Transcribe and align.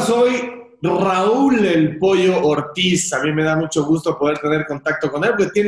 soy 0.00 0.52
Raúl 0.82 1.64
el 1.64 1.98
Pollo 1.98 2.42
Ortiz. 2.42 3.12
A 3.12 3.22
mí 3.22 3.32
me 3.32 3.44
da 3.44 3.56
mucho 3.56 3.84
gusto 3.84 4.18
poder 4.18 4.38
tener 4.38 4.66
contacto 4.66 5.10
con 5.10 5.24
él, 5.24 5.32
porque 5.36 5.60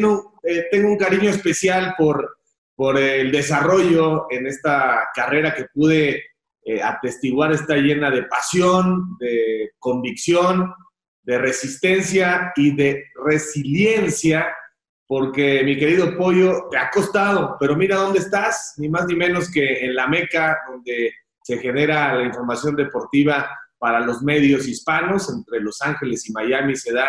eh, 0.43 0.67
tengo 0.71 0.89
un 0.89 0.97
cariño 0.97 1.31
especial 1.31 1.95
por, 1.97 2.39
por 2.75 2.99
el 2.99 3.31
desarrollo 3.31 4.27
en 4.31 4.47
esta 4.47 5.09
carrera 5.15 5.55
que 5.55 5.67
pude 5.73 6.23
eh, 6.65 6.83
atestiguar. 6.83 7.53
Está 7.53 7.77
llena 7.77 8.11
de 8.11 8.25
pasión, 8.25 9.17
de 9.19 9.71
convicción, 9.79 10.75
de 11.23 11.39
resistencia 11.39 12.53
y 12.57 12.75
de 12.75 13.05
resiliencia, 13.25 14.47
porque 15.07 15.63
mi 15.65 15.79
querido 15.79 16.17
Pollo, 16.17 16.69
te 16.71 16.77
ha 16.77 16.91
costado, 16.91 17.57
pero 17.59 17.77
mira 17.77 17.97
dónde 17.97 18.19
estás, 18.19 18.75
ni 18.77 18.89
más 18.89 19.07
ni 19.07 19.15
menos 19.15 19.51
que 19.51 19.85
en 19.85 19.95
la 19.95 20.09
Meca, 20.09 20.59
donde 20.69 21.13
se 21.43 21.59
genera 21.59 22.15
la 22.15 22.25
información 22.25 22.75
deportiva 22.75 23.49
para 23.79 24.01
los 24.01 24.23
medios 24.23 24.67
hispanos, 24.67 25.31
entre 25.31 25.61
Los 25.61 25.81
Ángeles 25.83 26.29
y 26.29 26.33
Miami 26.33 26.77
se 26.77 26.93
da 26.93 27.09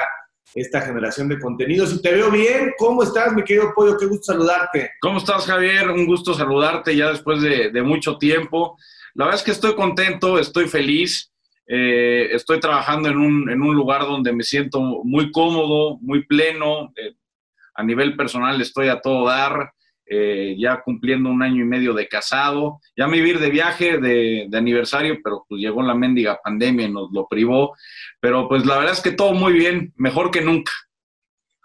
esta 0.55 0.81
generación 0.81 1.27
de 1.27 1.39
contenidos. 1.39 1.93
Y 1.93 2.01
te 2.01 2.13
veo 2.13 2.31
bien, 2.31 2.73
¿cómo 2.77 3.03
estás, 3.03 3.33
mi 3.33 3.43
querido 3.43 3.73
Pollo? 3.75 3.97
Qué 3.97 4.05
gusto 4.05 4.33
saludarte. 4.33 4.91
¿Cómo 5.01 5.17
estás, 5.17 5.45
Javier? 5.45 5.89
Un 5.89 6.05
gusto 6.05 6.33
saludarte 6.33 6.95
ya 6.95 7.09
después 7.09 7.41
de, 7.41 7.81
mucho 7.83 8.17
tiempo. 8.17 8.77
La 9.13 9.25
verdad 9.25 9.39
es 9.39 9.45
que 9.45 9.51
estoy 9.51 9.75
contento, 9.75 10.39
estoy 10.39 10.67
feliz. 10.67 11.31
Eh, 11.67 12.29
estoy 12.31 12.59
trabajando 12.59 13.09
en 13.09 13.17
un, 13.17 13.49
en 13.49 13.61
un, 13.61 13.75
lugar 13.75 14.01
donde 14.01 14.31
me 14.31 14.43
siento 14.43 14.79
muy 14.79 15.31
cómodo, 15.31 15.97
muy 16.01 16.25
pleno. 16.25 16.93
Eh, 16.95 17.13
a 17.75 17.83
nivel 17.83 18.15
personal 18.15 18.59
estoy 18.61 18.87
a 18.87 19.01
todo 19.01 19.27
dar. 19.27 19.71
Eh, 20.09 20.55
ya 20.57 20.81
cumpliendo 20.83 21.29
un 21.29 21.43
año 21.43 21.63
y 21.63 21.67
medio 21.67 21.93
de 21.93 22.07
casado. 22.07 22.79
Ya 22.95 23.07
me 23.07 23.17
iba 23.17 23.27
ir 23.27 23.39
de 23.39 23.49
viaje 23.49 23.97
de, 23.97 24.49
aniversario, 24.53 25.19
pero 25.21 25.45
pues 25.47 25.61
llegó 25.61 25.81
la 25.81 25.95
mendiga 25.95 26.39
pandemia 26.41 26.87
y 26.87 26.91
nos 26.91 27.11
lo 27.11 27.27
privó. 27.27 27.75
Pero 28.21 28.47
pues 28.47 28.65
la 28.65 28.77
verdad 28.77 28.93
es 28.93 29.01
que 29.01 29.11
todo 29.11 29.33
muy 29.33 29.53
bien, 29.53 29.93
mejor 29.97 30.31
que 30.31 30.41
nunca. 30.41 30.71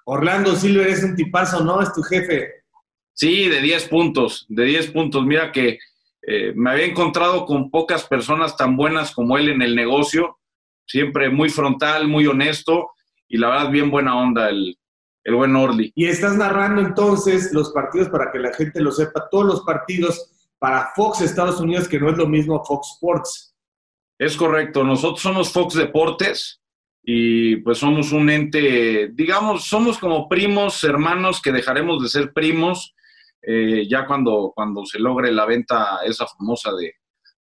Orlando 0.04 0.56
Silver 0.56 0.88
es 0.88 1.04
un 1.04 1.14
tipazo, 1.14 1.62
¿no? 1.62 1.80
Es 1.80 1.92
tu 1.92 2.02
jefe. 2.02 2.64
Sí, 3.12 3.48
de 3.48 3.60
10 3.60 3.88
puntos, 3.88 4.46
de 4.48 4.64
10 4.64 4.90
puntos. 4.90 5.24
Mira 5.24 5.52
que 5.52 5.78
eh, 6.26 6.52
me 6.56 6.70
había 6.70 6.86
encontrado 6.86 7.46
con 7.46 7.70
pocas 7.70 8.04
personas 8.08 8.56
tan 8.56 8.76
buenas 8.76 9.12
como 9.12 9.38
él 9.38 9.50
en 9.50 9.62
el 9.62 9.76
negocio, 9.76 10.38
siempre 10.84 11.30
muy 11.30 11.48
frontal, 11.48 12.08
muy 12.08 12.26
honesto 12.26 12.90
y 13.28 13.38
la 13.38 13.50
verdad 13.50 13.70
bien 13.70 13.90
buena 13.90 14.16
onda 14.16 14.48
el, 14.50 14.76
el 15.24 15.34
buen 15.34 15.54
Orly. 15.54 15.92
Y 15.94 16.06
estás 16.06 16.36
narrando 16.36 16.82
entonces 16.82 17.52
los 17.52 17.70
partidos 17.72 18.08
para 18.08 18.30
que 18.30 18.38
la 18.38 18.52
gente 18.52 18.80
lo 18.80 18.90
sepa, 18.90 19.28
todos 19.30 19.46
los 19.46 19.60
partidos 19.62 20.30
para 20.58 20.92
Fox 20.94 21.20
Estados 21.20 21.60
Unidos, 21.60 21.88
que 21.88 22.00
no 22.00 22.10
es 22.10 22.16
lo 22.16 22.26
mismo 22.26 22.64
Fox 22.64 22.92
Sports. 22.94 23.56
Es 24.18 24.36
correcto, 24.36 24.84
nosotros 24.84 25.20
somos 25.20 25.52
Fox 25.52 25.74
Deportes 25.74 26.60
y 27.02 27.56
pues 27.56 27.78
somos 27.78 28.12
un 28.12 28.30
ente, 28.30 29.10
digamos, 29.12 29.64
somos 29.64 29.98
como 29.98 30.28
primos, 30.28 30.84
hermanos 30.84 31.42
que 31.42 31.50
dejaremos 31.50 32.02
de 32.02 32.08
ser 32.08 32.32
primos 32.32 32.94
eh, 33.44 33.88
ya 33.88 34.06
cuando, 34.06 34.52
cuando 34.54 34.86
se 34.86 35.00
logre 35.00 35.32
la 35.32 35.44
venta 35.44 35.98
esa 36.04 36.26
famosa 36.28 36.72
de, 36.74 36.94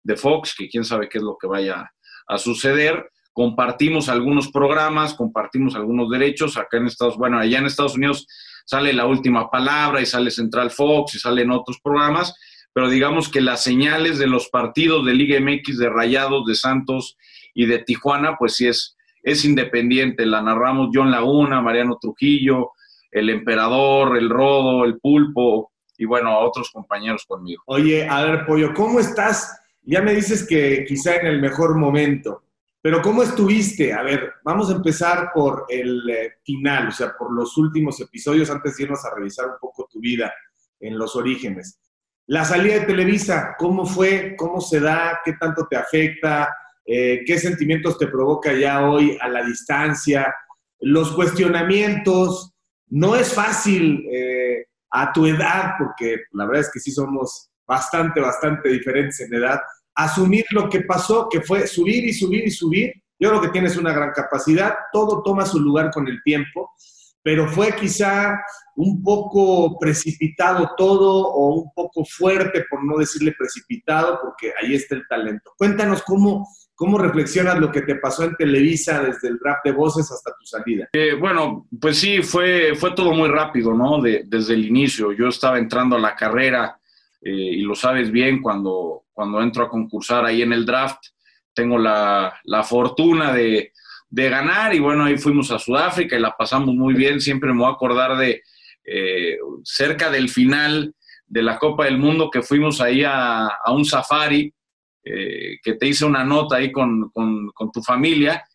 de 0.02 0.16
Fox, 0.16 0.54
que 0.56 0.68
quién 0.68 0.84
sabe 0.84 1.08
qué 1.08 1.18
es 1.18 1.24
lo 1.24 1.38
que 1.40 1.46
vaya 1.46 1.90
a 2.28 2.38
suceder 2.38 3.10
compartimos 3.36 4.08
algunos 4.08 4.50
programas, 4.50 5.12
compartimos 5.12 5.74
algunos 5.74 6.08
derechos. 6.08 6.56
Acá 6.56 6.78
en 6.78 6.86
Estados 6.86 7.18
bueno, 7.18 7.38
allá 7.38 7.58
en 7.58 7.66
Estados 7.66 7.94
Unidos 7.94 8.26
sale 8.64 8.94
la 8.94 9.04
última 9.04 9.50
palabra 9.50 10.00
y 10.00 10.06
sale 10.06 10.30
Central 10.30 10.70
Fox 10.70 11.16
y 11.16 11.18
salen 11.18 11.50
otros 11.50 11.78
programas, 11.82 12.34
pero 12.72 12.88
digamos 12.88 13.28
que 13.28 13.42
las 13.42 13.62
señales 13.62 14.18
de 14.18 14.26
los 14.26 14.48
partidos 14.48 15.04
de 15.04 15.12
Liga 15.12 15.38
MX, 15.38 15.76
de 15.76 15.90
Rayados, 15.90 16.46
de 16.46 16.54
Santos 16.54 17.18
y 17.52 17.66
de 17.66 17.80
Tijuana, 17.80 18.36
pues 18.38 18.54
sí 18.54 18.68
es, 18.68 18.96
es 19.22 19.44
independiente. 19.44 20.24
La 20.24 20.40
narramos 20.40 20.88
John 20.94 21.10
Laguna, 21.10 21.60
Mariano 21.60 21.98
Trujillo, 22.00 22.70
el 23.10 23.28
Emperador, 23.28 24.16
el 24.16 24.30
Rodo, 24.30 24.86
el 24.86 24.98
Pulpo 24.98 25.72
y 25.98 26.06
bueno, 26.06 26.38
otros 26.38 26.70
compañeros 26.70 27.26
conmigo. 27.26 27.62
Oye, 27.66 28.08
a 28.08 28.24
ver, 28.24 28.46
Pollo, 28.46 28.72
¿cómo 28.72 28.98
estás? 28.98 29.60
Ya 29.82 30.00
me 30.00 30.14
dices 30.14 30.46
que 30.48 30.86
quizá 30.88 31.16
en 31.16 31.26
el 31.26 31.38
mejor 31.38 31.76
momento. 31.76 32.45
Pero 32.86 33.02
¿cómo 33.02 33.24
estuviste? 33.24 33.92
A 33.92 34.04
ver, 34.04 34.34
vamos 34.44 34.70
a 34.70 34.76
empezar 34.76 35.32
por 35.34 35.64
el 35.68 36.08
eh, 36.08 36.34
final, 36.44 36.86
o 36.86 36.92
sea, 36.92 37.16
por 37.18 37.34
los 37.34 37.58
últimos 37.58 38.00
episodios, 38.00 38.48
antes 38.48 38.76
de 38.76 38.84
irnos 38.84 39.04
a 39.04 39.12
revisar 39.12 39.46
un 39.46 39.58
poco 39.60 39.88
tu 39.90 39.98
vida 39.98 40.32
en 40.78 40.96
los 40.96 41.16
orígenes. 41.16 41.80
La 42.28 42.44
salida 42.44 42.74
de 42.74 42.86
Televisa, 42.86 43.56
¿cómo 43.58 43.86
fue? 43.86 44.36
¿Cómo 44.38 44.60
se 44.60 44.78
da? 44.78 45.18
¿Qué 45.24 45.32
tanto 45.32 45.66
te 45.68 45.74
afecta? 45.74 46.48
Eh, 46.86 47.24
¿Qué 47.26 47.36
sentimientos 47.40 47.98
te 47.98 48.06
provoca 48.06 48.52
ya 48.52 48.88
hoy 48.88 49.18
a 49.20 49.28
la 49.30 49.44
distancia? 49.44 50.32
Los 50.78 51.10
cuestionamientos. 51.10 52.54
No 52.86 53.16
es 53.16 53.34
fácil 53.34 54.06
eh, 54.12 54.66
a 54.92 55.12
tu 55.12 55.26
edad, 55.26 55.72
porque 55.76 56.20
la 56.34 56.46
verdad 56.46 56.60
es 56.60 56.70
que 56.72 56.78
sí 56.78 56.92
somos 56.92 57.50
bastante, 57.66 58.20
bastante 58.20 58.68
diferentes 58.68 59.18
en 59.22 59.34
edad, 59.34 59.58
asumir 59.96 60.44
lo 60.50 60.68
que 60.68 60.82
pasó, 60.82 61.28
que 61.28 61.40
fue 61.40 61.66
subir 61.66 62.04
y 62.04 62.12
subir 62.12 62.44
y 62.46 62.50
subir. 62.50 62.92
Yo 63.18 63.30
creo 63.30 63.40
que 63.40 63.48
tienes 63.48 63.76
una 63.76 63.92
gran 63.92 64.12
capacidad, 64.12 64.74
todo 64.92 65.22
toma 65.22 65.46
su 65.46 65.58
lugar 65.58 65.90
con 65.90 66.06
el 66.06 66.22
tiempo, 66.22 66.70
pero 67.22 67.48
fue 67.48 67.74
quizá 67.74 68.38
un 68.76 69.02
poco 69.02 69.78
precipitado 69.78 70.72
todo 70.76 71.26
o 71.26 71.62
un 71.62 71.72
poco 71.74 72.04
fuerte, 72.04 72.66
por 72.70 72.84
no 72.84 72.98
decirle 72.98 73.34
precipitado, 73.36 74.20
porque 74.22 74.52
ahí 74.62 74.74
está 74.74 74.96
el 74.96 75.08
talento. 75.08 75.50
Cuéntanos 75.56 76.02
cómo, 76.02 76.46
cómo 76.74 76.98
reflexionas 76.98 77.58
lo 77.58 77.72
que 77.72 77.82
te 77.82 77.94
pasó 77.94 78.24
en 78.24 78.36
Televisa 78.36 79.02
desde 79.02 79.28
el 79.28 79.40
rap 79.42 79.64
de 79.64 79.72
voces 79.72 80.12
hasta 80.12 80.32
tu 80.38 80.44
salida. 80.44 80.88
Eh, 80.92 81.14
bueno, 81.14 81.66
pues 81.80 81.98
sí, 81.98 82.22
fue, 82.22 82.74
fue 82.76 82.94
todo 82.94 83.12
muy 83.12 83.30
rápido, 83.30 83.72
¿no? 83.72 84.00
desde 84.02 84.52
el 84.52 84.66
inicio. 84.66 85.10
Yo 85.12 85.28
estaba 85.28 85.58
entrando 85.58 85.96
a 85.96 86.00
la 86.00 86.14
carrera 86.14 86.78
eh, 87.26 87.56
y 87.56 87.62
lo 87.62 87.74
sabes 87.74 88.12
bien 88.12 88.40
cuando, 88.40 89.06
cuando 89.12 89.42
entro 89.42 89.64
a 89.64 89.68
concursar 89.68 90.24
ahí 90.24 90.42
en 90.42 90.52
el 90.52 90.64
draft, 90.64 91.00
tengo 91.52 91.76
la, 91.76 92.32
fortuna 92.62 93.32
de, 93.32 93.72
ganar 94.10 94.72
y 94.72 94.78
bueno, 94.78 95.04
ahí 95.04 95.18
fuimos 95.18 95.50
a 95.50 95.58
Sudáfrica 95.58 96.16
y 96.16 96.20
la 96.20 96.36
pasamos 96.36 96.72
muy 96.76 96.94
bien. 96.94 97.20
Siempre 97.20 97.52
me 97.52 97.58
voy 97.58 97.68
a 97.68 97.74
acordar 97.74 98.16
de 98.16 98.42
eh, 98.84 99.38
cerca 99.64 100.08
del 100.08 100.28
final 100.28 100.94
de 101.26 101.42
la 101.42 101.58
Copa 101.58 101.86
del 101.86 101.98
Mundo 101.98 102.30
que 102.30 102.42
fuimos 102.42 102.80
ahí 102.80 103.02
a, 103.04 103.50
un 103.72 103.84
safari, 103.84 104.54
eh, 105.02 105.58
que 105.64 105.72
te 105.72 105.88
hice 105.88 106.04
una 106.04 106.22
nota 106.22 106.56
ahí 106.56 106.70
con, 106.70 107.10
con, 107.10 107.72
tu 107.72 107.82
familia 107.82 108.46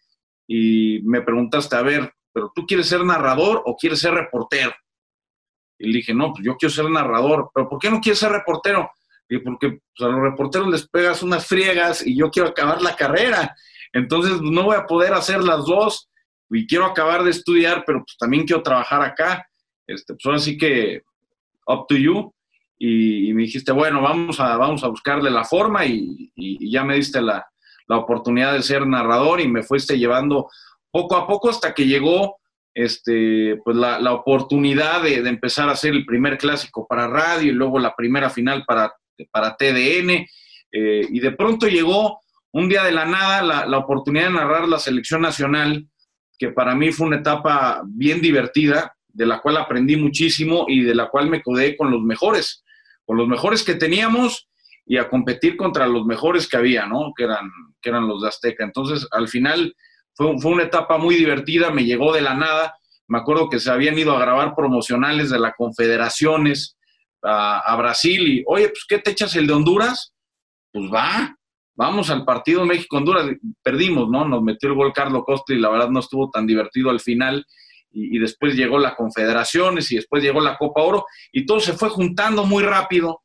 y 0.47 1.01
me 1.03 1.21
preguntaste, 1.21 1.75
a 1.75 1.81
ver, 1.81 2.13
¿pero 2.31 2.53
tú 2.55 2.65
quieres 2.65 2.87
ser 2.87 3.03
narrador 3.03 3.63
o 3.65 3.75
quieres 3.75 3.99
ser 3.99 4.13
reportero? 4.13 4.71
Y 5.81 5.87
le 5.87 5.97
dije, 5.97 6.13
no, 6.13 6.31
pues 6.31 6.45
yo 6.45 6.55
quiero 6.57 6.73
ser 6.73 6.89
narrador, 6.89 7.49
pero 7.53 7.67
¿por 7.67 7.79
qué 7.79 7.89
no 7.89 7.99
quieres 7.99 8.19
ser 8.19 8.31
reportero? 8.31 8.89
porque 9.39 9.79
pues, 9.95 10.09
a 10.09 10.11
los 10.11 10.21
reporteros 10.21 10.67
les 10.67 10.87
pegas 10.87 11.23
unas 11.23 11.47
friegas 11.47 12.05
y 12.05 12.17
yo 12.17 12.29
quiero 12.29 12.49
acabar 12.49 12.81
la 12.81 12.95
carrera. 12.95 13.55
Entonces 13.93 14.41
no 14.41 14.63
voy 14.63 14.75
a 14.75 14.85
poder 14.85 15.13
hacer 15.13 15.41
las 15.41 15.65
dos 15.65 16.09
y 16.49 16.67
quiero 16.67 16.85
acabar 16.85 17.23
de 17.23 17.31
estudiar, 17.31 17.83
pero 17.85 17.99
pues 17.99 18.17
también 18.17 18.45
quiero 18.45 18.61
trabajar 18.61 19.01
acá. 19.01 19.47
Este, 19.87 20.13
pues 20.13 20.25
ahora 20.25 20.39
sí 20.39 20.57
que 20.57 21.03
up 21.67 21.85
to 21.87 21.95
you. 21.95 22.33
Y, 22.77 23.31
me 23.33 23.43
dijiste, 23.43 23.71
bueno, 23.71 24.01
vamos 24.01 24.39
a, 24.39 24.57
vamos 24.57 24.83
a 24.83 24.87
buscarle 24.87 25.29
la 25.29 25.45
forma 25.45 25.85
y, 25.85 26.31
ya 26.71 26.83
me 26.83 26.95
diste 26.95 27.21
la, 27.21 27.45
la, 27.87 27.97
oportunidad 27.97 28.53
de 28.53 28.63
ser 28.63 28.87
narrador 28.87 29.39
y 29.39 29.47
me 29.47 29.61
fuiste 29.61 29.99
llevando 29.99 30.49
poco 30.89 31.15
a 31.15 31.27
poco 31.27 31.51
hasta 31.51 31.75
que 31.75 31.85
llegó 31.85 32.40
este, 32.73 33.59
pues 33.63 33.75
la, 33.75 33.99
la 33.99 34.13
oportunidad 34.13 35.03
de, 35.03 35.21
de, 35.21 35.29
empezar 35.29 35.69
a 35.69 35.73
hacer 35.73 35.93
el 35.93 36.05
primer 36.05 36.37
clásico 36.37 36.87
para 36.87 37.07
radio 37.07 37.51
y 37.51 37.55
luego 37.55 37.79
la 37.79 37.95
primera 37.95 38.29
final 38.29 38.63
para 38.65 38.93
para 39.31 39.55
TDN, 39.55 40.25
eh, 40.71 41.07
y 41.09 41.19
de 41.19 41.31
pronto 41.31 41.67
llegó 41.67 42.19
un 42.53 42.69
día 42.69 42.83
de 42.83 42.91
la 42.91 43.05
nada 43.05 43.65
la, 43.65 43.77
oportunidad 43.77 44.27
de 44.27 44.33
narrar 44.33 44.67
la 44.67 44.79
selección 44.79 45.21
nacional, 45.21 45.87
que 46.37 46.49
para 46.49 46.75
mí 46.75 46.91
fue 46.91 47.07
una 47.07 47.17
etapa 47.17 47.81
bien 47.85 48.21
divertida, 48.21 48.95
de 49.07 49.25
la 49.25 49.41
cual 49.41 49.57
aprendí 49.57 49.95
muchísimo 49.95 50.65
y 50.67 50.83
de 50.83 50.95
la 50.95 51.09
cual 51.09 51.29
me 51.29 51.41
codé 51.41 51.77
con 51.77 51.91
los 51.91 52.01
mejores, 52.01 52.63
con 53.05 53.17
los 53.17 53.27
mejores 53.27 53.63
que 53.63 53.75
teníamos 53.75 54.49
y 54.85 54.97
a 54.97 55.09
competir 55.09 55.55
contra 55.57 55.87
los 55.87 56.05
mejores 56.05 56.47
que 56.47 56.57
había, 56.57 56.85
¿no? 56.85 57.13
Que 57.15 57.25
eran, 57.25 57.49
que 57.81 57.89
eran 57.89 58.07
los 58.07 58.21
de 58.21 58.29
Azteca. 58.29 58.63
Entonces, 58.63 59.07
al 59.11 59.27
final 59.27 59.75
fue, 60.13 60.37
fue 60.39 60.51
una 60.51 60.63
etapa 60.63 60.97
muy 60.97 61.15
divertida, 61.15 61.71
me 61.71 61.85
llegó 61.85 62.13
de 62.13 62.21
la 62.21 62.33
nada. 62.33 62.75
Me 63.07 63.17
acuerdo 63.17 63.49
que 63.49 63.59
se 63.59 63.69
habían 63.69 63.97
ido 63.99 64.15
a 64.15 64.19
grabar 64.19 64.55
promocionales 64.55 65.29
de 65.29 65.39
las 65.39 65.53
confederaciones, 65.57 66.77
a, 67.23 67.75
Brasil 67.77 68.27
y, 68.27 68.43
oye, 68.47 68.69
pues, 68.69 68.85
¿qué 68.87 68.99
te 68.99 69.11
echas 69.11 69.35
el 69.35 69.47
de 69.47 69.53
Honduras? 69.53 70.13
Pues 70.71 70.91
va, 70.91 71.35
vamos 71.75 72.09
al 72.09 72.25
partido 72.25 72.65
México-Honduras. 72.65 73.27
Perdimos, 73.61 74.09
¿no? 74.09 74.27
Nos 74.27 74.41
metió 74.41 74.69
el 74.69 74.75
gol 74.75 74.93
Carlos 74.93 75.23
Costa 75.25 75.53
y 75.53 75.59
la 75.59 75.69
verdad 75.69 75.89
no 75.89 75.99
estuvo 75.99 76.29
tan 76.29 76.47
divertido 76.47 76.89
al 76.89 76.99
final. 76.99 77.45
Y, 77.93 78.19
después 78.19 78.55
llegó 78.55 78.79
la 78.79 78.95
Confederaciones 78.95 79.91
y 79.91 79.97
después 79.97 80.23
llegó 80.23 80.39
la 80.39 80.57
Copa 80.57 80.81
Oro 80.81 81.05
y 81.33 81.45
todo 81.45 81.59
se 81.59 81.73
fue 81.73 81.89
juntando 81.89 82.45
muy 82.45 82.63
rápido 82.63 83.21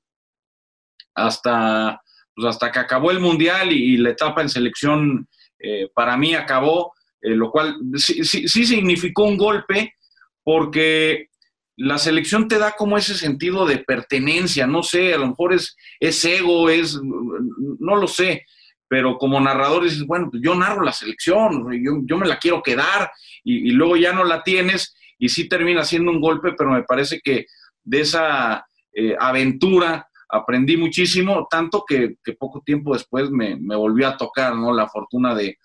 hasta, 1.15 2.03
pues 2.35 2.49
hasta 2.49 2.73
que 2.73 2.81
acabó 2.81 3.13
el 3.13 3.21
Mundial 3.21 3.71
y, 3.71 3.97
la 3.97 4.11
etapa 4.11 4.43
en 4.43 4.49
selección 4.49 5.29
eh, 5.59 5.89
para 5.95 6.17
mí 6.17 6.35
acabó, 6.35 6.95
eh, 7.21 7.31
lo 7.31 7.51
cual 7.51 7.77
sí, 7.97 8.25
sí, 8.25 8.67
significó 8.67 9.25
un 9.25 9.37
golpe 9.37 9.95
porque 10.43 11.29
la 11.77 11.99
selección 11.99 12.49
te 12.49 12.59
da 12.59 12.73
como 12.73 12.97
ese 12.97 13.15
sentido 13.15 13.67
de 13.67 13.79
pertenencia, 13.79 14.67
no 14.67 14.83
sé, 14.83 15.15
a 15.15 15.19
lo 15.19 15.29
mejor 15.29 15.53
es, 15.53 15.77
es 16.01 16.25
ego, 16.25 16.71
es, 16.71 16.99
no 17.03 17.97
lo 17.97 18.07
sé, 18.07 18.47
pero 18.89 19.19
como 19.19 19.41
narrador 19.41 19.85
dices, 19.85 20.07
bueno, 20.07 20.29
pues 20.31 20.43
yo 20.43 20.55
narro 20.55 20.83
la 20.83 20.93
selección, 20.93 21.67
yo, 22.07 22.17
me 22.17 22.27
la 22.27 22.39
quiero 22.39 22.63
quedar 22.63 23.11
y, 23.43 23.71
luego 23.73 23.97
ya 23.97 24.13
no 24.13 24.25
la 24.25 24.43
tienes 24.43 24.95
y 25.19 25.29
sí 25.29 25.49
termina 25.49 25.85
siendo 25.85 26.11
un 26.11 26.21
golpe, 26.21 26.53
pero 26.57 26.71
me 26.71 26.85
parece 26.85 27.21
que 27.23 27.47
de 27.83 28.01
esa 28.01 28.67
eh, 28.93 29.17
aventura 29.19 30.09
aprendí 30.29 30.77
muchísimo, 30.77 31.47
tanto 31.51 31.85
que, 31.87 32.17
poco 32.39 32.63
tiempo 32.65 32.93
después 32.95 33.31
me, 33.31 33.57
volvió 33.77 34.09
a 34.09 34.17
tocar 34.17 34.55
¿no? 34.55 34.73
la 34.73 34.89
fortuna 34.89 35.35
de, 35.35 35.59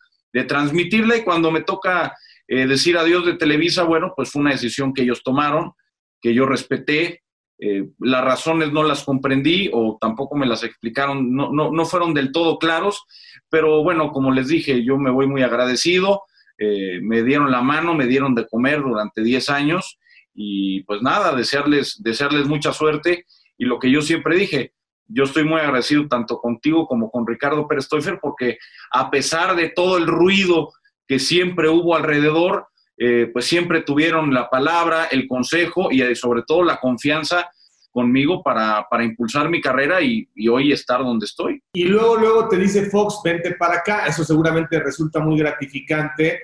transmitirla 0.48 1.18
y 1.18 1.24
cuando 1.24 1.52
me 1.52 1.62
toca 1.62 2.16
eh, 2.48 2.66
decir 2.66 2.98
adiós 2.98 3.26
de 3.26 3.34
Televisa, 3.34 3.84
bueno, 3.84 4.14
pues 4.16 4.32
fue 4.32 4.42
una 4.42 4.52
decisión 4.52 4.94
que 4.94 5.02
ellos 5.02 5.24
tomaron, 5.24 5.74
que 6.22 6.34
yo 6.34 6.46
respeté, 6.46 7.22
eh, 7.60 7.90
las 8.00 8.24
razones 8.24 8.72
no 8.72 8.84
las 8.84 9.04
comprendí 9.04 9.70
o 9.74 9.98
tampoco 10.00 10.36
me 10.38 10.46
las 10.46 10.64
explicaron, 10.64 11.36
no, 11.36 11.52
no, 11.52 11.72
no, 11.72 11.86
fueron 11.86 12.14
del 12.14 12.32
todo 12.32 12.58
claros, 12.60 13.04
pero 13.50 13.84
bueno, 13.84 14.12
como 14.12 14.32
les 14.32 14.48
dije, 14.48 14.84
yo 14.84 14.98
me 14.98 15.12
voy 15.12 15.28
muy 15.28 15.44
agradecido, 15.44 16.24
eh, 16.58 17.00
me 17.02 17.24
dieron 17.24 17.52
la 17.52 17.62
mano, 17.62 17.94
me 17.94 18.08
dieron 18.08 18.36
de 18.36 18.48
comer 18.48 18.82
durante 18.82 19.22
10 19.22 19.50
años 19.50 20.00
y 20.34 20.84
pues 20.84 21.02
nada, 21.02 21.36
desearles, 21.36 22.02
desearles 22.02 22.48
mucha 22.48 22.72
suerte 22.72 23.26
y 23.62 23.66
lo 23.66 23.78
que 23.78 23.92
yo 23.92 24.02
siempre 24.02 24.36
dije, 24.36 24.74
yo 25.06 25.26
estoy 25.26 25.44
muy 25.44 25.62
agradecido 25.62 26.08
tanto 26.08 26.40
contigo 26.40 26.88
como 26.88 27.12
con 27.12 27.28
Ricardo 27.28 27.68
Pérez 27.68 27.88
Toifer 27.88 28.18
porque 28.20 28.58
a 28.92 29.12
pesar 29.12 29.56
de 29.56 29.70
todo 29.70 30.00
el 30.00 30.08
ruido 30.08 30.70
que 31.08 31.20
siempre 31.20 31.70
hubo 31.70 31.96
alrededor, 31.96 32.66
eh, 32.98 33.30
pues 33.32 33.46
siempre 33.46 33.84
tuvieron 33.84 34.34
la 34.34 34.50
palabra, 34.50 35.06
el 35.12 35.28
consejo 35.28 35.92
y 35.92 36.02
eh, 36.02 36.16
sobre 36.16 36.42
todo 36.42 36.64
la 36.64 36.80
confianza 36.80 37.52
conmigo 37.92 38.42
para, 38.42 38.88
impulsar 39.04 39.48
mi 39.48 39.62
carrera 39.62 40.02
y, 40.02 40.28
hoy 40.50 40.72
estar 40.72 41.04
donde 41.04 41.28
estoy. 41.28 41.62
Y 41.74 41.84
luego, 41.86 42.16
luego 42.16 42.48
te 42.48 42.58
dice 42.58 42.90
Fox, 42.90 43.22
vente 43.24 43.54
para 43.60 43.76
acá. 43.76 44.08
Eso 44.08 44.24
seguramente 44.24 44.80
resulta 44.80 45.20
muy 45.20 45.38
gratificante, 45.38 46.40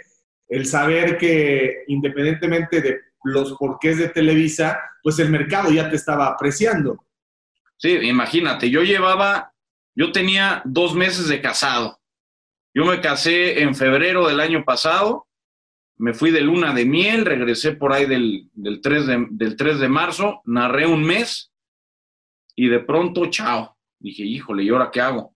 el 0.48 0.68
saber 0.68 1.18
que 1.18 1.84
independientemente 1.88 2.80
de 2.80 3.00
los 3.24 3.54
porqués 3.54 3.98
de 3.98 4.10
Televisa, 4.10 4.80
pues 5.02 5.18
el 5.18 5.32
mercado 5.32 5.72
ya 5.72 5.90
te 5.90 5.96
estaba 5.96 6.28
apreciando. 6.28 7.07
Sí, 7.78 7.92
imagínate, 7.92 8.70
yo 8.70 8.82
llevaba, 8.82 9.54
yo 9.96 10.12
tenía 10.12 10.62
dos 10.66 10.96
meses 10.96 11.28
de 11.28 11.42
casado. 11.42 12.00
Yo 12.74 12.86
me 12.86 13.02
casé 13.02 13.62
en 13.62 13.76
febrero 13.76 14.28
del 14.28 14.40
año 14.40 14.64
pasado, 14.66 15.28
me 15.98 16.14
fui 16.14 16.32
de 16.32 16.42
luna 16.42 16.74
de 16.74 16.86
miel, 16.86 17.26
regresé 17.26 17.72
por 17.74 17.94
ahí 17.94 18.06
del, 18.06 18.50
3, 18.82 19.08
de, 19.08 19.28
del 19.32 19.56
3 19.56 19.80
de 19.80 19.90
marzo, 19.90 20.42
narré 20.46 20.86
un 20.86 21.04
mes 21.04 21.52
y 22.56 22.68
de 22.68 22.80
pronto, 22.80 23.28
chao. 23.28 23.78
Dije, 24.00 24.24
híjole, 24.24 24.64
¿y 24.64 24.70
ahora 24.70 24.92
qué 24.92 25.02
hago? 25.02 25.36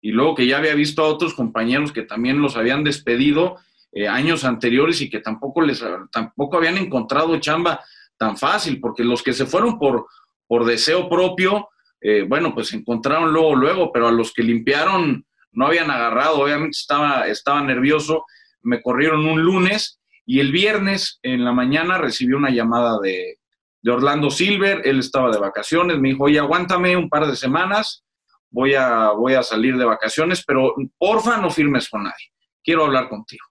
Y 0.00 0.10
luego 0.10 0.34
que 0.34 0.46
ya 0.46 0.58
había 0.58 0.74
visto 0.74 1.02
a 1.02 1.08
otros 1.08 1.34
compañeros 1.34 1.92
que 1.92 2.02
también 2.02 2.42
los 2.42 2.56
habían 2.56 2.82
despedido 2.84 3.56
eh, 3.92 4.08
años 4.08 4.44
anteriores 4.44 5.00
y 5.00 5.08
que 5.08 5.20
tampoco, 5.20 5.62
les, 5.62 5.84
tampoco 6.10 6.56
habían 6.56 6.76
encontrado 6.76 7.38
chamba 7.38 7.80
tan 8.16 8.36
fácil, 8.36 8.80
porque 8.80 9.04
los 9.04 9.22
que 9.22 9.32
se 9.32 9.46
fueron 9.46 9.78
por, 9.78 10.06
por 10.46 10.64
deseo 10.64 11.08
propio, 11.08 11.68
eh, 12.00 12.26
bueno, 12.28 12.54
pues 12.54 12.72
encontraron 12.74 13.32
luego, 13.32 13.54
luego, 13.54 13.90
pero 13.92 14.08
a 14.08 14.12
los 14.12 14.32
que 14.32 14.42
limpiaron 14.42 15.24
no 15.52 15.66
habían 15.66 15.90
agarrado, 15.90 16.40
obviamente 16.42 16.76
estaba, 16.76 17.26
estaba 17.28 17.62
nervioso, 17.62 18.24
me 18.62 18.82
corrieron 18.82 19.26
un 19.26 19.42
lunes 19.42 20.00
y 20.26 20.40
el 20.40 20.52
viernes 20.52 21.18
en 21.22 21.44
la 21.44 21.52
mañana 21.52 21.98
recibí 21.98 22.32
una 22.32 22.50
llamada 22.50 22.98
de, 23.00 23.38
Orlando 23.86 24.30
Silver, 24.30 24.80
él 24.84 25.00
estaba 25.00 25.30
de 25.30 25.38
vacaciones, 25.38 25.98
me 25.98 26.08
dijo, 26.08 26.24
oye, 26.24 26.38
aguántame 26.38 26.96
un 26.96 27.10
par 27.10 27.26
de 27.26 27.36
semanas, 27.36 28.02
voy 28.50 28.74
a, 28.74 29.10
voy 29.10 29.34
a 29.34 29.42
salir 29.42 29.76
de 29.76 29.84
vacaciones, 29.84 30.42
pero 30.46 30.74
porfa 30.96 31.36
no 31.36 31.50
firmes 31.50 31.90
con 31.90 32.04
nadie, 32.04 32.32
quiero 32.62 32.86
hablar 32.86 33.10
contigo. 33.10 33.44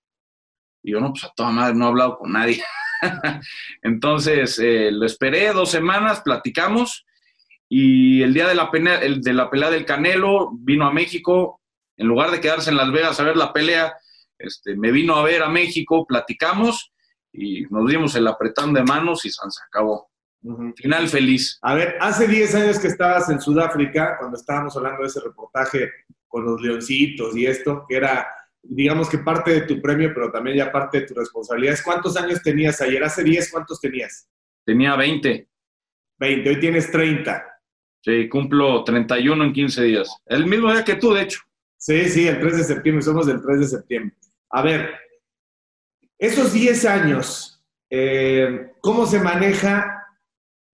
Y 0.82 0.92
yo, 0.92 1.00
no, 1.00 1.12
pues 1.12 1.24
a 1.24 1.34
toda 1.36 1.52
madre, 1.52 1.76
no 1.76 1.86
he 1.86 1.88
hablado 1.90 2.18
con 2.18 2.32
nadie. 2.32 2.64
Entonces, 3.82 4.60
eh, 4.60 4.92
lo 4.92 5.06
esperé 5.06 5.52
dos 5.54 5.72
semanas, 5.72 6.22
platicamos 6.22 7.06
y 7.70 8.22
el 8.22 8.34
día 8.34 8.48
de 8.48 8.56
la, 8.56 8.70
pelea, 8.70 9.00
de 9.00 9.34
la 9.34 9.50
pelea 9.50 9.70
del 9.70 9.86
Canelo 9.86 10.52
vino 10.54 10.86
a 10.86 10.94
México, 10.94 11.62
en 11.98 12.08
lugar 12.08 12.32
de 12.32 12.40
quedarse 12.40 12.70
en 12.70 12.78
Las 12.78 12.92
Vegas 12.92 13.20
a 13.20 13.24
ver 13.24 13.36
la 13.36 13.52
pelea, 13.52 13.94
este, 14.38 14.76
me 14.76 14.92
vino 14.92 15.16
a 15.16 15.24
ver 15.24 15.42
a 15.42 15.50
México, 15.50 16.06
platicamos 16.06 16.92
y 17.32 17.64
nos 17.64 17.90
dimos 17.90 18.16
el 18.16 18.28
apretón 18.28 18.74
de 18.74 18.84
manos 18.84 19.26
y 19.26 19.32
se 19.32 19.40
acabó. 19.68 20.10
Final 20.76 21.08
feliz. 21.08 21.58
A 21.62 21.74
ver, 21.74 21.98
hace 22.02 22.28
10 22.28 22.56
años 22.56 22.80
que 22.80 22.90
estabas 22.90 23.30
en 23.30 23.40
Sudáfrica, 23.40 24.18
cuando 24.20 24.38
estábamos 24.38 24.76
hablando 24.76 25.02
de 25.02 25.08
ese 25.08 25.22
reportaje 25.22 25.90
con 26.28 26.46
los 26.46 26.62
leoncitos 26.62 27.36
y 27.36 27.46
esto, 27.46 27.86
que 27.88 27.96
era 27.96 28.28
digamos 28.64 29.10
que 29.10 29.18
parte 29.18 29.52
de 29.52 29.62
tu 29.62 29.82
premio, 29.82 30.12
pero 30.14 30.32
también 30.32 30.58
ya 30.58 30.72
parte 30.72 31.02
de 31.02 31.08
tu 31.08 31.14
responsabilidad. 31.14 31.78
¿Cuántos 31.84 32.16
años 32.18 32.42
tenías 32.42 32.82
ayer? 32.82 33.04
Hace 33.04 33.24
10, 33.24 33.52
¿cuántos 33.52 33.80
tenías? 33.80 34.30
Tenía 34.66 34.96
20. 34.96 35.48
20, 36.20 36.50
hoy 36.50 36.60
tienes 36.60 36.90
30. 36.90 37.46
Sí, 38.02 38.30
cumplo 38.30 38.84
31 38.84 39.44
en 39.44 39.54
15 39.54 39.84
días. 39.84 40.18
El 40.26 40.46
mismo 40.46 40.72
día 40.72 40.84
que 40.84 40.96
tú, 40.96 41.14
de 41.14 41.24
hecho. 41.24 41.40
Sí, 41.78 42.10
sí, 42.10 42.28
el 42.28 42.40
3 42.40 42.58
de 42.58 42.64
septiembre, 42.64 43.04
somos 43.04 43.28
del 43.28 43.42
3 43.42 43.60
de 43.60 43.68
septiembre. 43.68 44.16
A 44.50 44.62
ver, 44.62 44.96
esos 46.18 46.54
10 46.54 46.86
años, 46.86 47.62
eh, 47.90 48.72
¿cómo 48.80 49.06
se 49.06 49.20
maneja? 49.20 50.08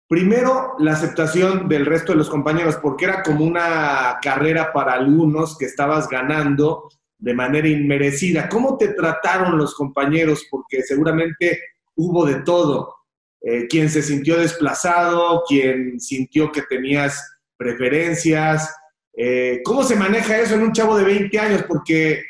Primero, 0.08 0.76
la 0.80 0.94
aceptación 0.94 1.68
del 1.68 1.86
resto 1.86 2.12
de 2.12 2.18
los 2.20 2.30
compañeros, 2.30 2.78
porque 2.78 3.06
era 3.06 3.24
como 3.24 3.46
una 3.46 4.18
carrera 4.22 4.74
para 4.74 4.94
algunos 4.94 5.58
que 5.58 5.66
estabas 5.66 6.10
ganando 6.10 6.90
de 7.20 7.34
manera 7.34 7.68
inmerecida. 7.68 8.50
¿Cómo 8.50 8.78
te 8.78 8.90
trataron 8.94 9.58
los 9.58 9.76
compañeros? 9.76 10.48
Porque 10.50 10.82
seguramente 10.82 11.62
hubo 11.96 12.26
de 12.26 12.42
todo. 12.42 12.96
Eh, 13.42 13.68
quien 13.68 13.90
se 13.90 14.02
sintió 14.02 14.38
desplazado, 14.38 15.44
quien 15.48 16.00
sintió 16.00 16.52
que 16.52 16.64
tenías 16.64 17.38
preferencias. 17.58 18.74
Eh, 19.16 19.62
¿Cómo 19.64 19.84
se 19.84 19.96
maneja 19.96 20.38
eso 20.38 20.56
en 20.56 20.64
un 20.64 20.72
chavo 20.72 20.98
de 20.98 21.04
20 21.04 21.40
años? 21.40 21.64
Porque, 21.68 22.24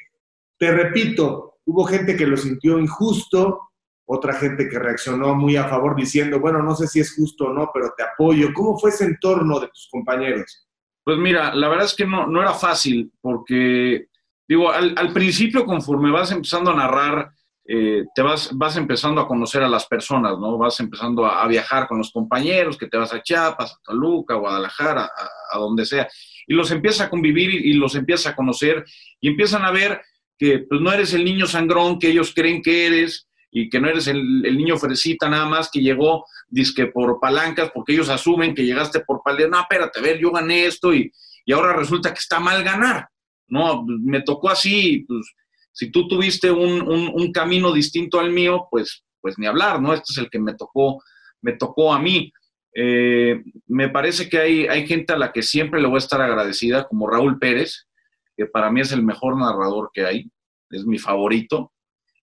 te 0.58 0.72
repito, 0.72 1.58
hubo 1.66 1.86
gente 1.86 2.16
que 2.16 2.26
lo 2.26 2.36
sintió 2.36 2.80
injusto, 2.80 3.70
otra 4.06 4.34
gente 4.34 4.68
que 4.68 4.80
reaccionó 4.80 5.36
muy 5.36 5.56
a 5.56 5.68
favor 5.68 5.96
diciendo, 5.96 6.40
bueno, 6.40 6.64
no 6.64 6.76
sé 6.76 6.88
si 6.88 7.00
es 7.00 7.14
justo 7.16 7.46
o 7.46 7.54
no, 7.54 7.70
pero 7.72 7.94
te 7.96 8.04
apoyo. 8.04 8.52
¿Cómo 8.56 8.78
fue 8.78 8.90
ese 8.90 9.06
entorno 9.06 9.60
de 9.60 9.68
tus 9.68 9.88
compañeros? 9.92 10.68
Pues 11.04 11.18
mira, 11.20 11.54
la 11.54 11.70
verdad 11.70 11.86
es 11.86 11.96
que 11.96 12.06
no, 12.06 12.26
no 12.28 12.42
era 12.42 12.54
fácil 12.54 13.12
porque 13.22 14.09
digo, 14.50 14.72
al, 14.72 15.14
principio 15.14 15.64
conforme 15.64 16.10
vas 16.10 16.32
empezando 16.32 16.72
a 16.72 16.76
narrar, 16.76 17.30
eh, 17.68 18.06
te 18.16 18.24
vas, 18.24 18.50
vas 18.54 18.76
empezando 18.78 19.22
a 19.22 19.28
conocer 19.28 19.62
a 19.62 19.70
las 19.70 19.86
personas, 19.86 20.40
¿no? 20.40 20.58
Vas 20.58 20.80
empezando 20.80 21.24
a, 21.24 21.46
viajar 21.48 21.88
con 21.88 22.00
los 22.00 22.12
compañeros, 22.12 22.76
que 22.76 22.88
te 22.88 22.98
vas 22.98 23.14
a 23.14 23.22
Chiapas, 23.22 23.74
a 23.74 23.78
Toluca, 23.84 24.34
Guadalajara, 24.34 25.08
a, 25.52 25.58
donde 25.60 25.86
sea, 25.86 26.08
y 26.48 26.56
los 26.56 26.72
empiezas 26.72 27.06
a 27.06 27.10
convivir 27.12 27.52
y, 27.52 27.74
los 27.74 27.94
empiezas 27.94 28.34
a 28.34 28.36
conocer 28.36 28.84
y 29.22 29.28
empiezan 29.28 29.64
a 29.66 29.72
ver 29.72 30.02
que 30.36 30.66
pues, 30.68 30.82
no 30.82 30.92
eres 30.92 31.14
el 31.14 31.24
niño 31.24 31.46
sangrón 31.46 32.00
que 32.00 32.10
ellos 32.10 32.34
creen 32.36 32.64
que 32.64 32.88
eres 32.88 33.30
y 33.52 33.70
que 33.70 33.80
no 33.80 33.88
eres 33.88 34.08
el, 34.08 34.42
niño 34.42 34.78
fresita 34.78 35.30
nada 35.30 35.46
más 35.46 35.70
que 35.72 35.82
llegó 35.82 36.26
disque 36.48 36.88
por 36.88 37.20
palancas, 37.20 37.70
porque 37.72 37.94
ellos 37.94 38.10
asumen 38.10 38.56
que 38.56 38.66
llegaste 38.66 39.02
por 39.02 39.22
palancas, 39.24 39.52
no, 39.52 39.60
espérate, 39.60 40.00
a 40.00 40.02
ver, 40.02 40.18
yo 40.18 40.32
gané 40.32 40.66
esto 40.66 40.92
y, 40.92 41.12
y 41.46 41.54
ahora 41.54 41.74
resulta 41.74 42.12
que 42.12 42.20
está 42.20 42.40
mal 42.40 42.64
ganar. 42.64 43.10
No, 43.50 43.86
me 43.86 44.22
tocó 44.22 44.50
así, 44.50 45.06
pues 45.08 45.26
si 45.72 45.92
tú 45.92 46.08
tuviste 46.08 46.52
un, 46.52 47.32
camino 47.32 47.72
distinto 47.72 48.20
al 48.20 48.32
mío, 48.32 48.68
pues, 48.70 49.04
pues 49.22 49.38
ni 49.38 49.46
hablar, 49.46 49.82
¿no? 49.82 49.94
Este 49.94 50.12
es 50.12 50.18
el 50.18 50.30
que 50.30 50.40
me 50.40 50.56
tocó, 50.56 51.02
me 51.42 51.54
tocó 51.54 51.94
a 51.94 52.00
mí. 52.00 52.32
Eh, 52.76 53.42
me 53.68 53.90
parece 53.90 54.30
que 54.30 54.40
hay, 54.40 54.68
hay 54.68 54.86
gente 54.88 55.14
a 55.14 55.18
la 55.18 55.32
que 55.32 55.42
siempre 55.42 55.82
le 55.82 55.88
voy 55.88 55.96
a 55.96 56.00
estar 56.00 56.22
agradecida, 56.22 56.88
como 56.88 57.10
Raúl 57.10 57.40
Pérez, 57.40 57.88
que 58.36 58.46
para 58.46 58.72
mí 58.72 58.82
es 58.82 58.92
el 58.92 59.04
mejor 59.04 59.38
narrador 59.38 59.92
que 59.94 60.06
hay, 60.06 60.30
es 60.72 60.86
mi 60.86 60.98
favorito, 60.98 61.72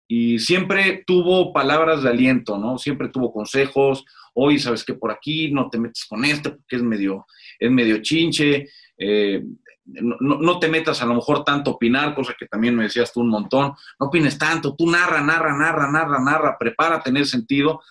y 0.06 0.38
siempre 0.38 1.02
tuvo 1.06 1.52
palabras 1.52 2.02
de 2.02 2.10
aliento, 2.10 2.58
¿no? 2.58 2.78
Siempre 2.78 3.08
tuvo 3.08 3.32
consejos, 3.32 4.04
hoy 4.34 4.58
sabes 4.58 4.84
que 4.84 4.94
por 4.94 5.10
aquí 5.10 5.50
no 5.50 5.70
te 5.70 5.78
metes 5.78 6.04
con 6.04 6.24
este 6.24 6.50
porque 6.50 6.76
es 6.76 6.82
medio, 6.82 7.26
es 7.58 7.70
medio 7.70 8.02
chinche, 8.02 8.68
eh, 8.98 9.42
no, 9.86 10.58
te 10.58 10.68
metas 10.68 11.02
a 11.02 11.06
lo 11.06 11.14
mejor 11.14 11.44
tanto 11.44 11.70
a 11.70 11.74
opinar, 11.74 12.14
cosa 12.14 12.34
que 12.38 12.46
también 12.46 12.74
me 12.74 12.84
decías 12.84 13.12
tú 13.12 13.20
un 13.20 13.28
montón, 13.28 13.74
no 14.00 14.06
opines 14.06 14.38
tanto, 14.38 14.74
tú 14.74 14.90
narra, 14.90 15.20
narra, 15.20 15.56
narra, 15.56 15.90
narra, 15.90 16.18
narra, 16.20 16.56
prepara 16.58 17.02
tener 17.02 17.26
sentido. 17.26 17.82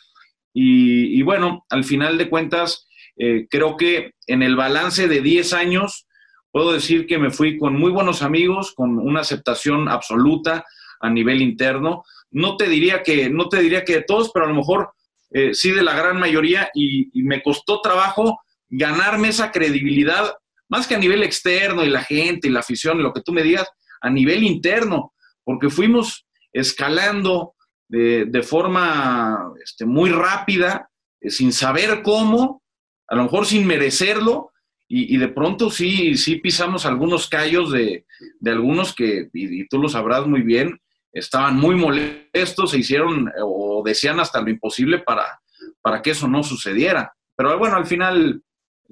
Y, 0.56 1.22
bueno, 1.24 1.66
al 1.70 1.84
final 1.84 2.18
de 2.18 2.30
cuentas, 2.30 2.88
eh, 3.18 3.48
creo 3.50 3.76
que 3.76 4.14
en 4.28 4.44
el 4.44 4.56
balance 4.56 5.08
de 5.08 5.22
10 5.22 5.54
años, 5.54 6.08
puedo 6.52 6.74
decir 6.74 7.08
que 7.08 7.18
me 7.18 7.32
fui 7.32 7.58
con 7.58 7.74
muy 7.74 7.92
buenos 7.92 8.22
amigos, 8.22 8.74
con 8.76 9.00
una 9.00 9.22
aceptación 9.22 9.90
absoluta 9.90 10.64
a 11.00 11.10
nivel 11.10 11.42
interno. 11.42 12.04
No 12.30 12.58
te 12.58 12.70
diría 12.70 13.02
que, 13.02 13.30
no 13.30 13.50
te 13.50 13.60
diría 13.60 13.84
que 13.84 13.96
de 13.96 14.04
todos, 14.04 14.32
pero 14.32 14.46
a 14.46 14.50
lo 14.50 14.56
mejor 14.56 14.94
eh, 15.32 15.56
sí 15.56 15.72
de 15.72 15.82
la 15.82 15.96
gran 15.96 16.20
mayoría 16.20 16.70
y, 16.76 17.10
me 17.24 17.42
costó 17.42 17.82
trabajo 17.82 18.42
ganarme 18.70 19.30
esa 19.30 19.52
credibilidad, 19.52 20.36
más 20.74 20.88
que 20.88 20.96
a 20.96 20.98
nivel 20.98 21.22
externo 21.22 21.84
y 21.84 21.90
la 21.90 22.02
gente 22.02 22.48
y 22.48 22.52
la 22.52 22.62
afición 22.62 23.00
y 23.00 23.04
lo 23.04 23.14
que 23.14 23.22
tú 23.22 23.32
me 23.32 23.44
digas, 23.44 23.68
a 24.02 24.10
nivel 24.10 24.44
interno, 24.44 25.14
porque 25.44 25.70
fuimos 25.70 26.26
escalando 26.52 27.54
de, 27.88 28.42
forma 28.42 29.54
este, 29.64 29.86
muy 29.86 30.10
rápida, 30.10 30.90
eh, 31.22 31.30
sin 31.30 31.54
saber 31.54 32.02
cómo, 32.02 32.64
a 33.08 33.16
lo 33.16 33.22
mejor 33.26 33.46
sin 33.46 33.68
merecerlo, 33.68 34.50
y, 34.88 35.16
de 35.18 35.28
pronto 35.28 35.70
sí, 35.70 36.18
sí 36.18 36.38
pisamos 36.38 36.88
algunos 36.88 37.28
callos 37.28 37.72
de, 37.72 38.06
algunos 38.44 38.96
que, 38.96 39.30
y, 39.32 39.68
tú 39.68 39.78
lo 39.78 39.90
sabrás 39.90 40.26
muy 40.26 40.42
bien, 40.42 40.80
estaban 41.12 41.56
muy 41.56 41.76
molestos, 41.76 42.72
se 42.72 42.80
hicieron 42.80 43.32
o 43.44 43.84
decían 43.86 44.20
hasta 44.20 44.42
lo 44.42 44.50
imposible 44.50 44.98
para, 45.00 45.40
para 45.84 46.02
que 46.02 46.12
eso 46.12 46.28
no 46.28 46.42
sucediera. 46.42 47.14
Pero 47.36 47.60
bueno, 47.60 47.76
al 47.76 47.86
final 47.86 48.42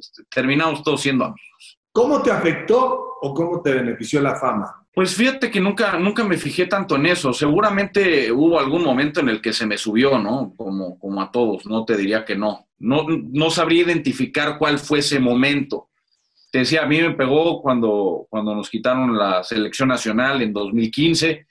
este, 0.02 0.24
terminamos 0.30 0.84
todos 0.84 1.02
siendo 1.02 1.26
amigos. 1.26 1.80
¿Cómo 1.92 2.22
te 2.22 2.32
afectó 2.32 3.18
o 3.22 3.34
cómo 3.34 3.62
te 3.62 3.74
benefició 3.74 4.22
la 4.22 4.36
fama? 4.36 4.86
Pues 4.94 5.16
fíjate 5.16 5.50
que 5.50 5.62
nunca, 5.62 5.98
nunca 5.98 6.24
me 6.24 6.38
fijé 6.38 6.66
tanto 6.66 6.96
en 6.96 7.06
eso. 7.06 7.32
Seguramente 7.34 8.32
hubo 8.32 8.60
algún 8.60 8.84
momento 8.84 9.22
en 9.22 9.30
el 9.30 9.42
que 9.42 9.54
se 9.54 9.66
me 9.66 9.78
subió, 9.78 10.20
¿no? 10.20 10.54
Como, 10.58 11.00
como 11.00 11.22
a 11.22 11.32
todos, 11.32 11.66
no 11.66 11.86
te 11.86 11.96
diría 11.96 12.26
que 12.26 12.36
no. 12.36 12.68
no. 12.80 13.06
No 13.08 13.50
sabría 13.50 13.84
identificar 13.84 14.58
cuál 14.58 14.80
fue 14.80 15.00
ese 15.00 15.20
momento 15.20 15.92
te 16.52 16.60
decía, 16.60 16.84
a 16.84 16.86
mí 16.86 17.02
me 17.02 17.12
pegó 17.12 17.62
cuando, 17.62 18.28
cuando 18.30 18.54
nos 18.54 18.70
quitaron 18.70 19.18
la 19.18 19.42
selección 19.42 19.88
nacional 19.88 20.42
en 20.42 20.52
2015. 20.52 21.48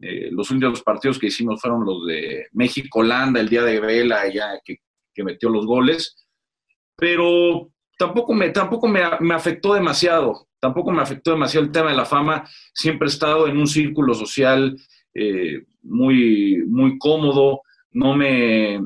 Eh, 0.00 0.28
los 0.30 0.48
últimos 0.52 0.80
partidos 0.82 1.18
que 1.18 1.26
hicimos 1.26 1.60
fueron 1.60 1.84
los 1.84 2.06
de 2.06 2.46
México-Holanda, 2.52 3.40
el 3.40 3.48
día 3.48 3.64
de 3.64 3.80
Vela, 3.80 4.32
ya 4.32 4.60
que, 4.64 4.76
que, 5.12 5.24
metió 5.24 5.48
los 5.48 5.66
goles. 5.66 6.24
Pero 6.96 7.72
tampoco, 7.98 8.34
me, 8.34 8.50
tampoco 8.50 8.88
me, 8.88 9.02
me, 9.20 9.34
afectó 9.34 9.74
demasiado. 9.74 10.48
Tampoco 10.60 10.90
me 10.90 11.02
afectó 11.02 11.32
demasiado 11.32 11.66
el 11.66 11.72
tema 11.72 11.90
de 11.90 11.96
la 11.96 12.04
fama. 12.04 12.48
Siempre 12.72 13.06
he 13.06 13.10
estado 13.10 13.46
en 13.46 13.56
un 13.56 13.66
círculo 13.66 14.14
social 14.14 14.76
eh, 15.14 15.64
muy, 15.82 16.64
muy 16.66 16.98
cómodo. 16.98 17.62
No 17.92 18.16
me, 18.16 18.80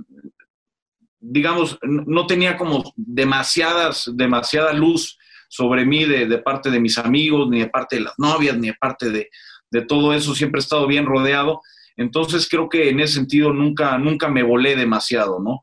digamos, 1.20 1.78
no 1.82 2.26
tenía 2.26 2.56
como 2.56 2.92
demasiadas, 2.96 4.10
demasiada 4.14 4.72
luz 4.72 5.18
sobre 5.48 5.84
mí 5.86 6.04
de, 6.04 6.38
parte 6.38 6.70
de 6.70 6.80
mis 6.80 6.98
amigos, 6.98 7.48
ni 7.48 7.60
de 7.60 7.68
parte 7.68 7.96
de 7.96 8.02
las 8.02 8.14
novias, 8.18 8.56
ni 8.58 8.68
de 8.68 8.74
parte 8.74 9.10
de, 9.10 9.30
todo 9.86 10.12
eso. 10.12 10.34
Siempre 10.34 10.58
he 10.58 10.62
estado 10.62 10.86
bien 10.86 11.06
rodeado. 11.06 11.60
Entonces 11.96 12.48
creo 12.48 12.68
que 12.68 12.90
en 12.90 13.00
ese 13.00 13.14
sentido 13.14 13.52
nunca, 13.52 13.98
nunca 13.98 14.28
me 14.28 14.42
volé 14.42 14.76
demasiado, 14.76 15.40
¿no? 15.40 15.62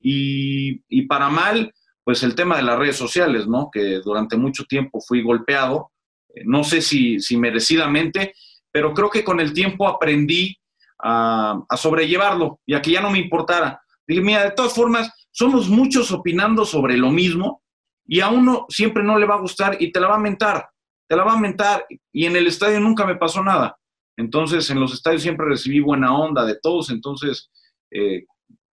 Y, 0.00 1.02
para 1.06 1.28
mal, 1.28 1.72
pues 2.04 2.22
el 2.22 2.34
tema 2.34 2.56
de 2.56 2.62
las 2.62 2.78
redes 2.78 2.96
sociales, 2.96 3.48
¿no? 3.48 3.70
Que 3.72 4.00
durante 4.04 4.36
mucho 4.36 4.64
tiempo 4.64 5.00
fui 5.00 5.22
golpeado, 5.22 5.90
eh, 6.34 6.42
no 6.44 6.62
sé 6.62 6.82
si, 6.82 7.18
si 7.18 7.36
merecidamente, 7.36 8.34
pero 8.70 8.92
creo 8.92 9.10
que 9.10 9.24
con 9.24 9.40
el 9.40 9.52
tiempo 9.52 9.88
aprendí 9.88 10.56
a, 11.02 11.60
a, 11.68 11.76
sobrellevarlo 11.76 12.60
y 12.66 12.74
a 12.74 12.82
que 12.82 12.92
ya 12.92 13.00
no 13.00 13.10
me 13.10 13.18
importara. 13.18 13.80
Dije, 14.06 14.20
mira, 14.20 14.44
de 14.44 14.50
todas 14.50 14.74
formas, 14.74 15.10
somos 15.30 15.68
muchos 15.68 16.12
opinando 16.12 16.64
sobre 16.64 16.96
lo 16.96 17.10
mismo 17.10 17.62
y 18.06 18.20
a 18.20 18.28
uno 18.28 18.66
siempre 18.68 19.02
no 19.02 19.18
le 19.18 19.26
va 19.26 19.36
a 19.36 19.40
gustar 19.40 19.76
y 19.80 19.90
te 19.90 20.00
la 20.00 20.08
va 20.08 20.16
a 20.16 20.20
mentar, 20.20 20.68
te 21.08 21.16
la 21.16 21.24
va 21.24 21.32
a 21.32 21.40
mentar 21.40 21.86
y 22.12 22.26
en 22.26 22.36
el 22.36 22.46
estadio 22.46 22.80
nunca 22.80 23.06
me 23.06 23.16
pasó 23.16 23.42
nada. 23.42 23.76
Entonces, 24.16 24.68
en 24.70 24.78
los 24.78 24.92
estadios 24.92 25.22
siempre 25.22 25.46
recibí 25.46 25.80
buena 25.80 26.16
onda 26.16 26.44
de 26.44 26.58
todos, 26.60 26.90
entonces 26.90 27.50
eh, 27.90 28.24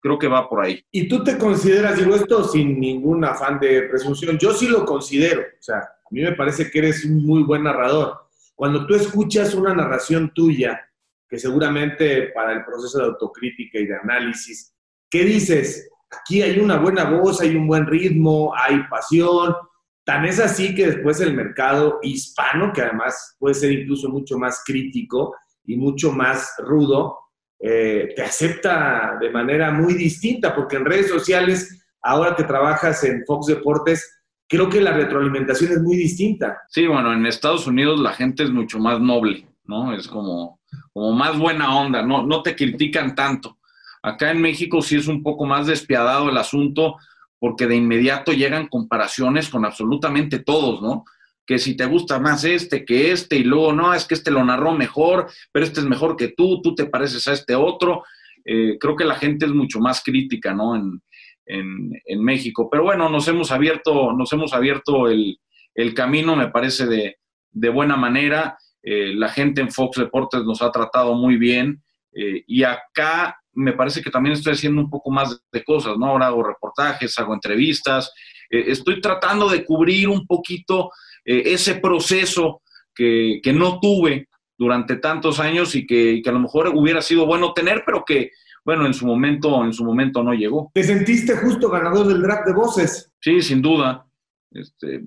creo 0.02 0.20
que 0.20 0.28
va 0.28 0.50
por 0.50 0.64
ahí. 0.64 0.84
¿Y 0.92 1.08
tú 1.08 1.24
te 1.24 1.38
consideras, 1.38 1.98
digo 1.98 2.16
esto 2.16 2.44
sin 2.44 2.80
ningún 2.80 3.24
afán 3.24 3.60
de 3.60 3.84
presunción, 3.84 4.38
yo 4.38 4.54
sí 4.54 4.68
lo 4.68 4.86
considero, 4.86 5.42
o 5.42 5.64
sea, 5.64 5.78
a 5.78 6.08
mí 6.10 6.22
me 6.22 6.34
parece 6.34 6.70
que 6.70 6.80
eres 6.80 7.06
un 7.06 7.26
muy 7.26 7.44
buen 7.44 7.64
narrador. 7.64 8.28
Cuando 8.56 8.86
tú 8.86 8.96
escuchas 8.96 9.54
una 9.54 9.74
narración 9.74 10.34
tuya, 10.34 10.82
que 11.30 11.40
seguramente 11.40 12.32
para 12.34 12.52
el 12.54 12.66
proceso 12.66 12.98
de 12.98 13.06
autocrítica 13.06 13.80
y 13.80 13.86
de 13.86 13.96
análisis, 13.96 14.74
¿qué 15.10 15.24
dices? 15.24 15.92
aquí 16.12 16.42
hay 16.42 16.60
una 16.60 16.78
buena 16.78 17.06
voz, 17.06 17.42
hay 17.42 17.56
un 17.56 17.68
buen 17.68 17.86
ritmo, 17.86 18.54
hay 18.56 18.84
pasión. 18.90 19.56
Tan 20.04 20.26
es 20.26 20.40
así 20.40 20.76
que 20.76 20.88
después 20.88 21.20
el 21.22 21.34
mercado 21.34 22.00
hispano, 22.02 22.72
que 22.74 22.82
además 22.82 23.36
puede 23.40 23.56
ser 23.56 23.72
incluso 23.72 24.10
mucho 24.10 24.38
más 24.38 24.64
crítico 24.66 25.36
y 25.66 25.78
mucho 25.78 26.12
más 26.12 26.54
rudo, 26.60 27.18
eh, 27.62 28.14
te 28.16 28.24
acepta 28.24 29.18
de 29.20 29.30
manera 29.30 29.72
muy 29.72 29.94
distinta, 29.94 30.56
porque 30.56 30.78
en 30.78 30.86
redes 30.86 31.10
sociales, 31.10 31.86
ahora 32.02 32.36
que 32.36 32.44
trabajas 32.44 33.04
en 33.04 33.24
Fox 33.26 33.48
Deportes, 33.48 34.22
creo 34.48 34.70
que 34.70 34.82
la 34.82 34.94
retroalimentación 34.94 35.72
es 35.72 35.82
muy 35.82 35.96
distinta. 35.96 36.62
Sí, 36.70 36.88
bueno, 36.88 37.14
en 37.14 37.26
Estados 37.26 37.68
Unidos 37.68 38.00
la 38.00 38.14
gente 38.14 38.44
es 38.44 38.50
mucho 38.50 38.80
más 38.80 39.00
noble, 39.00 39.48
¿no? 39.66 39.94
Es 39.94 40.08
como, 40.08 40.60
como 40.92 41.14
más 41.14 41.38
buena 41.38 41.76
onda, 41.78 42.02
no, 42.02 42.24
no 42.24 42.42
te 42.42 42.56
critican 42.56 43.16
tanto. 43.16 43.60
Acá 44.04 44.32
en 44.32 44.42
México 44.42 44.82
sí 44.82 44.98
es 44.98 45.08
un 45.08 45.22
poco 45.22 45.46
más 45.46 45.68
despiadado 45.68 46.30
el 46.30 46.38
asunto 46.38 46.98
porque 47.40 47.68
de 47.68 47.76
inmediato 47.76 48.34
llegan 48.34 48.68
comparaciones 48.68 49.50
con 49.50 49.66
absolutamente 49.66 50.40
todos, 50.40 50.82
¿no? 50.82 51.06
Que 51.46 51.58
si 51.58 51.76
te 51.76 51.86
gusta 51.86 52.20
más 52.20 52.44
este 52.44 52.86
que 52.86 53.12
este 53.12 53.38
y 53.38 53.44
luego 53.44 53.74
no, 53.74 53.94
es 53.94 54.06
que 54.06 54.14
este 54.14 54.32
lo 54.32 54.44
narró 54.44 54.74
mejor, 54.74 55.30
pero 55.52 55.66
este 55.66 55.80
es 55.80 55.86
mejor 55.86 56.16
que 56.16 56.30
tú, 56.30 56.62
tú 56.62 56.76
te 56.76 56.86
pareces 56.86 57.28
a 57.28 57.34
este 57.34 57.56
otro. 57.56 58.04
Eh, 58.46 58.78
creo 58.80 58.96
que 58.96 59.06
la 59.06 59.16
gente 59.16 59.46
es 59.46 59.52
mucho 59.52 59.80
más 59.80 60.02
crítica, 60.04 60.54
¿no? 60.54 60.76
En, 60.76 61.02
en, 61.46 62.24
México. 62.24 62.70
Pero 62.70 62.84
bueno, 62.84 63.10
nos 63.10 63.28
hemos 63.28 63.52
abierto, 63.52 64.14
nos 64.14 64.32
hemos 64.32 64.54
abierto 64.54 65.10
el, 65.10 65.38
el 65.76 65.94
camino, 65.94 66.36
me 66.36 66.50
parece, 66.50 66.86
de, 66.86 67.18
de 67.52 67.70
buena 67.70 67.98
manera. 67.98 68.58
Eh, 68.82 69.14
la 69.14 69.30
gente 69.30 69.62
en 69.62 69.72
Fox 69.72 69.98
Deportes 69.98 70.44
nos 70.44 70.62
ha 70.62 70.72
tratado 70.72 71.14
muy 71.16 71.36
bien. 71.38 71.84
Eh, 72.14 72.44
y 72.48 72.64
acá 72.64 73.38
me 73.54 73.74
parece 73.74 74.02
que 74.02 74.12
también 74.12 74.34
estoy 74.34 74.54
haciendo 74.54 74.82
un 74.82 74.90
poco 74.90 75.12
más 75.12 75.42
de 75.52 75.64
cosas, 75.64 75.98
¿no? 75.98 76.08
Ahora 76.08 76.28
hago 76.28 76.44
reportajes, 76.44 77.18
hago 77.20 77.34
entrevistas, 77.34 78.14
estoy 78.50 79.02
tratando 79.02 79.50
de 79.50 79.66
cubrir 79.66 80.08
un 80.10 80.26
poquito 80.26 80.90
eh, 81.26 81.44
ese 81.46 81.76
proceso 81.76 82.62
que, 82.94 83.40
que, 83.44 83.54
no 83.54 83.80
tuve 83.80 84.28
durante 84.58 84.98
tantos 84.98 85.40
años 85.40 85.76
y 85.76 85.86
que, 85.86 86.22
que, 86.24 86.30
a 86.30 86.34
lo 86.34 86.40
mejor 86.40 86.72
hubiera 86.74 87.02
sido 87.02 87.26
bueno 87.26 87.54
tener, 87.54 87.84
pero 87.86 88.04
que, 88.06 88.32
bueno, 88.64 88.86
en 88.86 88.94
su 88.94 89.06
momento, 89.06 89.64
en 89.64 89.74
su 89.74 89.84
momento 89.84 90.24
no 90.24 90.34
llegó. 90.34 90.72
¿Te 90.74 90.84
sentiste 90.84 91.36
justo 91.38 91.70
ganador 91.70 92.08
del 92.08 92.22
draft 92.22 92.46
de 92.48 92.54
voces? 92.54 93.12
Sí, 93.20 93.42
sin 93.42 93.62
duda. 93.62 94.06
Este, 94.52 95.02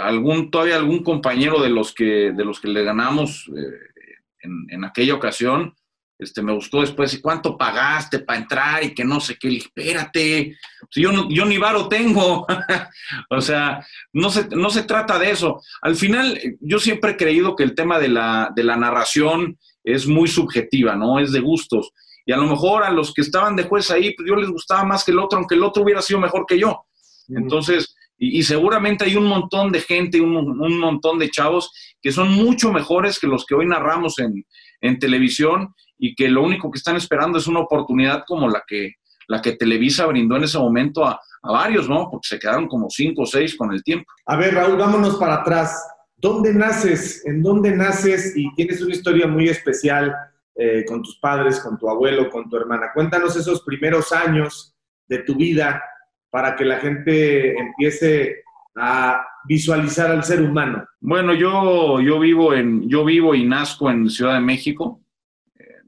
algún, 0.00 0.50
todavía 0.50 0.76
algún 0.76 1.02
compañero 1.02 1.60
de 1.60 1.68
los 1.68 1.94
que, 1.94 2.32
de 2.32 2.44
los 2.44 2.58
que 2.60 2.68
le 2.68 2.84
ganamos 2.84 3.50
eh, 3.54 4.04
en, 4.40 4.66
en 4.70 4.84
aquella 4.84 5.14
ocasión, 5.14 5.74
este, 6.18 6.42
me 6.42 6.52
buscó 6.52 6.80
después, 6.80 7.14
¿y 7.14 7.20
cuánto 7.20 7.56
pagaste 7.56 8.18
para 8.18 8.40
entrar? 8.40 8.84
Y 8.84 8.92
que 8.92 9.04
no 9.04 9.20
sé 9.20 9.36
qué, 9.38 9.56
espérate, 9.56 10.56
yo, 10.94 11.12
no, 11.12 11.28
yo 11.30 11.44
ni 11.44 11.58
varo 11.58 11.88
tengo. 11.88 12.44
o 13.30 13.40
sea, 13.40 13.86
no 14.12 14.28
se, 14.30 14.48
no 14.48 14.68
se 14.70 14.82
trata 14.82 15.18
de 15.18 15.30
eso. 15.30 15.62
Al 15.80 15.94
final, 15.94 16.38
yo 16.60 16.80
siempre 16.80 17.12
he 17.12 17.16
creído 17.16 17.54
que 17.54 17.62
el 17.62 17.74
tema 17.74 17.98
de 17.98 18.08
la, 18.08 18.50
de 18.54 18.64
la 18.64 18.76
narración 18.76 19.58
es 19.84 20.06
muy 20.06 20.28
subjetiva, 20.28 20.96
¿no? 20.96 21.20
Es 21.20 21.30
de 21.30 21.40
gustos. 21.40 21.92
Y 22.26 22.32
a 22.32 22.36
lo 22.36 22.46
mejor 22.46 22.82
a 22.82 22.90
los 22.90 23.14
que 23.14 23.22
estaban 23.22 23.54
de 23.54 23.64
juez 23.64 23.90
ahí, 23.90 24.14
pues 24.14 24.28
yo 24.28 24.34
les 24.34 24.50
gustaba 24.50 24.84
más 24.84 25.04
que 25.04 25.12
el 25.12 25.18
otro, 25.18 25.38
aunque 25.38 25.54
el 25.54 25.62
otro 25.62 25.84
hubiera 25.84 26.02
sido 26.02 26.18
mejor 26.20 26.44
que 26.46 26.58
yo. 26.58 26.84
Entonces, 27.28 27.94
y, 28.18 28.42
seguramente 28.42 29.04
hay 29.04 29.16
un 29.16 29.26
montón 29.26 29.70
de 29.70 29.80
gente, 29.80 30.20
un, 30.20 30.36
un, 30.36 30.78
montón 30.78 31.18
de 31.18 31.30
chavos 31.30 31.70
que 32.02 32.10
son 32.10 32.30
mucho 32.30 32.72
mejores 32.72 33.18
que 33.18 33.28
los 33.28 33.46
que 33.46 33.54
hoy 33.54 33.66
narramos 33.66 34.18
en, 34.18 34.44
en 34.80 34.98
televisión 34.98 35.74
y 35.98 36.14
que 36.14 36.28
lo 36.28 36.42
único 36.42 36.70
que 36.70 36.78
están 36.78 36.96
esperando 36.96 37.38
es 37.38 37.46
una 37.46 37.60
oportunidad 37.60 38.24
como 38.26 38.48
la 38.48 38.62
que, 38.66 38.94
la 39.26 39.42
que 39.42 39.56
Televisa 39.56 40.06
brindó 40.06 40.36
en 40.36 40.44
ese 40.44 40.58
momento 40.58 41.04
a, 41.04 41.20
varios, 41.42 41.88
¿no? 41.88 42.08
Porque 42.10 42.28
se 42.28 42.38
quedaron 42.38 42.66
como 42.66 42.90
cinco 42.90 43.22
o 43.22 43.26
seis 43.26 43.56
con 43.56 43.72
el 43.72 43.82
tiempo. 43.82 44.04
A 44.26 44.36
ver, 44.36 44.54
Raúl, 44.54 44.76
vámonos 44.76 45.16
para 45.16 45.36
atrás. 45.36 45.80
¿Dónde 46.16 46.52
naces? 46.52 47.24
¿En 47.26 47.42
dónde 47.42 47.70
naces? 47.70 48.36
Y 48.36 48.52
tienes 48.54 48.82
una 48.82 48.94
historia 48.94 49.26
muy 49.26 49.48
especial 49.48 50.14
eh, 50.56 50.84
con 50.86 51.00
tus 51.02 51.18
padres, 51.20 51.60
con 51.60 51.78
tu 51.78 51.88
abuelo, 51.88 52.28
con 52.28 52.50
tu 52.50 52.56
hermana. 52.56 52.90
Cuéntanos 52.92 53.36
esos 53.36 53.62
primeros 53.62 54.12
años 54.12 54.74
de 55.06 55.18
tu 55.18 55.36
vida 55.36 55.80
para 56.28 56.56
que 56.56 56.64
la 56.64 56.78
gente 56.78 57.56
empiece 57.56 58.42
a 58.76 59.24
visualizar 59.44 60.10
al 60.10 60.24
ser 60.24 60.42
humano. 60.42 60.84
Bueno, 61.00 61.34
yo, 61.34 62.00
yo, 62.00 62.18
vivo, 62.18 62.52
en, 62.52 62.88
yo 62.88 63.04
vivo 63.04 63.34
y 63.34 63.44
nazco 63.44 63.90
en 63.90 64.10
Ciudad 64.10 64.34
de 64.34 64.40
México 64.40 65.00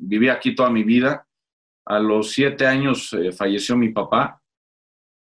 viví 0.01 0.29
aquí 0.29 0.55
toda 0.55 0.71
mi 0.71 0.83
vida. 0.83 1.27
A 1.85 1.99
los 1.99 2.33
siete 2.33 2.67
años 2.67 3.13
eh, 3.13 3.33
falleció 3.33 3.77
mi 3.77 3.91
papá. 3.91 4.41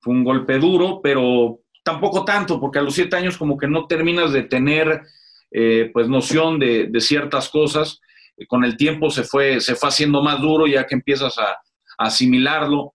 Fue 0.00 0.14
un 0.14 0.24
golpe 0.24 0.58
duro, 0.58 1.00
pero 1.02 1.60
tampoco 1.82 2.24
tanto, 2.24 2.60
porque 2.60 2.78
a 2.78 2.82
los 2.82 2.94
siete 2.94 3.16
años 3.16 3.36
como 3.36 3.56
que 3.56 3.66
no 3.66 3.86
terminas 3.86 4.32
de 4.32 4.42
tener 4.42 5.02
eh, 5.50 5.90
pues 5.92 6.08
noción 6.08 6.58
de, 6.58 6.90
ciertas 7.00 7.48
cosas. 7.48 8.00
Con 8.46 8.64
el 8.64 8.76
tiempo 8.76 9.10
se 9.10 9.24
fue, 9.24 9.60
se 9.60 9.74
fue 9.74 9.88
haciendo 9.88 10.22
más 10.22 10.40
duro 10.40 10.66
ya 10.66 10.86
que 10.86 10.94
empiezas 10.94 11.38
a, 11.38 11.58
asimilarlo. 12.00 12.94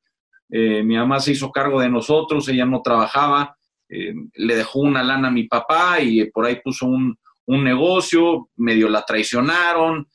Eh, 0.50 0.82
mi 0.82 0.96
mamá 0.96 1.20
se 1.20 1.34
hizo 1.34 1.52
cargo 1.52 1.82
de 1.82 1.90
nosotros, 1.90 2.48
ella 2.48 2.66
no 2.66 2.82
trabajaba, 2.82 3.58
le 3.90 4.56
dejó 4.56 4.80
una 4.80 5.04
lana 5.04 5.28
a 5.28 5.32
mi 5.32 5.44
papá 5.44 6.00
y 6.00 6.24
por 6.32 6.46
ahí 6.46 6.62
puso 6.64 6.86
un, 6.86 7.18
un 7.48 7.64
negocio, 7.66 8.50
medio 8.56 8.88
la 8.88 9.04
traicionaron, 9.04 10.08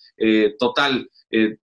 total, 0.58 1.06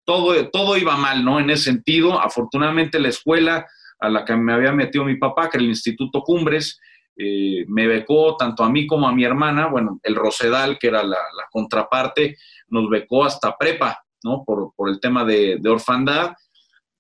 todo, 0.04 0.50
todo 0.50 0.78
iba 0.78 0.98
mal, 0.98 1.24
¿no? 1.24 1.40
En 1.40 1.50
ese 1.50 1.66
sentido, 1.66 2.20
afortunadamente 2.20 3.00
la 3.00 3.10
escuela 3.10 3.66
a 4.00 4.10
la 4.10 4.26
que 4.26 4.36
me 4.36 4.54
había 4.54 4.74
metido 4.74 5.06
mi 5.06 5.16
papá, 5.16 5.50
que 5.50 5.58
era 5.58 5.64
el 5.64 5.70
Instituto 5.70 6.22
Cumbres, 6.22 6.80
eh, 7.16 7.66
me 7.68 7.86
becó 7.86 8.36
tanto 8.38 8.64
a 8.64 8.70
mí 8.70 8.88
como 8.88 9.08
a 9.08 9.14
mi 9.14 9.24
hermana, 9.24 9.68
bueno, 9.68 10.00
el 10.04 10.16
Rosedal, 10.16 10.80
que 10.80 10.88
era 10.88 11.04
la, 11.04 11.18
contraparte, 11.52 12.38
nos 12.70 12.90
becó 12.90 13.24
hasta 13.24 13.56
prepa, 13.56 14.04
¿no? 14.24 14.44
Por, 14.44 14.74
el 14.90 15.00
tema 15.00 15.24
de, 15.24 15.60
orfandad. 15.66 16.34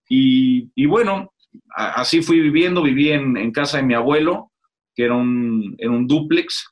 Y, 0.07 0.85
bueno, 0.85 1.33
así 1.75 2.21
fui 2.21 2.39
viviendo, 2.39 2.83
viví 2.83 3.09
en, 3.09 3.51
casa 3.51 3.77
de 3.77 3.83
mi 3.83 3.95
abuelo, 3.95 4.51
que 4.95 5.05
era 5.05 5.15
un, 5.15 5.75
era 5.79 5.89
un 5.89 6.07
dúplex. 6.07 6.67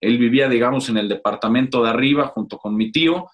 Él 0.00 0.18
vivía, 0.18 0.48
digamos, 0.48 0.90
en 0.90 0.98
el 0.98 1.08
departamento 1.08 1.82
de 1.82 1.90
arriba 1.90 2.26
junto 2.26 2.58
con 2.58 2.76
mi 2.76 2.92
tío, 2.92 3.28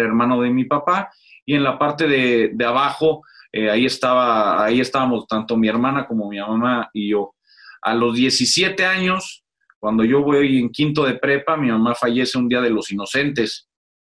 hermano 0.00 0.40
de 0.40 0.50
mi 0.50 0.64
papá, 0.64 1.10
y 1.46 1.54
en 1.54 1.62
la 1.62 1.78
parte 1.78 2.06
de, 2.06 2.50
de 2.54 2.64
abajo, 2.64 3.22
eh, 3.52 3.70
ahí, 3.70 3.86
estaba, 3.86 4.64
ahí 4.64 4.80
estábamos 4.80 5.26
tanto 5.28 5.56
mi 5.56 5.68
hermana 5.68 6.06
como 6.06 6.28
mi 6.28 6.38
mamá 6.38 6.90
y 6.92 7.10
yo. 7.10 7.34
A 7.82 7.94
los 7.94 8.16
17 8.16 8.84
años, 8.84 9.44
cuando 9.78 10.02
yo 10.04 10.22
voy 10.22 10.58
en 10.58 10.70
quinto 10.70 11.04
de 11.04 11.14
prepa, 11.14 11.56
mi 11.56 11.68
mamá 11.68 11.94
fallece 11.94 12.36
un 12.36 12.48
día 12.48 12.60
de 12.60 12.70
los 12.70 12.90
inocentes, 12.90 13.68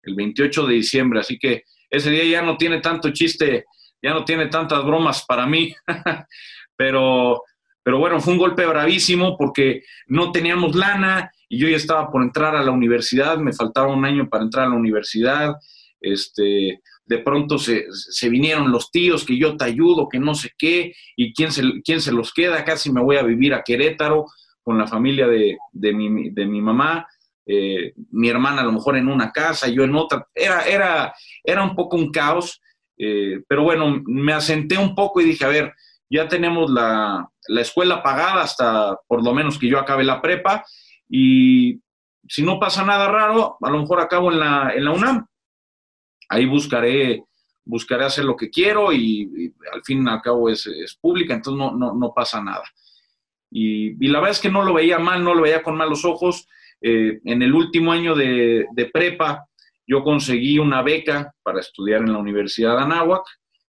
el 0.01 0.15
28 0.15 0.65
de 0.65 0.73
diciembre, 0.73 1.19
así 1.19 1.37
que 1.37 1.63
ese 1.89 2.09
día 2.09 2.23
ya 2.23 2.41
no 2.41 2.57
tiene 2.57 2.79
tanto 2.79 3.11
chiste, 3.11 3.65
ya 4.01 4.13
no 4.13 4.25
tiene 4.25 4.47
tantas 4.47 4.83
bromas 4.83 5.25
para 5.27 5.45
mí, 5.45 5.73
pero, 6.75 7.43
pero 7.83 7.99
bueno, 7.99 8.19
fue 8.19 8.33
un 8.33 8.39
golpe 8.39 8.65
bravísimo 8.65 9.37
porque 9.37 9.83
no 10.07 10.31
teníamos 10.31 10.75
lana 10.75 11.31
y 11.49 11.57
yo 11.59 11.67
ya 11.67 11.77
estaba 11.77 12.11
por 12.11 12.21
entrar 12.21 12.55
a 12.55 12.63
la 12.63 12.71
universidad, 12.71 13.37
me 13.37 13.53
faltaba 13.53 13.93
un 13.93 14.05
año 14.05 14.29
para 14.29 14.43
entrar 14.43 14.65
a 14.65 14.69
la 14.69 14.75
universidad, 14.75 15.55
este, 15.99 16.81
de 17.05 17.17
pronto 17.19 17.57
se, 17.57 17.85
vinieron 18.29 18.71
los 18.71 18.91
tíos, 18.91 19.25
que 19.25 19.37
yo 19.37 19.55
te 19.55 19.65
ayudo, 19.65 20.09
que 20.09 20.19
no 20.19 20.35
sé 20.35 20.51
qué, 20.57 20.93
y 21.15 21.33
quién 21.33 21.51
se, 21.51 21.63
quién 21.83 22.01
se 22.01 22.11
los 22.11 22.33
queda, 22.33 22.63
casi 22.65 22.91
me 22.91 23.01
voy 23.01 23.15
a 23.15 23.23
vivir 23.23 23.53
a 23.53 23.63
Querétaro 23.63 24.25
con 24.61 24.77
la 24.77 24.87
familia 24.87 25.27
de, 25.27 25.57
mi, 25.93 26.29
de 26.29 26.45
mi, 26.45 26.61
mamá, 26.61 27.07
eh, 27.45 27.93
mi 28.11 28.27
hermana 28.27 28.61
a 28.61 28.65
lo 28.65 28.73
mejor 28.73 28.97
en 28.97 29.07
una 29.07 29.31
casa, 29.31 29.69
yo 29.69 29.83
en 29.83 29.95
otra, 29.95 30.27
era, 30.35 30.63
era, 30.63 31.13
era 31.43 31.63
un 31.63 31.75
poco 31.75 31.95
un 31.95 32.11
caos, 32.11 32.61
eh, 32.97 33.41
pero 33.47 33.63
bueno, 33.63 34.01
me 34.05 34.33
asenté 34.33 34.77
un 34.77 34.93
poco 34.93 35.21
y 35.21 35.25
dije, 35.25 35.45
a 35.45 35.49
ver, 35.49 35.73
ya 36.09 36.27
tenemos 36.27 36.69
la, 36.69 37.29
la 37.47 37.61
escuela 37.61 38.03
pagada 38.03 38.41
hasta 38.41 38.97
por 39.07 39.23
lo 39.23 39.33
menos 39.33 39.57
que 39.57 39.69
yo 39.69 39.79
acabe 39.79 40.03
la 40.03 40.21
prepa, 40.21 40.65
y 41.09 41.79
si 42.27 42.43
no 42.43 42.59
pasa 42.59 42.83
nada 42.83 43.07
raro, 43.07 43.57
a 43.61 43.69
lo 43.69 43.79
mejor 43.79 44.01
acabo 44.01 44.31
en 44.31 44.39
la, 44.39 44.73
en 44.75 44.85
la 44.85 44.91
UNAM 44.91 45.27
ahí 46.29 46.45
buscaré, 46.45 47.23
buscaré 47.65 48.05
hacer 48.05 48.25
lo 48.25 48.35
que 48.35 48.49
quiero 48.49 48.91
y, 48.91 49.53
al 49.71 49.83
fin 49.83 50.05
y 50.05 50.09
al 50.09 50.21
cabo 50.21 50.49
es, 50.49 50.67
pública, 51.01 51.33
entonces 51.33 51.59
no, 51.59 51.93
no, 51.93 52.13
pasa 52.13 52.41
nada. 52.41 52.63
Y, 53.49 54.07
la 54.07 54.19
verdad 54.19 54.35
es 54.35 54.41
que 54.41 54.51
no 54.51 54.63
lo 54.63 54.73
veía 54.73 54.99
mal, 54.99 55.23
no 55.23 55.33
lo 55.33 55.43
veía 55.43 55.63
con 55.63 55.77
malos 55.77 56.05
ojos. 56.05 56.47
Eh, 56.81 57.19
en 57.25 57.41
el 57.41 57.53
último 57.53 57.91
año 57.91 58.15
de, 58.15 58.67
prepa, 58.93 59.47
yo 59.85 60.03
conseguí 60.03 60.59
una 60.59 60.81
beca 60.81 61.33
para 61.43 61.61
estudiar 61.61 62.01
en 62.01 62.13
la 62.13 62.19
Universidad 62.19 62.77
de 62.77 62.83
Anáhuac. 62.83 63.25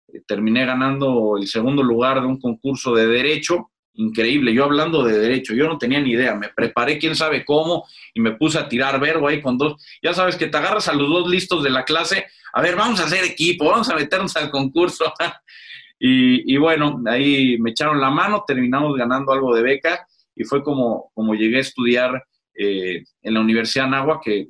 Eh, 0.08 0.22
terminé 0.26 0.64
ganando 0.64 1.36
el 1.36 1.46
segundo 1.46 1.82
lugar 1.82 2.20
de 2.20 2.26
un 2.26 2.40
concurso 2.40 2.94
de 2.94 3.06
derecho 3.06 3.70
increíble. 3.96 4.54
Yo 4.54 4.64
hablando 4.64 5.04
de 5.04 5.18
derecho, 5.18 5.54
yo 5.54 5.66
no 5.66 5.78
tenía 5.78 6.00
ni 6.00 6.12
idea. 6.12 6.34
Me 6.34 6.48
preparé 6.48 6.98
quién 6.98 7.14
sabe 7.14 7.44
cómo 7.44 7.86
y 8.14 8.20
me 8.20 8.32
puse 8.32 8.58
a 8.58 8.68
tirar 8.68 8.98
verbo 9.00 9.28
ahí 9.28 9.40
con 9.40 9.58
dos. 9.58 9.82
Ya 10.02 10.14
sabes 10.14 10.36
que 10.36 10.46
te 10.46 10.56
agarras 10.56 10.88
a 10.88 10.94
los 10.94 11.08
dos 11.08 11.28
listos 11.28 11.62
de 11.62 11.70
la 11.70 11.84
clase. 11.84 12.26
A 12.52 12.62
ver, 12.62 12.76
vamos 12.76 13.00
a 13.00 13.04
hacer 13.04 13.24
equipo, 13.24 13.66
vamos 13.66 13.88
a 13.90 13.96
meternos 13.96 14.36
al 14.36 14.50
concurso. 14.50 15.12
y, 15.98 16.56
bueno, 16.56 17.02
ahí 17.06 17.58
me 17.58 17.70
echaron 17.70 18.00
la 18.00 18.10
mano, 18.10 18.44
terminamos 18.46 18.96
ganando 18.96 19.32
algo 19.32 19.54
de 19.54 19.62
beca 19.62 20.06
y 20.34 20.44
fue 20.44 20.62
como, 20.62 21.10
como 21.14 21.34
llegué 21.34 21.56
a 21.56 21.60
estudiar 21.60 22.22
eh, 22.54 23.04
en 23.22 23.34
la 23.34 23.40
Universidad 23.40 23.84
de 23.84 23.90
Nagua, 23.90 24.20
que, 24.22 24.46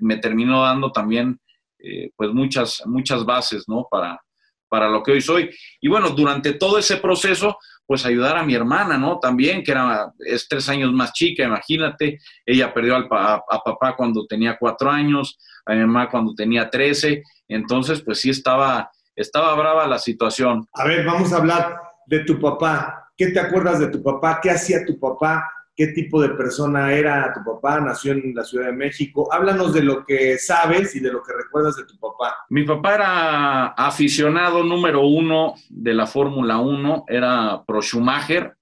me 0.00 0.18
terminó 0.18 0.64
dando 0.64 0.92
también 0.92 1.40
eh, 1.78 2.10
pues 2.14 2.30
muchas, 2.30 2.82
muchas 2.84 3.24
bases, 3.24 3.64
¿no? 3.68 3.86
Para, 3.90 4.20
para 4.68 4.86
lo 4.86 5.02
que 5.02 5.12
hoy 5.12 5.22
soy. 5.22 5.50
Y 5.80 5.88
bueno, 5.88 6.10
durante 6.10 6.52
todo 6.52 6.78
ese 6.78 6.98
proceso, 6.98 7.56
pues 7.88 8.04
ayudar 8.04 8.36
a 8.36 8.42
mi 8.42 8.54
hermana, 8.54 8.98
¿no? 8.98 9.18
También, 9.18 9.64
que 9.64 9.70
era, 9.70 10.12
es 10.18 10.46
tres 10.46 10.68
años 10.68 10.92
más 10.92 11.14
chica, 11.14 11.44
imagínate, 11.44 12.18
ella 12.44 12.74
perdió 12.74 12.94
al 12.94 13.08
a, 13.10 13.42
papá 13.64 13.96
cuando 13.96 14.26
tenía 14.26 14.58
cuatro 14.60 14.90
años, 14.90 15.38
a 15.64 15.72
mi 15.72 15.80
mamá 15.80 16.10
cuando 16.10 16.34
tenía 16.34 16.68
trece, 16.68 17.22
entonces 17.48 18.02
pues 18.02 18.20
sí 18.20 18.28
estaba, 18.28 18.90
estaba 19.16 19.54
brava 19.54 19.86
la 19.86 19.98
situación. 19.98 20.68
A 20.74 20.84
ver, 20.84 21.06
vamos 21.06 21.32
a 21.32 21.38
hablar 21.38 21.80
de 22.06 22.24
tu 22.24 22.38
papá. 22.38 23.10
¿Qué 23.16 23.28
te 23.28 23.40
acuerdas 23.40 23.80
de 23.80 23.88
tu 23.88 24.02
papá? 24.02 24.38
¿Qué 24.42 24.50
hacía 24.50 24.84
tu 24.84 25.00
papá? 25.00 25.50
Qué 25.78 25.86
tipo 25.86 26.20
de 26.20 26.30
persona 26.30 26.92
era 26.92 27.32
tu 27.32 27.44
papá, 27.44 27.80
nació 27.80 28.10
en 28.10 28.34
la 28.34 28.42
Ciudad 28.42 28.66
de 28.66 28.72
México. 28.72 29.32
Háblanos 29.32 29.72
de 29.72 29.84
lo 29.84 30.04
que 30.04 30.36
sabes 30.36 30.96
y 30.96 31.00
de 31.00 31.12
lo 31.12 31.22
que 31.22 31.32
recuerdas 31.32 31.76
de 31.76 31.84
tu 31.84 31.96
papá. 32.00 32.34
Mi 32.50 32.64
papá 32.64 32.94
era 32.96 33.66
aficionado 33.68 34.64
número 34.64 35.06
uno 35.06 35.54
de 35.70 35.94
la 35.94 36.08
Fórmula 36.08 36.58
1, 36.58 37.04
era 37.06 37.62
pro 37.64 37.80
Schumacher. 37.80 38.56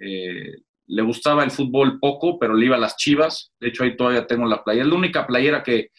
Eh, 0.00 0.56
le 0.88 1.02
gustaba 1.02 1.44
el 1.44 1.52
fútbol 1.52 2.00
poco, 2.00 2.36
pero 2.40 2.54
le 2.54 2.66
iba 2.66 2.74
a 2.74 2.80
las 2.80 2.96
chivas. 2.96 3.52
De 3.60 3.68
hecho, 3.68 3.84
ahí 3.84 3.96
todavía 3.96 4.26
tengo 4.26 4.44
la 4.44 4.64
playera. 4.64 4.86
Es 4.86 4.90
la 4.90 4.98
única 4.98 5.28
playera 5.28 5.62
que, 5.62 5.92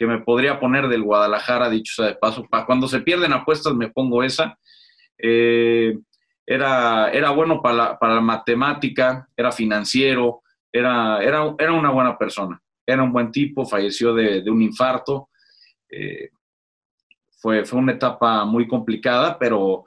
me 0.00 0.20
podría 0.20 0.58
poner 0.58 0.88
del 0.88 1.02
Guadalajara, 1.02 1.68
dicho 1.68 1.92
sea 1.96 2.06
de 2.06 2.14
paso. 2.14 2.46
Cuando 2.66 2.88
se 2.88 3.00
pierden 3.00 3.34
apuestas 3.34 3.74
me 3.74 3.90
pongo 3.90 4.22
esa. 4.22 4.58
Eh, 5.18 5.98
era, 6.50 7.10
era 7.10 7.30
bueno 7.30 7.60
para 7.60 7.74
la, 7.74 7.98
para 7.98 8.22
matemática, 8.22 9.28
era 9.36 9.52
financiero, 9.52 10.40
era, 10.72 11.22
era, 11.22 11.54
era, 11.58 11.72
una 11.72 11.90
buena 11.90 12.16
persona, 12.16 12.58
era 12.86 13.02
un 13.02 13.12
buen 13.12 13.30
tipo, 13.30 13.66
falleció 13.66 14.14
de, 14.14 14.42
un 14.50 14.62
infarto. 14.62 15.28
Eh, 15.90 16.30
fue, 17.38 17.66
fue 17.66 17.78
una 17.78 17.92
etapa 17.92 18.46
muy 18.46 18.66
complicada, 18.66 19.38
pero 19.38 19.84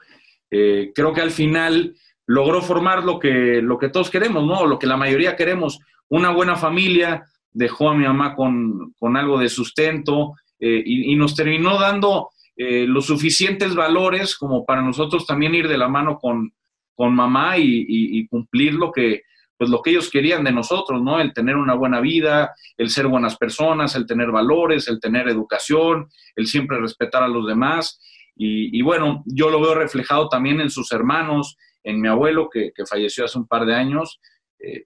eh, 0.51 0.91
creo 0.93 1.11
que 1.13 1.21
al 1.21 1.31
final 1.31 1.95
logró 2.27 2.61
formar 2.61 3.03
lo 3.03 3.17
que, 3.17 3.59
lo 3.63 3.79
que 3.79 3.89
todos 3.89 4.11
queremos, 4.11 4.45
¿no? 4.45 4.67
Lo 4.67 4.77
que 4.77 4.85
la 4.85 4.97
mayoría 4.97 5.35
queremos, 5.35 5.79
una 6.09 6.29
buena 6.29 6.55
familia, 6.55 7.25
dejó 7.51 7.89
a 7.89 7.95
mi 7.95 8.05
mamá 8.05 8.35
con, 8.35 8.93
algo 9.17 9.39
de 9.39 9.49
sustento 9.49 10.35
eh, 10.59 10.83
y, 10.85 11.15
nos 11.15 11.35
terminó 11.35 11.79
dando 11.79 12.29
eh, 12.57 12.85
los 12.85 13.05
suficientes 13.05 13.75
valores 13.75 14.35
como 14.35 14.65
para 14.65 14.81
nosotros 14.81 15.25
también 15.25 15.55
ir 15.55 15.67
de 15.67 15.77
la 15.77 15.87
mano 15.87 16.19
con, 16.19 16.53
mamá 16.97 17.57
y, 17.57 18.27
cumplir 18.27 18.75
lo 18.75 18.91
que, 18.91 19.23
pues 19.57 19.71
lo 19.71 19.81
que 19.81 19.89
ellos 19.89 20.11
querían 20.11 20.43
de 20.43 20.51
nosotros, 20.51 21.01
¿no? 21.01 21.19
El 21.19 21.33
tener 21.33 21.55
una 21.55 21.73
buena 21.73 21.99
vida, 21.99 22.53
el 22.77 22.91
ser 22.91 23.07
buenas 23.07 23.37
personas, 23.37 23.95
el 23.95 24.05
tener 24.05 24.29
valores, 24.29 24.87
el 24.87 24.99
tener 24.99 25.27
educación, 25.27 26.09
el 26.35 26.45
siempre 26.45 26.79
respetar 26.79 27.23
a 27.23 27.27
los 27.27 27.47
demás. 27.47 27.99
Y, 28.35 28.79
bueno, 28.83 29.23
yo 29.25 29.49
lo 29.49 29.59
veo 29.59 29.73
reflejado 29.73 30.29
también 30.29 30.61
en 30.61 30.69
sus 30.69 30.91
hermanos, 30.91 31.57
en 31.83 31.99
mi 31.99 32.07
abuelo 32.07 32.49
que, 32.51 32.71
falleció 32.87 33.25
hace 33.25 33.39
un 33.39 33.47
par 33.47 33.65
de 33.65 33.73
años. 33.73 34.19
Eh, 34.59 34.85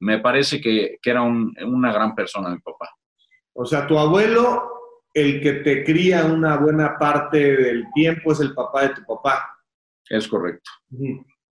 me 0.00 0.18
parece 0.18 0.60
que, 0.60 0.98
era 1.02 1.22
una 1.22 1.92
gran 1.92 2.14
persona 2.14 2.50
mi 2.50 2.58
papá. 2.58 2.90
O 3.54 3.64
sea, 3.64 3.86
tu 3.86 3.98
abuelo 3.98 4.73
el 5.14 5.40
que 5.40 5.52
te 5.54 5.84
cría 5.84 6.24
una 6.24 6.56
buena 6.56 6.98
parte 6.98 7.56
del 7.56 7.86
tiempo 7.94 8.32
es 8.32 8.40
el 8.40 8.52
papá 8.52 8.82
de 8.82 8.94
tu 8.96 9.04
papá. 9.04 9.48
Es 10.08 10.26
correcto. 10.26 10.68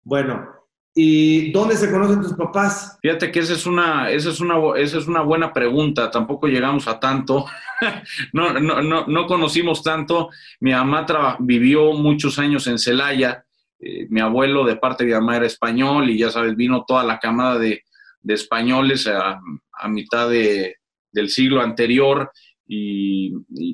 Bueno, 0.01 0.49
¿y 0.95 1.51
dónde 1.51 1.77
se 1.77 1.91
conocen 1.91 2.21
tus 2.21 2.33
papás? 2.33 2.97
Fíjate 3.03 3.31
que 3.31 3.39
esa 3.39 3.53
es 3.53 3.67
una, 3.67 4.09
esa 4.09 4.31
es 4.31 4.39
una, 4.39 4.55
esa 4.77 4.97
es 4.97 5.07
una 5.07 5.21
buena 5.21 5.53
pregunta. 5.53 6.09
Tampoco 6.09 6.47
llegamos 6.47 6.87
a 6.87 6.99
tanto. 6.99 7.45
no, 8.33 8.59
no, 8.59 8.81
no, 8.81 9.05
no, 9.05 9.27
conocimos 9.27 9.83
tanto. 9.83 10.29
Mi 10.59 10.71
mamá 10.71 11.05
vivió 11.39 11.93
muchos 11.93 12.39
años 12.39 12.65
en 12.65 12.79
Celaya. 12.79 13.45
Eh, 13.79 14.07
mi 14.09 14.21
abuelo 14.21 14.65
de 14.65 14.75
parte 14.75 15.03
de 15.03 15.11
mi 15.11 15.19
mamá 15.19 15.37
era 15.37 15.45
español 15.45 16.09
y 16.09 16.17
ya 16.17 16.31
sabes, 16.31 16.55
vino 16.55 16.83
toda 16.87 17.03
la 17.03 17.19
camada 17.19 17.59
de, 17.59 17.83
españoles 18.27 19.07
a, 19.07 19.39
mitad 19.87 20.29
del 20.29 21.29
siglo 21.29 21.61
anterior 21.61 22.31
y, 22.67 23.33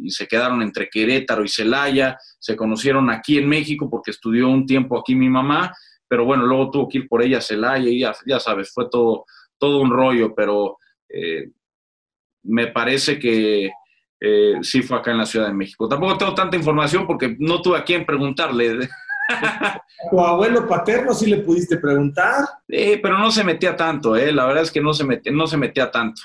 se 0.09 0.27
quedaron 0.27 0.61
entre 0.61 0.89
Querétaro 0.89 1.43
y 1.43 1.49
Celaya, 1.49 2.17
se 2.39 2.55
conocieron 2.55 3.09
aquí 3.09 3.37
en 3.37 3.47
México 3.47 3.89
porque 3.89 4.11
estudió 4.11 4.49
un 4.49 4.65
tiempo 4.65 4.97
aquí 4.97 5.15
mi 5.15 5.29
mamá, 5.29 5.73
pero 6.07 6.25
bueno, 6.25 6.45
luego 6.45 6.71
tuvo 6.71 6.87
que 6.87 6.99
ir 6.99 7.07
por 7.07 7.21
ella 7.21 7.39
a 7.39 7.41
Celaya 7.41 7.89
y 7.89 7.99
ya, 7.99 8.15
ya 8.25 8.39
sabes, 8.39 8.71
fue 8.73 8.89
todo, 8.89 9.25
todo 9.57 9.81
un 9.81 9.91
rollo, 9.91 10.33
pero 10.33 10.77
eh, 11.09 11.51
me 12.43 12.67
parece 12.67 13.19
que 13.19 13.69
eh, 14.19 14.53
sí 14.61 14.81
fue 14.81 14.97
acá 14.97 15.11
en 15.11 15.17
la 15.19 15.25
Ciudad 15.25 15.47
de 15.47 15.53
México. 15.53 15.87
Tampoco 15.87 16.17
tengo 16.17 16.33
tanta 16.33 16.57
información 16.57 17.05
porque 17.05 17.35
no 17.39 17.61
tuve 17.61 17.77
a 17.77 17.83
quién 17.83 18.05
preguntarle. 18.05 18.89
tu 20.11 20.19
abuelo 20.19 20.67
paterno 20.67 21.13
sí 21.13 21.27
le 21.27 21.37
pudiste 21.37 21.77
preguntar? 21.77 22.45
Pero 22.67 23.17
no 23.17 23.31
se 23.31 23.43
metía 23.43 23.75
tanto, 23.75 24.15
¿eh? 24.15 24.31
la 24.31 24.45
verdad 24.45 24.63
es 24.63 24.71
que 24.71 24.81
no 24.81 24.93
se 24.93 25.03
metía, 25.03 25.31
no 25.31 25.47
se 25.47 25.57
metía 25.57 25.91
tanto. 25.91 26.21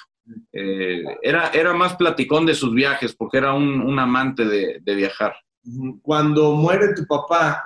Eh, 0.52 1.04
era, 1.22 1.48
era 1.48 1.74
más 1.74 1.96
platicón 1.96 2.46
de 2.46 2.54
sus 2.54 2.72
viajes 2.72 3.14
porque 3.14 3.38
era 3.38 3.52
un, 3.54 3.98
amante 3.98 4.44
de, 4.44 4.80
de 4.80 4.94
viajar. 4.94 5.34
Cuando 6.02 6.52
muere 6.52 6.94
tu 6.94 7.06
papá, 7.06 7.62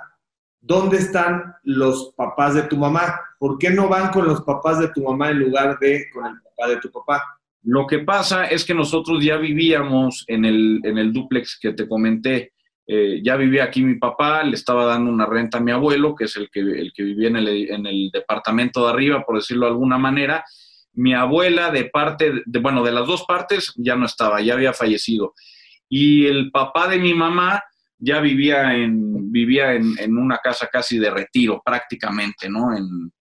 ¿dónde 0.59 0.97
están 0.97 1.55
los 1.63 2.13
papás 2.15 2.55
de 2.55 2.63
tu 2.63 2.77
mamá? 2.77 3.19
¿Por 3.39 3.57
qué 3.57 3.69
no 3.69 3.87
van 3.87 4.11
con 4.11 4.25
los 4.25 4.41
papás 4.41 4.79
de 4.79 4.89
tu 4.89 5.03
mamá 5.03 5.29
en 5.29 5.39
lugar 5.39 5.77
de 5.79 6.05
con 6.13 6.25
el 6.25 6.41
papá 6.41 6.69
de 6.69 6.77
tu 6.77 6.91
papá? 6.91 7.23
Lo 7.63 7.85
que 7.85 7.99
pasa 7.99 8.45
es 8.45 8.63
que 8.63 8.73
nosotros 8.73 9.23
ya 9.23 9.37
vivíamos 9.37 10.23
en 10.27 10.45
el, 10.45 10.79
en 10.83 10.97
el 10.97 11.11
duplex 11.11 11.59
que 11.59 11.73
te 11.73 11.87
comenté. 11.87 12.53
Eh, 12.87 13.21
ya 13.21 13.35
vivía 13.35 13.65
aquí 13.65 13.83
mi 13.83 13.95
papá, 13.95 14.43
le 14.43 14.55
estaba 14.55 14.85
dando 14.85 15.11
una 15.11 15.25
renta 15.25 15.57
a 15.57 15.61
mi 15.61 15.71
abuelo, 15.71 16.15
que 16.15 16.25
es 16.25 16.37
el 16.37 16.49
que, 16.49 16.61
el 16.61 16.93
que 16.95 17.03
vivía 17.03 17.27
en 17.27 17.35
el, 17.35 17.69
en 17.69 17.85
el 17.85 18.09
departamento 18.11 18.85
de 18.85 18.93
arriba, 18.93 19.23
por 19.25 19.35
decirlo 19.35 19.65
de 19.65 19.73
alguna 19.73 19.97
manera. 19.97 20.45
Mi 20.97 21.13
abuela, 21.13 21.71
de 21.71 21.85
parte, 21.85 22.43
de, 22.45 22.59
bueno, 22.59 22.83
de 22.83 22.91
las 22.91 23.07
dos 23.07 23.23
partes, 23.23 23.73
ya 23.77 23.95
no 23.95 24.05
estaba, 24.05 24.41
ya 24.41 24.53
había 24.53 24.73
fallecido. 24.73 25.33
Y 25.89 26.25
el 26.27 26.51
papá 26.51 26.87
de 26.87 26.99
mi 26.99 27.13
mamá 27.13 27.63
ya 27.97 28.19
vivía 28.19 28.75
en, 28.75 29.31
vivía 29.31 29.73
en, 29.73 29.95
en 29.97 30.17
una 30.17 30.37
casa 30.37 30.67
casi 30.67 30.99
de 30.99 31.09
retiro, 31.09 31.61
prácticamente, 31.65 32.49
¿no? 32.49 32.75
En, 32.75 33.11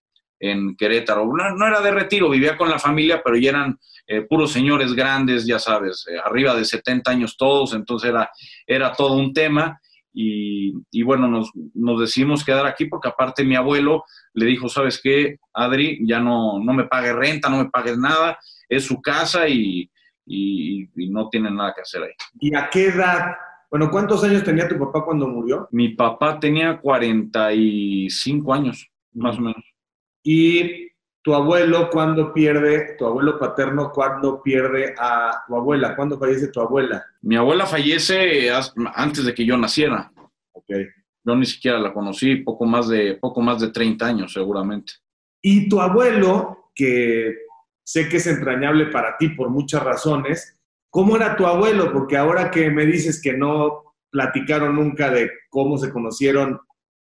en 0.41 0.77
Querétaro. 0.77 1.27
No, 1.27 1.67
era 1.67 1.81
de 1.81 1.91
retiro, 1.91 2.29
vivía 2.29 2.57
con 2.57 2.69
la 2.69 2.79
familia, 2.79 3.23
pero 3.25 3.37
ya 3.37 3.51
eran 3.51 3.79
eh, 4.07 4.23
puros 4.23 4.53
señores 4.53 4.95
grandes, 4.95 5.47
ya 5.47 5.59
sabes, 5.59 6.07
eh, 6.09 6.17
arriba 6.23 6.55
de 6.55 6.65
70 6.65 7.11
años 7.11 7.37
todos, 7.37 7.75
entonces 7.75 8.11
era, 8.11 8.31
era 8.67 8.93
todo 8.93 9.15
un 9.15 9.33
tema. 9.33 9.81
Y, 10.19 11.03
bueno, 11.03 11.29
nos, 11.29 11.51
nos, 11.75 12.01
decidimos 12.01 12.43
quedar 12.43 12.67
aquí 12.67 12.87
porque 12.87 13.09
aparte 13.09 13.45
mi 13.45 13.55
abuelo 13.55 14.05
le 14.33 14.47
dijo, 14.47 14.69
¿sabes 14.69 14.99
qué, 15.03 15.37
Adri? 15.53 16.01
Ya 16.07 16.21
no, 16.21 16.59
no 16.59 16.73
me 16.73 16.85
pagues 16.85 17.15
renta, 17.15 17.51
no 17.51 17.59
me 17.59 17.69
pagues 17.69 17.99
nada, 17.99 18.39
es 18.67 18.85
su 18.85 19.03
casa 19.03 19.47
y, 19.47 19.91
y, 20.25 20.89
y 20.97 21.11
no 21.11 21.29
tienen 21.29 21.57
nada 21.57 21.75
que 21.75 21.83
hacer 21.83 22.03
ahí. 22.03 22.13
¿Y 22.41 22.55
a 22.55 22.71
qué 22.71 22.87
edad 22.87 23.35
bueno, 23.71 23.91
¿cuántos 23.91 24.23
años 24.23 24.45
tenía 24.45 24.69
tu 24.69 24.79
papá 24.79 25.05
cuando 25.05 25.27
murió? 25.27 25.69
Mi 25.73 25.91
papá 25.91 26.39
tenía 26.39 26.81
45 26.81 28.55
años, 28.55 28.89
más 29.13 29.39
o 29.39 29.41
menos. 29.41 29.63
Y 30.23 30.89
tu 31.27 31.35
abuelo, 31.35 31.91
cuando 31.91 32.33
pierde, 32.33 32.95
tu 32.97 33.05
abuelo 33.05 33.37
paterno, 33.37 33.91
cuando 33.91 34.41
pierde 34.41 34.95
a 34.97 35.43
tu 35.45 35.57
abuela? 35.57 35.97
¿Cuándo 35.97 36.17
fallece 36.21 36.47
tu 36.53 36.61
abuela? 36.61 37.05
Mi 37.21 37.35
abuela 37.35 37.67
fallece 37.67 38.49
antes 38.95 39.25
de 39.25 39.35
que 39.35 39.45
yo 39.45 39.57
naciera. 39.57 40.13
Ok. 40.53 40.71
Yo 41.25 41.35
ni 41.35 41.45
siquiera 41.45 41.81
la 41.81 41.93
conocí, 41.93 42.37
poco 42.37 42.65
más 42.65 42.87
de, 42.87 43.17
poco 43.17 43.41
más 43.41 43.61
de 43.61 43.73
30 43.73 44.07
años 44.07 44.33
seguramente. 44.33 44.93
Y 45.43 45.69
tu 45.69 45.81
abuelo, 45.81 46.71
que 46.73 47.35
sé 47.83 48.09
que 48.09 48.19
es 48.19 48.27
entrañable 48.29 48.87
para 48.87 49.17
ti 49.17 49.31
por 49.31 49.51
muchas 49.51 49.83
razones, 49.83 50.57
¿cómo 50.91 51.17
era 51.17 51.35
tu 51.35 51.45
abuelo? 51.45 51.93
Porque 51.93 52.17
ahora 52.17 52.53
que 52.53 52.71
me 52.71 52.87
dices 52.87 53.21
que 53.21 53.37
no 53.37 53.97
platicaron 54.11 54.77
nunca 54.77 55.11
de 55.11 55.33
cómo 55.51 55.77
se 55.77 55.91
conocieron 55.91 56.61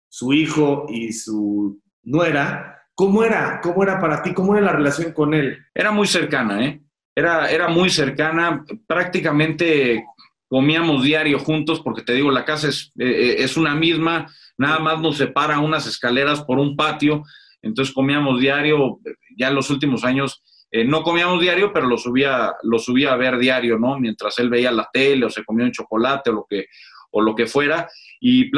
su 0.07 0.31
hijo 0.31 0.85
y 0.87 1.11
su 1.11 1.81
nuera, 2.03 2.74
¿Cómo 2.95 3.23
era? 3.23 3.59
¿Cómo 3.61 3.83
era 3.83 3.99
para 3.99 4.23
ti? 4.23 4.33
¿Cómo 4.33 4.55
era 4.55 4.65
la 4.65 4.71
relación 4.71 5.11
con 5.11 5.33
él? 5.33 5.57
Era 5.73 5.91
muy 5.91 6.07
cercana, 6.07 6.65
¿eh? 6.65 6.81
Era, 7.13 7.51
era 7.51 7.67
muy 7.67 7.89
cercana. 7.89 8.63
Prácticamente 8.87 10.05
comíamos 10.47 11.03
diario 11.03 11.39
juntos 11.39 11.81
porque 11.81 12.03
te 12.03 12.13
digo, 12.13 12.31
la 12.31 12.45
casa 12.45 12.69
es, 12.69 12.93
eh, 12.97 13.05
eh, 13.05 13.35
es 13.39 13.57
una 13.57 13.75
misma, 13.75 14.27
nada 14.57 14.79
más 14.79 15.01
nos 15.01 15.17
separa 15.17 15.59
unas 15.59 15.87
escaleras 15.87 16.41
por 16.43 16.59
un 16.59 16.75
patio, 16.77 17.23
entonces 17.61 17.93
comíamos 17.93 18.39
diario, 18.39 18.99
ya 19.37 19.49
en 19.49 19.55
los 19.55 19.69
últimos 19.69 20.03
años 20.03 20.43
eh, 20.71 20.85
no 20.85 21.03
comíamos 21.03 21.41
diario, 21.41 21.73
pero 21.73 21.87
lo 21.87 21.97
subía, 21.97 22.53
lo 22.63 22.79
subía 22.79 23.13
a 23.13 23.17
ver 23.17 23.37
diario, 23.37 23.77
¿no? 23.79 23.99
Mientras 23.99 24.37
él 24.39 24.49
veía 24.49 24.71
la 24.71 24.89
tele 24.91 25.25
o 25.25 25.29
se 25.29 25.43
comía 25.43 25.65
un 25.65 25.71
chocolate 25.71 26.29
o 26.29 26.33
lo 26.33 26.45
que, 26.49 26.67
o 27.15 27.21
lo 27.21 27.33
que 27.33 27.47
fuera, 27.47 27.89
y 28.19 28.51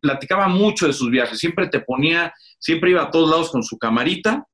platicaba 0.00 0.48
mucho 0.48 0.86
de 0.86 0.92
sus 0.92 1.10
viajes, 1.10 1.38
siempre 1.38 1.68
te 1.68 1.80
ponía, 1.80 2.34
siempre 2.58 2.90
iba 2.90 3.04
a 3.04 3.10
todos 3.10 3.30
lados 3.30 3.50
con 3.50 3.62
su 3.62 3.78
camarita, 3.78 4.46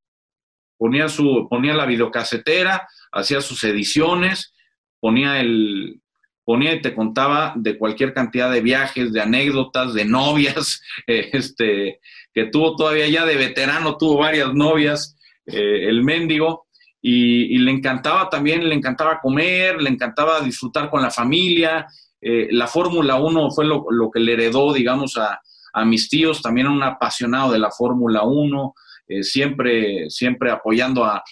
ponía, 0.77 1.09
su, 1.09 1.47
ponía 1.49 1.73
la 1.73 1.85
videocasetera, 1.85 2.87
hacía 3.11 3.41
sus 3.41 3.61
ediciones, 3.65 4.53
ponía 5.01 5.41
el, 5.41 5.99
ponía 6.45 6.73
y 6.73 6.81
te 6.81 6.95
contaba 6.95 7.51
de 7.57 7.77
cualquier 7.77 8.13
cantidad 8.13 8.49
de 8.49 8.61
viajes, 8.61 9.11
de 9.11 9.19
anécdotas, 9.19 9.93
de 9.93 10.05
novias, 10.05 10.81
este, 11.07 11.99
que 12.33 12.45
tuvo 12.45 12.77
todavía 12.77 13.09
ya 13.09 13.25
de 13.25 13.35
veterano, 13.35 13.97
tuvo 13.97 14.19
varias 14.19 14.53
novias, 14.53 15.17
eh, 15.47 15.89
el 15.89 16.01
mendigo, 16.01 16.67
y, 17.01 17.53
y, 17.53 17.57
le 17.57 17.71
encantaba 17.71 18.29
también, 18.29 18.69
le 18.69 18.75
encantaba 18.75 19.19
comer, 19.19 19.81
le 19.81 19.89
encantaba 19.89 20.39
disfrutar 20.39 20.89
con 20.89 21.01
la 21.01 21.11
familia, 21.11 21.85
eh, 22.25 22.47
la 22.51 22.67
Fórmula 22.67 23.17
1 23.17 23.51
fue 23.51 23.65
lo, 23.65 23.83
que 24.09 24.21
le 24.21 24.33
heredó, 24.33 24.71
digamos, 24.71 25.17
a, 25.17 25.41
mis 25.85 26.07
tíos, 26.07 26.41
también 26.41 26.67
un 26.67 26.83
apasionado 26.83 27.51
de 27.51 27.59
la 27.59 27.71
Fórmula 27.71 28.23
1, 28.23 28.75
eh, 29.07 29.23
siempre, 29.23 30.09
siempre 30.09 30.51
apoyando 30.51 31.03
a, 31.03 31.23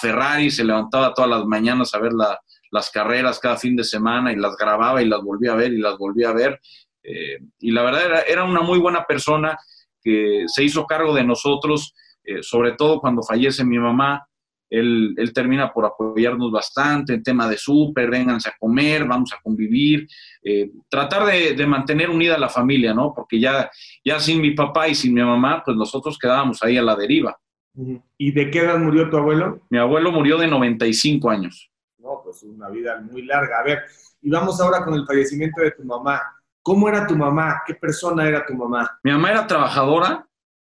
Ferrari, 0.00 0.50
se 0.50 0.64
levantaba 0.64 1.12
todas 1.12 1.30
las 1.30 1.44
mañanas 1.44 1.94
a 1.94 1.98
ver 1.98 2.12
las 2.70 2.90
carreras 2.90 3.38
cada 3.38 3.58
fin 3.58 3.76
de 3.76 3.84
semana 3.84 4.32
y 4.32 4.36
las 4.36 4.56
grababa 4.56 5.02
y 5.02 5.06
las 5.06 5.20
volvía 5.22 5.52
a 5.52 5.56
ver 5.56 5.74
y 5.74 5.78
las 5.78 5.98
volvía 5.98 6.30
a 6.30 6.32
ver. 6.32 6.58
Eh, 7.02 7.38
y 7.60 7.70
la 7.70 7.82
verdad 7.82 8.06
era, 8.06 8.20
era, 8.22 8.44
una 8.44 8.62
muy 8.62 8.78
buena 8.78 9.04
persona 9.04 9.58
que 10.02 10.44
se 10.46 10.64
hizo 10.64 10.86
cargo 10.86 11.14
de 11.14 11.24
nosotros, 11.24 11.94
sobre 12.40 12.72
todo 12.72 13.00
cuando 13.00 13.22
fallece 13.22 13.62
mi 13.62 13.78
mamá, 13.78 14.26
él, 14.78 15.32
termina 15.34 15.72
por 15.72 15.86
apoyarnos 15.86 16.50
bastante 16.50 17.14
en 17.14 17.22
tema 17.22 17.48
de 17.48 17.56
súper, 17.56 18.10
vénganse 18.10 18.48
a 18.48 18.56
comer, 18.58 19.04
vamos 19.06 19.32
a 19.32 19.40
convivir, 19.42 20.06
eh, 20.42 20.70
tratar 20.88 21.26
de, 21.26 21.66
mantener 21.66 22.10
unida 22.10 22.38
la 22.38 22.48
familia, 22.48 22.92
¿no? 22.92 23.12
Porque 23.14 23.40
ya, 23.40 23.70
ya 24.04 24.18
sin 24.20 24.40
mi 24.40 24.52
papá 24.52 24.88
y 24.88 24.94
sin 24.94 25.14
mi 25.14 25.22
mamá, 25.22 25.62
pues 25.64 25.76
nosotros 25.76 26.18
quedábamos 26.18 26.62
ahí 26.62 26.76
a 26.76 26.82
la 26.82 26.96
deriva. 26.96 27.38
¿Y 28.16 28.32
de 28.32 28.50
qué 28.50 28.60
edad 28.60 28.78
murió 28.78 29.10
tu 29.10 29.16
abuelo? 29.16 29.60
Mi 29.68 29.78
abuelo 29.78 30.12
murió 30.12 30.38
de 30.38 30.46
95 30.46 31.30
años. 31.30 31.70
No, 31.98 32.20
pues 32.22 32.42
una 32.42 32.68
vida 32.68 33.00
muy 33.00 33.22
larga. 33.22 33.58
A 33.60 33.64
ver, 33.64 33.82
y 34.22 34.30
vamos 34.30 34.60
ahora 34.60 34.84
con 34.84 34.94
el 34.94 35.04
fallecimiento 35.06 35.60
de 35.60 35.72
tu 35.72 35.84
mamá. 35.84 36.20
¿Cómo 36.62 36.88
era 36.88 37.06
tu 37.06 37.16
mamá? 37.16 37.62
¿Qué 37.66 37.74
persona 37.74 38.26
era 38.28 38.46
tu 38.46 38.54
mamá? 38.54 38.98
Mi 39.02 39.10
mamá 39.10 39.30
era 39.30 39.46
trabajadora, 39.46 40.26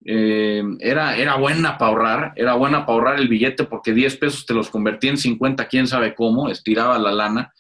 eh, 0.08 0.63
era, 0.82 1.18
era 1.18 1.36
buena 1.36 1.80
para 1.80 1.91
ahorrar, 1.91 2.34
era 2.36 2.54
buena 2.54 2.86
para 2.86 2.94
ahorrar 2.94 3.20
el 3.20 3.28
billete 3.28 3.63
porque 3.63 3.91
10 3.91 4.18
pesos 4.18 4.46
te 4.46 4.54
los 4.54 4.70
convertía 4.70 5.10
en 5.10 5.18
50, 5.18 5.68
quién 5.68 5.88
sabe 5.88 6.13
cómo, 6.13 6.50
estiraba 6.50 7.00
la 7.00 7.12
lana. 7.12 7.52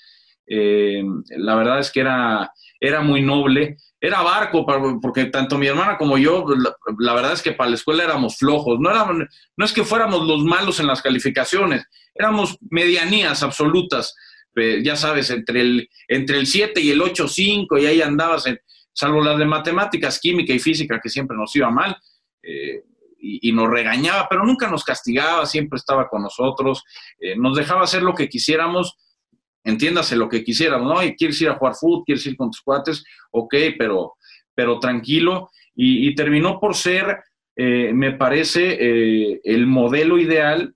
Eh, 0.47 1.03
la 1.37 1.55
verdad 1.55 1.79
es 1.79 1.89
que 1.89 2.01
era, 2.01 2.51
era 2.79 3.01
muy 3.01 3.23
noble. 3.23 3.77
Era 3.99 4.21
barco, 4.21 4.63
porque 5.01 5.25
tanto 5.25 5.57
mi 5.57 5.65
hermana 5.65 5.97
como 5.97 6.19
yo, 6.19 6.45
la, 6.99 7.13
verdad 7.15 7.33
es 7.33 7.41
que 7.41 7.53
para 7.53 7.71
la 7.71 7.75
escuela 7.75 8.03
éramos 8.03 8.37
flojos. 8.37 8.79
No, 8.79 8.91
no 9.57 9.65
es 9.65 9.73
que 9.73 9.83
fuéramos 9.83 10.27
los 10.27 10.43
malos 10.43 10.79
en 10.79 10.85
las 10.85 11.01
calificaciones, 11.01 11.85
éramos 12.13 12.59
medianías 12.69 13.41
absolutas. 13.41 14.13
Ya 14.83 14.95
sabes, 14.95 15.31
entre 15.31 15.61
el, 15.61 15.89
entre 16.07 16.37
el 16.37 16.45
7 16.45 16.79
y 16.79 16.91
el 16.91 17.01
8, 17.01 17.27
5, 17.27 17.79
y 17.79 17.85
ahí 17.87 18.01
andabas, 18.03 18.45
en, 18.45 18.59
salvo 18.93 19.23
las 19.23 19.39
de 19.39 19.45
matemáticas, 19.45 20.19
química 20.19 20.53
y 20.53 20.59
física, 20.59 20.99
que 21.01 21.09
siempre 21.09 21.35
nos 21.35 21.55
iba 21.55 21.71
mal 21.71 21.97
eh, 22.45 22.83
y, 23.17 23.51
nos 23.53 23.69
regañaba, 23.69 24.27
pero 24.29 24.45
nunca 24.45 24.69
nos 24.69 24.83
castigaba, 24.83 25.45
siempre 25.47 25.77
estaba 25.77 26.07
con 26.07 26.21
nosotros, 26.21 26.83
eh, 27.19 27.35
nos 27.35 27.57
dejaba 27.57 27.83
hacer 27.83 28.03
lo 28.03 28.13
que 28.13 28.29
quisiéramos, 28.29 28.97
entiéndase 29.63 30.15
lo 30.15 30.29
que 30.29 30.43
quisiéramos, 30.43 30.87
¿no? 30.87 31.15
Quieres 31.17 31.41
ir 31.41 31.49
a 31.49 31.55
jugar 31.55 31.73
fútbol, 31.73 32.03
quieres 32.05 32.25
ir 32.27 32.37
con 32.37 32.51
tus 32.51 32.61
cuates, 32.61 33.03
ok, 33.31 33.55
pero, 33.79 34.13
pero 34.53 34.79
tranquilo. 34.79 35.49
Y, 35.73 36.13
terminó 36.13 36.59
por 36.59 36.75
ser, 36.75 37.23
eh, 37.55 37.91
me 37.93 38.13
parece, 38.13 39.41
el 39.43 39.67
modelo 39.67 40.19
ideal 40.19 40.74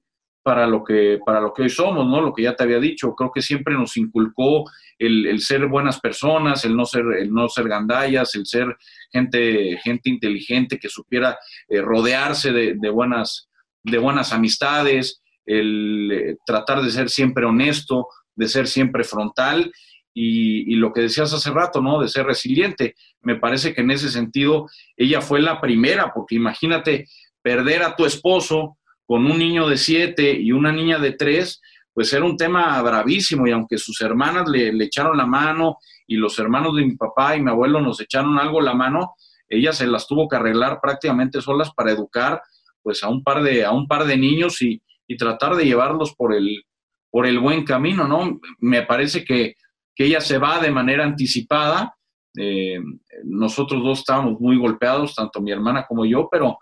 para 0.49 0.65
lo, 0.65 0.83
que, 0.83 1.19
para 1.23 1.39
lo 1.39 1.53
que 1.53 1.62
hoy 1.62 1.69
somos, 1.69 2.07
¿no? 2.07 2.21
Lo 2.21 2.33
que 2.33 2.41
ya 2.41 2.55
te 2.55 2.63
había 2.63 2.79
dicho, 2.79 3.13
creo 3.13 3.31
que 3.31 3.39
siempre 3.39 3.75
nos 3.75 3.95
inculcó 3.97 4.63
el, 4.97 5.39
ser 5.41 5.67
buenas 5.67 5.99
personas, 5.99 6.65
el 6.65 6.75
no 6.75 6.88
ser, 6.88 7.05
el 7.19 7.31
no 7.31 7.47
ser 7.49 7.69
gandallas, 7.69 8.33
el 8.33 8.47
ser 8.47 8.75
gente, 9.12 9.77
gente 9.83 10.09
inteligente 10.09 10.79
que 10.79 10.89
supiera 10.89 11.38
eh, 11.67 11.81
rodearse 11.81 12.51
de, 12.51 12.89
buenas, 12.89 13.47
de 13.83 13.99
buenas 13.99 14.33
amistades, 14.33 15.21
el 15.45 16.12
eh, 16.12 16.38
tratar 16.43 16.81
de 16.81 16.89
ser 16.89 17.12
siempre 17.12 17.45
honesto, 17.45 18.07
de 18.35 18.47
ser 18.47 18.65
siempre 18.65 19.03
frontal. 19.03 19.71
y, 20.15 20.73
lo 20.77 20.91
que 20.91 21.01
decías 21.01 21.31
hace 21.31 21.51
rato, 21.51 21.79
¿no? 21.79 22.01
De 22.01 22.07
ser 22.07 22.25
resiliente. 22.25 22.95
Me 23.21 23.35
parece 23.35 23.75
que 23.75 23.81
en 23.81 23.91
ese 23.91 24.09
sentido 24.09 24.67
ella 24.97 25.21
fue 25.21 25.41
la 25.41 25.62
primera, 25.62 26.12
porque 26.12 26.33
imagínate 26.33 27.05
perder 27.43 27.83
a 27.83 27.95
tu 27.95 28.07
esposo 28.07 28.78
con 29.10 29.26
un 29.26 29.39
niño 29.39 29.67
de 29.67 29.76
siete 29.76 30.39
y 30.39 30.52
una 30.52 30.72
niña 30.72 31.00
de 31.00 31.13
tres, 31.13 31.63
pues 31.91 32.13
era 32.13 32.24
un 32.24 32.38
tema 32.38 32.80
bravísimo 32.84 33.48
y 33.48 33.52
aunque 33.52 33.80
sus 33.80 34.00
hermanas 34.02 34.48
le, 34.48 34.69
echaron 34.84 35.17
la 35.17 35.26
mano 35.26 35.78
y 36.06 36.15
los 36.15 36.38
hermanos 36.38 36.76
de 36.76 36.86
mi 36.86 36.95
papá 36.95 37.36
y 37.36 37.41
mi 37.41 37.50
abuelo 37.50 37.82
nos 37.82 38.00
echaron 38.00 38.38
algo 38.38 38.62
la 38.62 38.76
mano, 38.76 39.15
ella 39.48 39.74
se 39.74 39.88
las 39.88 40.06
tuvo 40.06 40.28
que 40.30 40.36
arreglar 40.36 40.78
prácticamente 40.80 41.41
solas 41.41 41.74
para 41.74 41.91
educar 41.91 42.39
pues 42.84 43.04
a 43.04 43.10
un 43.10 43.24
par 43.24 43.41
de, 43.41 43.65
a 43.65 43.72
un 43.72 43.88
par 43.88 44.06
de 44.06 44.15
niños 44.15 44.62
y, 44.62 44.80
y 45.08 45.17
tratar 45.17 45.56
de 45.56 45.65
llevarlos 45.65 46.13
por 46.13 46.36
el, 46.36 46.63
por 47.10 47.26
el 47.26 47.39
buen 47.39 47.65
camino, 47.65 48.08
¿no? 48.08 48.39
Me 48.60 48.84
parece 48.84 49.26
que, 49.26 49.56
que 49.95 50.06
ella 50.06 50.22
se 50.22 50.38
va 50.38 50.60
de 50.60 50.69
manera 50.69 51.04
anticipada. 51.04 51.95
Eh, 52.38 52.78
nosotros 53.24 53.82
dos 53.82 54.00
estábamos 54.02 54.39
muy 54.39 54.56
golpeados, 54.56 55.15
tanto 55.15 55.41
mi 55.41 55.52
hermana 55.52 55.88
como 55.88 56.06
yo, 56.06 56.30
pero 56.32 56.60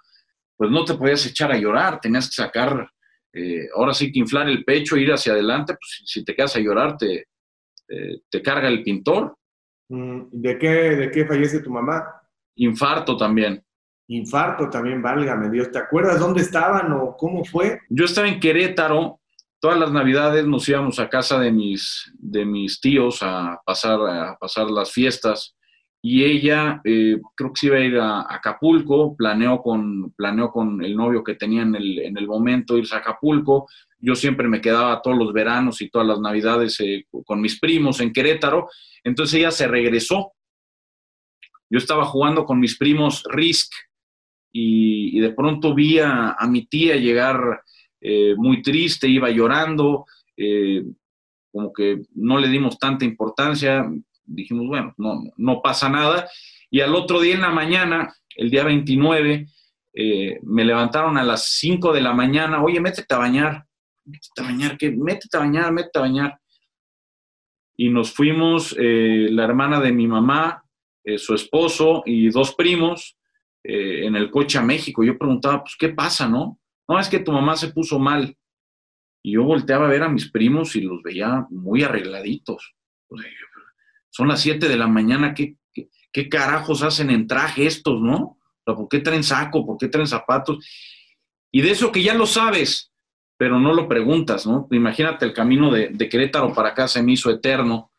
pues 0.58 0.72
no 0.72 0.84
te 0.84 0.96
podías 0.96 1.26
echar 1.26 1.52
a 1.52 1.58
llorar, 1.58 2.02
tenías 2.02 2.28
que 2.28 2.42
sacar, 2.42 2.90
eh, 3.32 3.68
ahora 3.76 3.94
sí 3.94 4.12
que 4.12 4.20
inflar 4.20 4.50
el 4.50 4.66
pecho, 4.66 4.98
ir 4.98 5.12
hacia 5.12 5.34
adelante, 5.34 5.74
pues 5.74 6.02
si 6.06 6.26
te 6.26 6.36
quedas 6.36 6.56
a 6.56 6.60
llorar 6.60 6.98
te, 6.98 7.28
te 8.30 8.42
carga 8.42 8.68
el 8.68 8.84
pintor. 8.84 9.38
Mm, 9.90 10.24
¿De 10.32 10.58
qué, 10.58 10.68
¿De 10.68 11.12
qué 11.12 11.26
fallece 11.26 11.62
tu 11.62 11.70
mamá? 11.70 12.04
Infarto 12.56 13.16
también. 13.16 13.64
Infarto 14.08 14.70
también, 14.70 15.02
válgame 15.02 15.50
Dios. 15.50 15.72
¿Te 15.72 15.80
acuerdas 15.80 16.20
dónde 16.20 16.42
estaban 16.42 16.92
o 16.94 17.16
cómo 17.18 17.44
fue? 17.44 17.82
Yo 17.90 18.06
estaba 18.06 18.28
en 18.28 18.40
Querétaro, 18.40 19.20
todas 19.60 19.78
las 19.78 19.92
navidades 19.92 20.46
nos 20.46 20.68
íbamos 20.70 21.00
a 21.00 21.10
casa 21.10 21.40
de 21.40 21.52
mis, 21.52 22.12
de 22.18 22.46
mis 22.46 22.80
tíos 22.80 23.20
a 23.22 23.62
pasar, 23.66 24.00
a 24.00 24.38
pasar 24.38 24.70
las 24.70 24.92
fiestas 24.92 25.57
y 26.02 26.24
ella 26.24 26.80
eh, 26.84 27.20
creo 27.36 27.52
que 27.52 27.60
se 27.60 27.68
iba 27.68 27.78
a 27.78 27.82
ir 27.82 27.98
a, 27.98 28.34
Acapulco, 28.34 29.16
planeó 29.16 29.62
con, 29.62 30.12
planeó 30.12 30.52
con 30.52 30.84
el 30.84 30.96
novio 30.96 31.24
que 31.24 31.36
tenía 31.36 31.64
en 31.64 31.76
el, 31.76 32.00
en 32.00 32.18
el 32.18 32.28
momento 32.28 32.78
irse 32.78 32.96
a 32.96 33.00
Acapulco. 33.00 33.68
Yo 34.00 34.16
siempre 34.16 34.48
me 34.48 34.62
quedaba 34.62 35.02
todos 35.02 35.18
los 35.18 35.34
veranos 35.34 35.82
y 35.82 35.90
todas 35.90 36.08
las 36.08 36.20
navidades 36.20 36.80
eh, 36.82 37.06
con 37.26 37.42
mis 37.42 37.60
primos 37.60 38.00
en 38.00 38.14
Querétaro. 38.14 38.70
Entonces 39.04 39.40
ella 39.40 39.52
se 39.52 39.68
regresó. 39.68 40.34
Yo 41.70 41.80
estaba 41.80 42.06
jugando 42.06 42.46
con 42.46 42.60
mis 42.60 42.78
primos 42.78 43.24
Risk 43.30 43.74
y, 44.54 45.20
de 45.20 45.32
pronto 45.32 45.74
vi 45.74 46.00
a, 46.00 46.38
mi 46.48 46.68
tía 46.68 46.96
llegar 46.96 47.62
eh, 48.00 48.34
muy 48.38 48.62
triste, 48.62 49.10
iba 49.10 49.30
llorando, 49.30 50.06
como 51.52 51.74
que 51.74 52.04
no 52.14 52.38
le 52.38 52.48
dimos 52.48 52.80
tanta 52.80 53.04
importancia 53.04 53.86
dijimos, 54.28 54.68
bueno, 54.68 54.94
no, 54.98 55.24
no 55.38 55.62
pasa 55.62 55.90
nada. 55.90 56.30
Y 56.70 56.82
al 56.82 56.94
otro 56.94 57.20
día 57.20 57.36
en 57.36 57.42
la 57.42 57.50
mañana, 57.50 58.14
el 58.36 58.52
día 58.52 58.64
29, 58.64 59.48
eh, 60.00 60.40
me 60.44 60.64
levantaron 60.64 61.18
a 61.18 61.24
las 61.24 61.46
5 61.58 61.92
de 61.92 62.02
la 62.02 62.14
mañana, 62.14 62.64
oye, 62.64 62.80
métete 62.80 63.16
a 63.16 63.18
bañar, 63.18 63.66
métete 64.06 64.42
a 64.42 64.44
bañar. 64.44 64.78
Métete 64.80 65.38
a 65.38 65.40
bañar, 65.40 65.74
métete 65.74 65.98
a 65.98 66.02
bañar. 66.02 66.40
Y 67.76 67.90
nos 67.90 68.14
fuimos, 68.14 68.76
eh, 68.78 69.28
la 69.32 69.44
hermana 69.44 69.80
de 69.80 69.92
mi 69.92 70.08
mamá, 70.08 70.64
eh, 71.04 71.18
su 71.18 71.34
esposo 71.34 72.04
y 72.06 72.30
dos 72.30 72.54
primos 72.54 73.16
en 73.70 74.16
el 74.16 74.32
coche 74.32 74.58
a 74.58 74.62
México. 74.62 75.04
Yo 75.04 75.18
preguntaba, 75.18 75.62
pues, 75.62 75.76
¿qué 75.78 75.90
pasa, 75.90 76.30
no? 76.30 76.58
No, 76.88 76.98
es 77.00 77.10
que 77.10 77.20
tu 77.20 77.34
mamá 77.34 77.58
se 77.58 77.74
puso 77.74 78.00
mal. 78.00 78.38
Y 79.22 79.34
yo 79.34 79.44
volteaba 79.44 79.88
a 79.88 79.90
ver 79.90 80.04
a 80.04 80.10
mis 80.10 80.32
primos 80.32 80.74
y 80.78 80.82
los 80.82 81.04
veía 81.04 81.46
muy 81.50 81.84
arregladitos. 81.84 82.76
Pues, 83.10 83.26
son 84.18 84.30
las 84.30 84.42
7 84.42 84.68
de 84.68 84.78
la 84.78 84.88
mañana, 84.88 85.36
¿qué, 85.36 85.58
qué, 86.12 86.28
carajos 86.28 86.82
hacen 86.82 87.12
en 87.12 87.28
traje 87.28 87.68
estos, 87.68 88.02
no? 88.02 88.40
¿Por 88.66 88.90
qué 88.90 88.98
traen 88.98 89.24
saco? 89.24 89.64
¿Por 89.64 89.78
qué 89.78 89.90
traen 89.90 90.08
zapatos? 90.08 90.58
Y 91.52 91.62
de 91.62 91.70
eso 91.70 91.92
que 91.92 92.02
ya 92.02 92.16
lo 92.16 92.26
sabes, 92.26 92.92
pero 93.38 93.60
no 93.60 93.76
lo 93.76 93.88
preguntas, 93.88 94.48
¿no? 94.48 94.68
Imagínate 94.72 95.24
el 95.24 95.34
camino 95.34 95.70
de, 95.70 96.10
Querétaro 96.10 96.52
para 96.52 96.70
acá 96.70 96.88
se 96.88 97.04
me 97.04 97.12
hizo 97.12 97.30
eterno. 97.30 97.92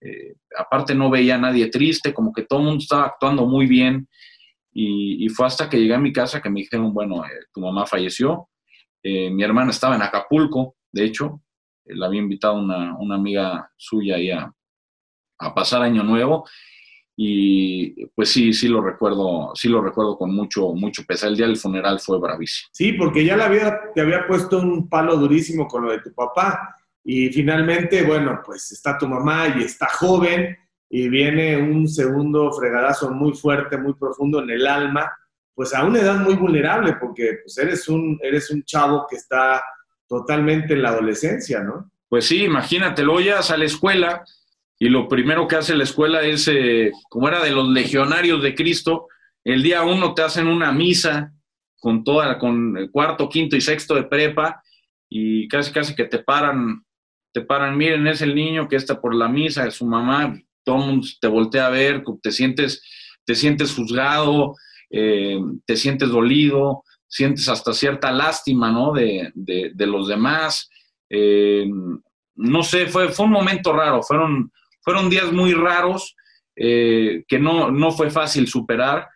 Eh, 0.00 0.36
aparte 0.56 0.94
no 0.94 1.10
veía 1.10 1.34
a 1.34 1.38
nadie 1.38 1.66
triste, 1.66 2.14
como 2.14 2.32
que 2.32 2.42
todo 2.42 2.60
el 2.60 2.66
mundo 2.66 2.80
estaba 2.80 3.06
actuando 3.06 3.44
muy 3.44 3.66
bien. 3.66 4.08
Y, 4.72 5.28
fue 5.30 5.44
hasta 5.44 5.68
que 5.68 5.80
llegué 5.80 5.94
a 5.94 5.98
mi 5.98 6.12
casa 6.12 6.40
que 6.40 6.50
me 6.50 6.60
dijeron, 6.60 6.94
bueno, 6.94 7.24
eh, 7.24 7.46
tu 7.52 7.60
mamá 7.60 7.84
falleció. 7.84 8.48
Eh, 9.02 9.28
mi 9.28 9.42
hermana 9.42 9.72
estaba 9.72 9.96
en 9.96 10.02
Acapulco, 10.02 10.76
de 10.92 11.04
hecho, 11.04 11.42
la 11.84 12.06
había 12.06 12.20
invitado 12.20 12.60
una, 12.60 12.96
una 12.96 13.16
amiga 13.16 13.72
suya 13.76 14.14
ahí 14.14 14.30
a, 14.30 14.54
a 15.38 15.54
pasar 15.54 15.82
Año 15.82 16.02
Nuevo 16.02 16.44
y 17.16 18.06
pues 18.06 18.30
sí, 18.30 18.52
sí 18.52 18.68
lo 18.68 18.80
recuerdo, 18.80 19.52
sí 19.54 19.68
lo 19.68 19.80
recuerdo 19.80 20.18
con 20.18 20.34
mucho, 20.34 20.72
mucho 20.72 21.04
pesar. 21.04 21.30
El 21.30 21.36
día 21.36 21.46
del 21.46 21.56
funeral 21.56 22.00
fue 22.00 22.18
bravísimo. 22.18 22.68
Sí, 22.72 22.92
porque 22.94 23.24
ya 23.24 23.36
le 23.36 23.44
había, 23.44 23.78
te 23.94 24.00
había 24.00 24.26
puesto 24.26 24.58
un 24.58 24.88
palo 24.88 25.16
durísimo 25.16 25.68
con 25.68 25.84
lo 25.84 25.92
de 25.92 26.00
tu 26.00 26.12
papá 26.12 26.76
y 27.04 27.28
finalmente, 27.28 28.02
bueno, 28.02 28.40
pues 28.44 28.72
está 28.72 28.98
tu 28.98 29.06
mamá 29.06 29.54
y 29.56 29.62
está 29.62 29.86
joven 29.86 30.56
y 30.88 31.08
viene 31.08 31.56
un 31.56 31.86
segundo 31.86 32.52
fregadazo 32.52 33.10
muy 33.12 33.32
fuerte, 33.32 33.76
muy 33.76 33.94
profundo 33.94 34.42
en 34.42 34.50
el 34.50 34.66
alma, 34.66 35.12
pues 35.54 35.72
a 35.74 35.84
una 35.84 36.00
edad 36.00 36.16
muy 36.16 36.34
vulnerable 36.34 36.96
porque 37.00 37.38
pues 37.42 37.56
eres 37.58 37.88
un, 37.88 38.18
eres 38.22 38.50
un 38.50 38.64
chavo 38.64 39.06
que 39.08 39.16
está 39.16 39.62
totalmente 40.08 40.74
en 40.74 40.82
la 40.82 40.90
adolescencia, 40.90 41.60
¿no? 41.60 41.90
Pues 42.08 42.26
sí, 42.26 42.44
imagínate, 42.44 43.02
luego 43.02 43.20
ya 43.20 43.38
a 43.38 43.56
la 43.56 43.64
escuela 43.64 44.24
y 44.84 44.90
lo 44.90 45.08
primero 45.08 45.48
que 45.48 45.56
hace 45.56 45.74
la 45.74 45.84
escuela 45.84 46.20
es, 46.20 46.46
eh, 46.46 46.92
como 47.08 47.26
era 47.26 47.42
de 47.42 47.52
los 47.52 47.66
legionarios 47.70 48.42
de 48.42 48.54
Cristo, 48.54 49.08
el 49.42 49.62
día 49.62 49.82
uno 49.82 50.12
te 50.12 50.20
hacen 50.20 50.46
una 50.46 50.72
misa 50.72 51.32
con 51.80 52.04
toda, 52.04 52.38
con 52.38 52.90
cuarto, 52.92 53.30
quinto 53.30 53.56
y 53.56 53.62
sexto 53.62 53.94
de 53.94 54.02
prepa, 54.02 54.62
y 55.08 55.48
casi 55.48 55.72
casi 55.72 55.94
que 55.94 56.04
te 56.04 56.18
paran, 56.18 56.84
te 57.32 57.40
paran, 57.40 57.78
miren, 57.78 58.06
es 58.08 58.20
el 58.20 58.34
niño 58.34 58.68
que 58.68 58.76
está 58.76 59.00
por 59.00 59.14
la 59.14 59.26
misa, 59.26 59.66
es 59.66 59.76
su 59.76 59.86
mamá, 59.86 60.38
todo 60.64 60.76
mundo 60.76 61.06
te 61.18 61.28
voltea 61.28 61.68
a 61.68 61.70
ver, 61.70 62.04
te 62.22 62.30
sientes, 62.30 62.82
te 63.24 63.34
sientes 63.34 63.72
juzgado, 63.74 64.54
eh, 64.90 65.40
te 65.64 65.76
sientes 65.76 66.10
dolido, 66.10 66.84
sientes 67.08 67.48
hasta 67.48 67.72
cierta 67.72 68.12
lástima, 68.12 68.70
¿no? 68.70 68.92
De, 68.92 69.32
de, 69.34 69.86
los 69.86 70.08
demás. 70.08 70.68
Eh, 71.08 71.70
no 72.34 72.62
sé, 72.62 72.86
fue, 72.88 73.08
fue 73.08 73.24
un 73.24 73.32
momento 73.32 73.72
raro, 73.72 74.02
fueron 74.02 74.50
fueron 74.84 75.08
días 75.10 75.32
muy 75.32 75.52
raros 75.54 76.14
eh, 76.56 77.24
que 77.26 77.38
no, 77.38 77.70
no 77.70 77.90
fue 77.90 78.10
fácil 78.10 78.46
superar, 78.46 79.08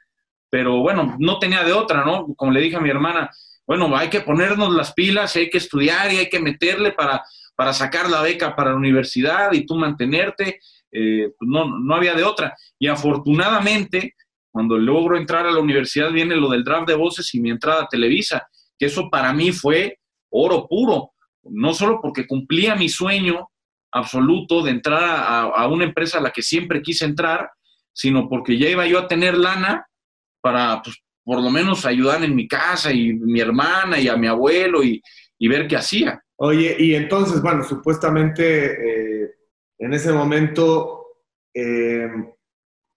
pero 0.50 0.78
bueno, 0.78 1.16
no 1.18 1.38
tenía 1.38 1.62
de 1.62 1.72
otra, 1.72 2.04
¿no? 2.04 2.26
Como 2.34 2.52
le 2.52 2.60
dije 2.60 2.76
a 2.76 2.80
mi 2.80 2.90
hermana, 2.90 3.30
bueno, 3.66 3.94
hay 3.96 4.08
que 4.08 4.22
ponernos 4.22 4.72
las 4.72 4.92
pilas, 4.94 5.36
hay 5.36 5.50
que 5.50 5.58
estudiar 5.58 6.12
y 6.12 6.16
hay 6.16 6.28
que 6.28 6.40
meterle 6.40 6.92
para, 6.92 7.22
para 7.54 7.72
sacar 7.72 8.08
la 8.08 8.22
beca 8.22 8.56
para 8.56 8.70
la 8.70 8.76
universidad 8.76 9.52
y 9.52 9.66
tú 9.66 9.76
mantenerte, 9.76 10.58
eh, 10.90 11.30
pues 11.38 11.48
no, 11.48 11.78
no 11.78 11.94
había 11.94 12.14
de 12.14 12.24
otra. 12.24 12.56
Y 12.78 12.88
afortunadamente, 12.88 14.14
cuando 14.50 14.78
logro 14.78 15.16
entrar 15.16 15.46
a 15.46 15.52
la 15.52 15.60
universidad, 15.60 16.10
viene 16.10 16.34
lo 16.34 16.48
del 16.48 16.64
draft 16.64 16.88
de 16.88 16.94
voces 16.94 17.32
y 17.34 17.40
mi 17.40 17.50
entrada 17.50 17.82
a 17.82 17.88
Televisa, 17.88 18.48
que 18.78 18.86
eso 18.86 19.10
para 19.10 19.32
mí 19.32 19.52
fue 19.52 19.98
oro 20.30 20.66
puro, 20.66 21.12
no 21.44 21.74
solo 21.74 22.00
porque 22.02 22.26
cumplía 22.26 22.74
mi 22.74 22.88
sueño 22.88 23.50
absoluto 23.92 24.62
de 24.62 24.70
entrar 24.70 25.52
a, 25.54 25.66
una 25.68 25.84
empresa 25.84 26.18
a 26.18 26.20
la 26.20 26.30
que 26.30 26.42
siempre 26.42 26.82
quise 26.82 27.04
entrar, 27.04 27.50
sino 27.92 28.28
porque 28.28 28.58
ya 28.58 28.68
iba 28.68 28.86
yo 28.86 28.98
a 28.98 29.08
tener 29.08 29.36
lana 29.36 29.86
para, 30.40 30.82
pues, 30.82 30.96
por 31.24 31.42
lo 31.42 31.50
menos 31.50 31.84
ayudar 31.84 32.22
en 32.24 32.34
mi 32.34 32.46
casa 32.46 32.92
y 32.92 33.14
mi 33.14 33.40
hermana 33.40 33.98
y 33.98 34.08
a 34.08 34.16
mi 34.16 34.26
abuelo 34.26 34.82
y, 34.82 35.02
ver 35.40 35.68
qué 35.68 35.76
hacía. 35.76 36.22
Oye, 36.36 36.76
y 36.78 36.94
entonces, 36.94 37.40
bueno, 37.40 37.64
supuestamente 37.64 39.22
eh, 39.24 39.34
en 39.78 39.94
ese 39.94 40.12
momento, 40.12 41.06
eh, 41.54 42.08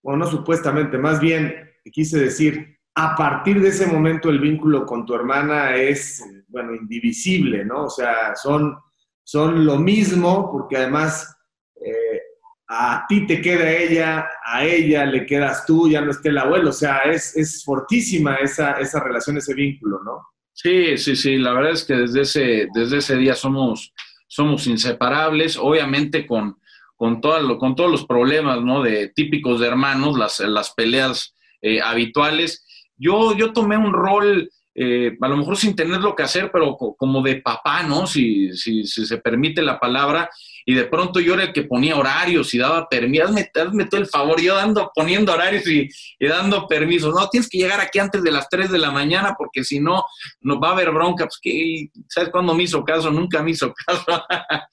bueno, 0.04 0.26
no 0.26 0.32
supuestamente, 0.32 0.98
más 0.98 1.20
bien 1.20 1.72
quise 1.92 2.20
decir, 2.20 2.80
a 2.96 3.16
partir 3.16 3.62
de 3.62 3.70
ese 3.70 3.88
momento 3.88 4.30
el 4.30 4.40
vínculo 4.40 4.86
con 4.86 5.06
tu 5.06 5.16
hermana 5.16 5.76
es, 5.76 6.24
bueno, 6.48 6.76
indivisible, 6.76 7.64
¿no? 7.64 7.86
O 7.86 7.90
sea, 7.90 8.36
son 8.36 8.76
son 9.24 9.66
lo 9.66 9.78
mismo, 9.78 10.52
porque 10.52 10.78
además 10.78 11.36
eh, 11.76 12.22
a 12.68 13.06
ti 13.08 13.28
te 13.28 13.42
queda 13.42 13.70
ella, 13.70 14.28
a 14.46 14.66
ella 14.66 15.06
le 15.06 15.26
quedas 15.26 15.66
tú, 15.66 15.90
ya 15.90 16.02
no 16.02 16.12
esté 16.12 16.30
el 16.30 16.38
abuelo. 16.38 16.70
O 16.70 16.74
sea, 16.74 17.00
es, 17.00 17.36
es 17.36 17.64
fortísima 17.66 18.36
esa, 18.36 18.74
esa 18.80 19.00
relación, 19.02 19.38
ese 19.38 19.54
vínculo, 19.54 20.00
¿no? 20.04 20.28
Sí, 20.54 20.98
sí, 20.98 21.16
sí. 21.16 21.38
La 21.38 21.54
verdad 21.54 21.72
es 21.72 21.84
que 21.84 21.96
desde 21.96 22.22
ese, 22.22 22.68
desde 22.74 22.98
ese 22.98 23.18
día 23.18 23.36
somos, 23.36 23.94
somos 24.28 24.68
inseparables, 24.68 25.58
obviamente 25.58 26.26
con, 26.26 26.58
con, 26.96 27.20
todo 27.20 27.58
con 27.58 27.76
todos 27.76 27.92
los 27.92 28.06
problemas, 28.06 28.62
¿no? 28.62 28.82
De 28.82 29.10
típicos 29.10 29.60
de 29.60 29.68
hermanos, 29.68 30.18
las, 30.18 30.40
las 30.40 30.74
peleas 30.74 31.36
eh, 31.62 31.82
habituales. 31.82 32.66
Yo, 32.96 33.36
yo 33.36 33.52
tomé 33.52 33.76
un 33.76 33.92
rol 33.92 34.50
eh, 34.74 35.18
a 35.20 35.28
lo 35.28 35.36
mejor 35.36 35.58
sin 35.58 35.76
tener 35.76 36.00
lo 36.00 36.16
que 36.16 36.24
hacer, 36.24 36.50
pero 36.52 36.78
como 36.78 37.22
de 37.22 37.42
papá, 37.42 37.84
¿no? 37.84 38.08
Si, 38.08 38.52
se 38.54 39.18
permite 39.18 39.62
la 39.62 39.80
palabra, 39.80 40.30
y 40.66 40.76
de 40.76 40.86
pronto 40.86 41.20
yo 41.20 41.34
era 41.34 41.44
el 41.44 41.54
que 41.54 41.64
ponía 41.64 41.98
horarios 41.98 42.54
y 42.54 42.58
daba 42.58 42.88
permiso, 42.88 43.26
hazme, 43.26 43.50
hazme 43.54 43.86
todo 43.86 44.00
el 44.00 44.08
favor, 44.08 44.40
yo 44.40 44.56
dando, 44.56 44.92
poniendo 44.96 45.34
horarios 45.34 45.68
y, 45.68 45.90
dando 46.20 46.68
permisos, 46.68 47.14
no, 47.14 47.28
tienes 47.28 47.50
que 47.50 47.58
llegar 47.58 47.82
aquí 47.82 48.00
antes 48.00 48.24
de 48.24 48.32
las 48.32 48.48
3 48.48 48.72
de 48.72 48.78
la 48.78 48.92
mañana 48.92 49.36
porque 49.38 49.64
si 49.64 49.80
no, 49.80 50.06
nos 50.42 50.58
va 50.58 50.70
a 50.70 50.72
haber 50.74 50.92
bronca, 50.92 51.26
pues 51.26 51.40
que, 51.42 51.90
¿sabes 52.08 52.30
cuándo 52.30 52.54
me 52.54 52.64
hizo 52.64 52.86
caso? 52.86 53.12
Nunca 53.12 53.44
me 53.44 53.52
hizo 53.52 53.74
caso. 53.74 54.06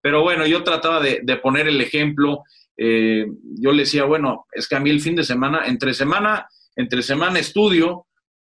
Pero 0.00 0.22
bueno, 0.22 0.46
yo 0.46 0.62
trataba 0.62 1.00
de, 1.00 1.36
poner 1.42 1.68
el 1.68 1.80
ejemplo, 1.80 2.44
eh, 2.76 3.26
yo 3.58 3.72
le 3.72 3.82
decía, 3.82 4.04
bueno, 4.04 4.46
es 4.52 4.68
que 4.68 4.76
a 4.76 4.80
mí 4.80 4.88
el 4.88 5.00
fin 5.00 5.16
de 5.16 5.24
semana, 5.24 5.66
entre 5.66 5.92
semana, 5.92 6.46
entre 6.76 7.02
semana 7.02 7.38
estudio, 7.38 8.06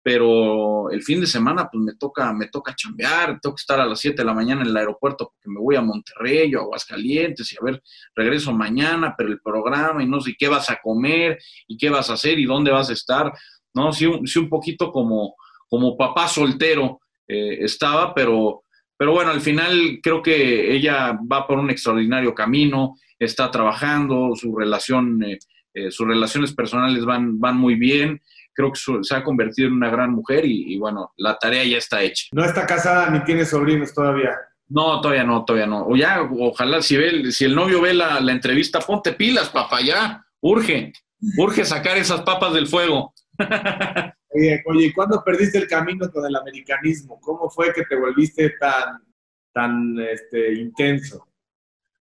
pero 0.07 0.89
el 0.93 1.03
fin 1.03 1.21
de 1.21 1.27
semana 1.27 1.69
pues 1.69 1.83
me 1.83 1.97
toca, 1.97 2.33
me 2.33 2.47
toca 2.47 2.77
chambear, 2.77 3.41
tengo 3.41 3.57
que 3.57 3.61
estar 3.61 3.81
a 3.81 3.87
las 3.87 3.99
7 3.99 4.23
de 4.23 4.25
la 4.25 4.35
mañana 4.35 4.63
en 4.63 4.69
el 4.69 4.77
aeropuerto 4.77 5.33
porque 5.35 5.51
me 5.51 5.59
voy 5.59 5.75
a 5.75 5.83
Monterrey 5.83 6.55
o 6.55 6.61
a 6.61 6.63
Aguascalientes 6.63 7.53
y 7.53 7.57
a 7.57 7.65
ver, 7.65 7.83
regreso 8.15 8.53
mañana, 8.53 9.17
pero 9.19 9.31
el 9.31 9.41
programa 9.41 10.05
y 10.05 10.07
no 10.07 10.21
sé 10.21 10.37
qué 10.39 10.47
vas 10.47 10.71
a 10.71 10.79
comer 10.81 11.39
y 11.67 11.77
qué 11.77 11.91
vas 11.91 12.09
a 12.09 12.13
hacer 12.13 12.39
y 12.39 12.45
dónde 12.45 12.71
vas 12.71 12.89
a 12.89 12.93
estar, 12.93 13.33
¿no? 13.75 13.93
Sí, 13.93 14.07
un, 14.07 14.25
un 14.25 14.49
poquito 14.49 14.93
como, 14.93 15.35
como 15.69 15.97
papá 15.97 16.29
soltero 16.29 17.01
eh, 17.27 17.65
estaba, 17.65 18.15
pero, 18.15 18.63
pero 18.97 19.11
bueno, 19.11 19.33
al 19.33 19.41
final 19.41 19.99
creo 20.01 20.23
que 20.23 20.73
ella 20.73 21.19
va 21.21 21.49
por 21.49 21.59
un 21.59 21.71
extraordinario 21.71 22.33
camino, 22.33 22.95
está 23.19 23.51
trabajando, 23.51 24.37
su 24.37 24.55
relación, 24.55 25.25
eh, 25.25 25.39
eh, 25.75 25.91
sus 25.91 26.07
relaciones 26.07 26.55
personales 26.55 27.05
van, 27.05 27.41
van 27.41 27.57
muy 27.57 27.75
bien 27.75 28.21
creo 28.57 28.73
que 28.73 28.81
se 29.03 29.15
ha 29.15 29.23
convertido 29.23 29.69
en 29.69 29.75
una 29.75 29.91
gran 29.91 30.11
mujer 30.11 30.45
y, 30.47 30.79
bueno, 30.79 31.13
la 31.19 31.37
tarea 31.39 31.63
ya 31.65 31.77
está 31.77 32.03
hecha. 32.03 32.25
No 32.33 32.43
está 32.43 32.67
casada 32.67 33.11
ni 33.11 33.23
tiene 33.23 33.45
sobrinos 33.45 33.93
todavía. 33.93 34.35
No, 34.69 35.01
todavía 35.01 35.25
no, 35.25 35.45
todavía 35.45 35.67
no. 35.67 35.87
O 35.87 35.95
ya, 35.95 36.23
ojalá 36.23 36.81
si, 36.81 36.97
ve, 36.97 37.31
si 37.31 37.45
el 37.45 37.55
novio 37.55 37.83
ve 37.83 37.93
la, 37.93 38.19
entrevista, 38.33 38.81
ponte 38.81 39.13
pilas, 39.13 39.51
papá, 39.51 39.83
ya, 39.83 40.25
urge, 40.41 40.93
urge 41.37 41.65
sacar 41.67 41.99
esas 41.99 42.23
papas 42.23 42.55
del 42.55 42.67
fuego. 42.67 43.13
oye, 44.31 44.63
oye, 44.65 44.93
¿cuándo 44.95 45.23
perdiste 45.23 45.59
el 45.59 45.69
camino 45.69 46.11
con 46.11 46.25
el 46.25 46.35
americanismo? 46.35 47.21
¿Cómo 47.21 47.51
fue 47.51 47.75
que 47.75 47.83
te 47.83 47.95
volviste 47.95 48.55
tan, 48.59 49.05
tan 49.53 49.99
este, 50.01 50.55
intenso? 50.55 51.29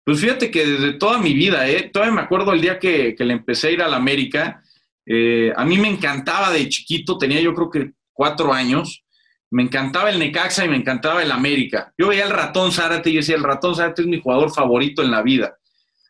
Pues 0.04 0.20
fíjate 0.20 0.52
que 0.52 0.66
desde 0.66 0.94
toda 0.94 1.18
mi 1.18 1.34
vida, 1.34 1.68
¿eh? 1.70 1.90
Todavía 1.94 2.16
me 2.16 2.22
acuerdo 2.22 2.52
el 2.52 2.60
día 2.60 2.78
que, 2.78 3.16
que 3.16 3.24
le 3.24 3.34
empecé 3.34 3.70
a 3.70 3.72
ir 3.72 3.82
a 3.82 3.88
la 3.88 3.98
América, 3.98 4.62
eh, 5.06 5.52
a 5.56 5.66
mí 5.66 5.78
me 5.78 5.90
encantaba 5.90 6.52
de 6.52 6.68
chiquito, 6.70 7.18
tenía 7.18 7.42
yo 7.42 7.54
creo 7.54 7.70
que 7.70 7.92
cuatro 8.14 8.54
años, 8.54 9.04
me 9.52 9.64
encantaba 9.64 10.10
el 10.10 10.20
Necaxa 10.20 10.64
y 10.64 10.70
me 10.70 10.78
encantaba 10.78 11.22
el 11.22 11.32
América. 11.32 11.94
Yo 11.98 12.08
veía 12.08 12.24
el 12.24 12.30
ratón 12.30 12.72
Zárate 12.72 13.10
y 13.10 13.18
decía, 13.18 13.36
el 13.36 13.44
ratón 13.44 13.76
Zárate 13.76 14.04
es 14.04 14.08
mi 14.08 14.22
jugador 14.22 14.54
favorito 14.54 15.02
en 15.02 15.12
la 15.12 15.22
vida. 15.22 15.58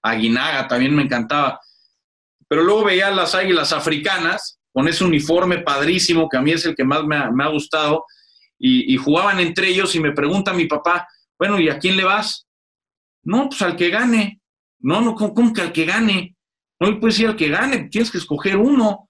Aguinaga 0.03 0.67
también 0.67 0.95
me 0.95 1.03
encantaba. 1.03 1.59
Pero 2.47 2.63
luego 2.63 2.83
veía 2.83 3.09
las 3.09 3.33
águilas 3.33 3.73
africanas 3.73 4.59
con 4.71 4.87
ese 4.87 5.03
uniforme 5.03 5.59
padrísimo 5.59 6.29
que 6.29 6.37
a 6.37 6.41
mí 6.41 6.51
es 6.51 6.65
el 6.65 6.75
que 6.75 6.83
más 6.83 7.03
me 7.03 7.43
ha, 7.43 7.47
gustado 7.47 8.05
y, 8.59 8.95
jugaban 8.97 9.39
entre 9.39 9.69
ellos 9.69 9.95
y 9.95 9.99
me 9.99 10.11
pregunta 10.11 10.53
mi 10.53 10.65
papá, 10.65 11.07
bueno, 11.37 11.59
¿y 11.59 11.69
a 11.69 11.79
quién 11.79 11.97
le 11.97 12.03
vas? 12.03 12.45
No, 13.23 13.49
pues 13.49 13.61
al 13.63 13.75
que 13.75 13.89
gane. 13.89 14.39
No, 14.79 15.01
no, 15.01 15.15
cómo 15.15 15.51
que 15.53 15.61
al 15.61 15.71
que 15.71 15.85
gane? 15.85 16.30
No 16.81 16.99
puedes 16.99 17.19
ir 17.19 17.27
al 17.27 17.35
que 17.35 17.47
gane, 17.47 17.89
tienes 17.89 18.09
que 18.09 18.17
escoger 18.17 18.57
uno. 18.57 19.07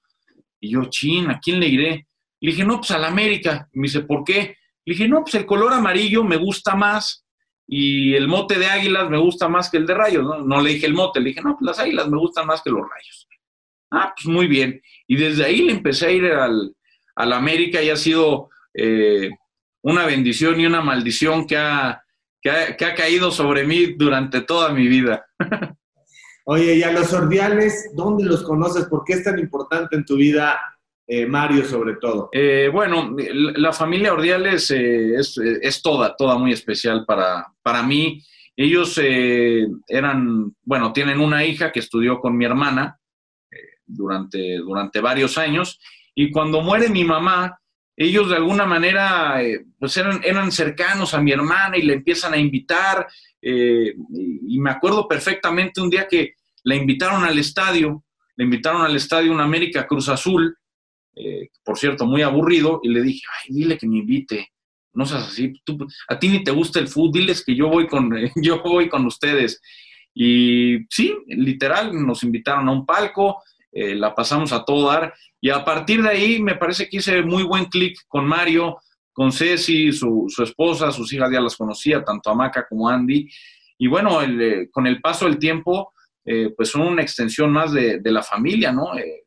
Y 0.59 0.71
yo, 0.71 0.83
chin, 0.89 1.29
¿a 1.29 1.39
quién 1.39 1.57
le 1.57 1.67
iré? 1.67 2.07
Le 2.41 2.51
dije, 2.51 2.65
no, 2.65 2.77
pues 2.77 2.91
al 2.91 3.05
América. 3.05 3.69
Me 3.71 3.83
dice, 3.83 4.01
¿por 4.01 4.25
qué? 4.25 4.57
Le 4.83 4.93
dije, 4.93 5.07
no, 5.07 5.21
pues 5.21 5.35
el 5.35 5.45
color 5.45 5.71
amarillo 5.71 6.21
me 6.25 6.35
gusta 6.35 6.75
más 6.75 7.25
y 7.65 8.13
el 8.13 8.27
mote 8.27 8.59
de 8.59 8.65
águilas 8.65 9.09
me 9.09 9.17
gusta 9.17 9.47
más 9.47 9.69
que 9.69 9.77
el 9.77 9.87
de 9.87 9.93
rayos. 9.93 10.45
No, 10.45 10.61
le 10.61 10.71
dije 10.71 10.85
el 10.85 10.93
mote, 10.93 11.21
le 11.21 11.29
dije, 11.29 11.41
no, 11.41 11.55
pues 11.57 11.65
las 11.65 11.79
águilas 11.79 12.09
me 12.09 12.17
gustan 12.17 12.45
más 12.45 12.61
que 12.61 12.71
los 12.71 12.81
rayos. 12.81 13.27
Ah, 13.89 14.13
pues 14.13 14.25
muy 14.25 14.47
bien. 14.47 14.81
Y 15.07 15.15
desde 15.15 15.45
ahí 15.45 15.61
le 15.61 15.71
empecé 15.71 16.07
a 16.07 16.11
ir 16.11 16.25
al, 16.25 16.75
al 17.15 17.33
América 17.33 17.81
y 17.81 17.89
ha 17.89 17.95
sido 17.95 18.49
eh, 18.73 19.29
una 19.81 20.05
bendición 20.05 20.59
y 20.59 20.65
una 20.65 20.81
maldición 20.81 21.47
que 21.47 21.55
ha, 21.55 22.03
que 22.41 22.51
ha 22.51 22.95
caído 22.95 23.31
sobre 23.31 23.63
mí 23.63 23.93
durante 23.97 24.41
toda 24.41 24.73
mi 24.73 24.89
vida. 24.89 25.25
Oye, 26.45 26.75
y 26.75 26.83
a 26.83 26.91
los 26.91 27.13
Ordiales, 27.13 27.91
¿dónde 27.93 28.25
los 28.25 28.43
conoces? 28.43 28.85
¿Por 28.85 29.03
qué 29.05 29.13
es 29.13 29.23
tan 29.23 29.37
importante 29.37 29.95
en 29.95 30.05
tu 30.05 30.15
vida, 30.15 30.59
eh, 31.05 31.25
Mario, 31.25 31.65
sobre 31.65 31.95
todo? 31.95 32.29
Eh, 32.31 32.69
bueno, 32.71 33.15
la 33.17 33.71
familia 33.71 34.13
Ordiales 34.13 34.71
eh, 34.71 35.15
es, 35.15 35.81
toda, 35.83 36.15
toda 36.15 36.37
muy 36.37 36.51
especial 36.51 37.05
para, 37.05 37.45
para 37.61 37.83
mí. 37.83 38.23
Ellos 38.55 38.99
eran, 39.87 40.55
bueno, 40.63 40.91
tienen 40.91 41.19
una 41.19 41.45
hija 41.45 41.71
que 41.71 41.79
estudió 41.79 42.19
con 42.19 42.35
mi 42.37 42.45
hermana 42.45 42.99
durante, 43.85 44.57
durante 44.57 44.99
varios 44.99 45.37
años 45.37 45.79
y 46.13 46.31
cuando 46.31 46.61
muere 46.61 46.89
mi 46.89 47.03
mamá, 47.03 47.57
ellos 47.95 48.29
de 48.29 48.35
alguna 48.35 48.65
manera 48.65 49.39
pues 49.79 49.95
eran, 49.97 50.21
eran 50.23 50.51
cercanos 50.51 51.13
a 51.13 51.21
mi 51.21 51.31
hermana 51.31 51.77
y 51.77 51.83
le 51.83 51.93
empiezan 51.93 52.33
a 52.33 52.37
invitar 52.37 53.07
eh, 53.41 53.95
y, 54.13 54.59
me 54.59 54.71
acuerdo 54.71 55.07
perfectamente 55.07 55.81
un 55.81 55.89
día 55.89 56.07
que 56.07 56.35
la 56.63 56.75
invitaron 56.75 57.23
al 57.23 57.37
estadio, 57.39 58.03
le 58.35 58.43
invitaron 58.43 58.83
al 58.83 58.95
estadio 58.95 59.31
una 59.31 59.43
América 59.43 59.87
Cruz 59.87 60.09
Azul, 60.09 60.55
eh, 61.15 61.49
por 61.63 61.77
cierto, 61.77 62.05
muy 62.05 62.21
aburrido, 62.21 62.79
y 62.83 62.89
le 62.89 63.01
dije, 63.01 63.21
ay, 63.41 63.55
dile 63.55 63.77
que 63.77 63.87
me 63.87 63.97
invite, 63.97 64.49
no 64.93 65.05
seas 65.05 65.27
así, 65.27 65.53
a 66.07 66.19
ti 66.19 66.29
ni 66.29 66.43
te 66.43 66.51
gusta 66.51 66.79
el 66.79 66.87
fútbol, 66.87 67.13
diles 67.13 67.43
que 67.43 67.55
yo 67.55 67.67
voy 67.67 67.87
con, 67.87 68.11
yo 68.35 68.61
voy 68.61 68.89
con 68.89 69.05
ustedes. 69.05 69.61
Y 70.13 70.85
sí, 70.89 71.15
literal, 71.27 71.93
nos 72.05 72.23
invitaron 72.23 72.67
a 72.67 72.71
un 72.71 72.85
palco, 72.85 73.41
eh, 73.71 73.95
la 73.95 74.13
pasamos 74.13 74.51
a 74.51 74.63
todo 74.65 74.89
dar, 74.89 75.13
y 75.39 75.49
a 75.49 75.63
partir 75.63 76.03
de 76.03 76.09
ahí 76.09 76.41
me 76.41 76.55
parece 76.55 76.87
que 76.87 76.97
hice 76.97 77.23
muy 77.23 77.43
buen 77.43 77.65
clic 77.65 77.97
con 78.07 78.27
Mario, 78.27 78.77
con 79.13 79.31
Ceci, 79.31 79.91
su, 79.91 80.27
esposa, 80.43 80.91
sus 80.91 81.11
hijas 81.13 81.29
ya 81.31 81.41
las 81.41 81.55
conocía, 81.55 82.03
tanto 82.03 82.29
Amaca 82.29 82.65
como 82.67 82.87
Andy. 82.87 83.29
Y 83.77 83.87
bueno, 83.87 84.21
eh, 84.21 84.69
con 84.71 84.87
el 84.87 85.01
paso 85.01 85.25
del 85.25 85.37
tiempo, 85.37 85.93
eh, 86.25 86.53
pues 86.55 86.69
son 86.69 86.81
una 86.81 87.01
extensión 87.01 87.51
más 87.51 87.73
de, 87.73 87.99
la 88.03 88.23
familia, 88.23 88.71
¿no? 88.71 88.97
Eh, 88.97 89.25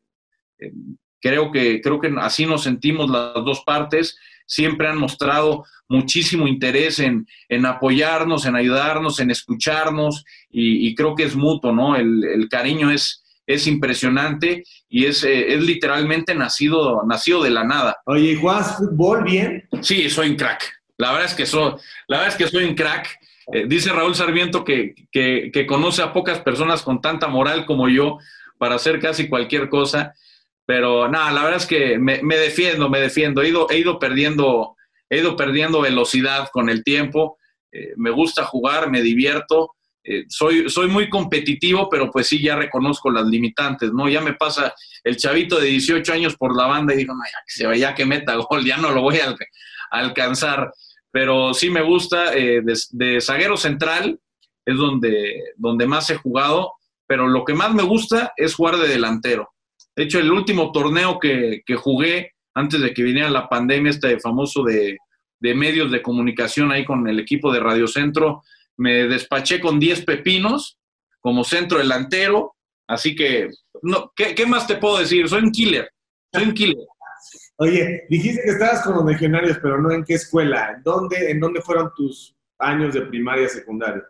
creo, 1.19 1.51
que, 1.51 1.81
creo 1.81 1.99
que 1.99 2.13
así 2.17 2.45
nos 2.45 2.63
sentimos 2.63 3.09
las 3.09 3.33
dos 3.33 3.61
partes. 3.65 4.17
Siempre 4.47 4.87
han 4.87 4.97
mostrado 4.97 5.65
muchísimo 5.87 6.47
interés 6.47 6.99
en, 6.99 7.27
apoyarnos, 7.65 8.45
en 8.45 8.55
ayudarnos, 8.55 9.19
en 9.19 9.31
escucharnos, 9.31 10.23
y, 10.49 10.95
creo 10.95 11.15
que 11.15 11.23
es 11.23 11.35
mutuo, 11.35 11.71
¿no? 11.71 11.95
el 11.95 12.47
cariño 12.49 12.91
es, 12.91 13.25
es 13.47 13.67
impresionante 13.67 14.63
y 14.89 15.05
es, 15.05 15.23
eh, 15.23 15.53
es 15.53 15.63
literalmente 15.63 16.33
nacido, 16.35 17.03
nacido 17.05 17.43
de 17.43 17.51
la 17.51 17.63
nada. 17.63 17.97
Oye, 18.05 18.35
¿juegas 18.35 18.77
fútbol 18.77 19.23
bien? 19.23 19.64
Sí, 19.81 20.09
soy 20.09 20.29
un 20.29 20.35
crack. 20.35 20.81
La 20.97 21.11
verdad 21.11 21.27
es 21.27 21.33
que 21.33 21.45
soy, 21.45 21.73
la 22.07 22.17
verdad 22.17 22.33
es 22.33 22.37
que 22.37 22.47
soy 22.47 22.65
un 22.65 22.75
crack. 22.75 23.19
Eh, 23.51 23.65
dice 23.67 23.91
Raúl 23.91 24.15
Sarmiento 24.15 24.63
que, 24.63 24.95
conoce 25.67 26.01
a 26.01 26.13
pocas 26.13 26.39
personas 26.39 26.81
con 26.81 27.01
tanta 27.01 27.27
moral 27.27 27.65
como 27.65 27.89
yo 27.89 28.17
para 28.57 28.75
hacer 28.75 28.99
casi 28.99 29.27
cualquier 29.27 29.69
cosa. 29.69 30.13
Pero 30.65 31.07
nada, 31.07 31.31
la 31.31 31.43
verdad 31.43 31.59
es 31.59 31.67
que 31.67 31.99
me, 31.99 32.19
defiendo, 32.37 32.89
me 32.89 32.99
defiendo. 32.99 33.41
He 33.41 33.49
ido, 33.49 33.67
he 33.69 33.77
ido, 33.77 33.99
perdiendo, 33.99 34.75
he 35.09 35.19
ido 35.19 35.35
perdiendo 35.35 35.81
velocidad 35.81 36.49
con 36.51 36.69
el 36.69 36.83
tiempo. 36.83 37.37
Eh, 37.71 37.93
me 37.97 38.09
gusta 38.09 38.45
jugar, 38.45 38.89
me 38.89 39.01
divierto 39.01 39.75
eh, 40.07 40.25
soy, 40.29 40.69
soy 40.69 40.87
muy 40.87 41.09
competitivo, 41.09 41.89
pero 41.89 42.11
pues 42.11 42.27
sí, 42.27 42.39
ya 42.39 42.55
reconozco 42.55 43.09
las 43.09 43.25
limitantes, 43.25 43.91
¿no? 43.91 44.07
Ya 44.07 44.21
me 44.21 44.33
pasa 44.33 44.73
el 45.03 45.17
chavito 45.17 45.59
de 45.59 45.67
18 45.67 46.13
años 46.13 46.35
por 46.37 46.55
la 46.55 46.67
banda 46.67 46.93
y 46.93 46.97
digo, 46.97 47.13
ya 47.13 47.39
que 47.45 47.51
se 47.51 47.65
vaya 47.65 47.95
que 47.95 48.05
meta 48.05 48.35
gol, 48.35 48.63
ya 48.63 48.77
no 48.77 48.91
lo 48.91 49.01
voy 49.01 49.17
a, 49.17 49.35
alcanzar. 49.89 50.71
Pero 51.09 51.55
sí 51.55 51.71
me 51.71 51.81
gusta, 51.81 52.35
eh, 52.35 52.61
de, 52.63 53.21
zaguero 53.21 53.57
central 53.57 54.19
es 54.63 54.77
donde, 54.77 55.41
donde 55.57 55.87
más 55.87 56.09
he 56.11 56.17
jugado, 56.17 56.73
pero 57.07 57.27
lo 57.27 57.43
que 57.43 57.55
más 57.55 57.73
me 57.73 57.83
gusta 57.83 58.33
es 58.37 58.53
jugar 58.53 58.77
de 58.77 58.87
delantero. 58.87 59.49
De 59.95 60.03
hecho, 60.03 60.19
el 60.19 60.31
último 60.31 60.71
torneo 60.71 61.19
que, 61.19 61.63
jugué 61.77 62.33
antes 62.53 62.79
de 62.79 62.93
que 62.93 63.01
viniera 63.01 63.29
la 63.31 63.49
pandemia, 63.49 63.89
este 63.89 64.19
famoso 64.19 64.63
de, 64.63 64.97
de 65.39 65.55
medios 65.55 65.91
de 65.91 66.03
comunicación 66.03 66.71
ahí 66.71 66.85
con 66.85 67.07
el 67.07 67.19
equipo 67.19 67.51
de 67.51 67.59
Radio 67.59 67.87
Centro, 67.87 68.43
me 68.77 69.07
despaché 69.07 69.59
con 69.59 69.79
10 69.79 70.05
pepinos 70.05 70.77
como 71.19 71.43
centro 71.43 71.79
delantero, 71.79 72.55
así 72.87 73.15
que, 73.15 73.49
no, 73.81 74.11
¿qué, 74.15 74.45
más 74.45 74.67
te 74.67 74.75
puedo 74.75 74.99
decir? 74.99 75.27
Soy 75.27 75.43
un 75.43 75.51
killer, 75.51 75.89
soy 76.31 76.43
un 76.43 76.53
killer. 76.53 76.77
Oye, 77.57 78.03
dijiste 78.09 78.41
que 78.43 78.51
estabas 78.51 78.83
con 78.83 78.95
los 78.95 79.05
legionarios, 79.05 79.57
pero 79.61 79.81
no 79.81 79.91
en 79.91 80.03
qué 80.03 80.15
escuela. 80.15 80.73
¿En 80.75 80.83
dónde, 80.83 81.31
en 81.31 81.39
dónde 81.39 81.61
fueron 81.61 81.89
tus 81.95 82.35
años 82.59 82.93
de 82.93 83.01
primaria 83.01 83.45
y 83.45 83.49
secundaria? 83.49 84.03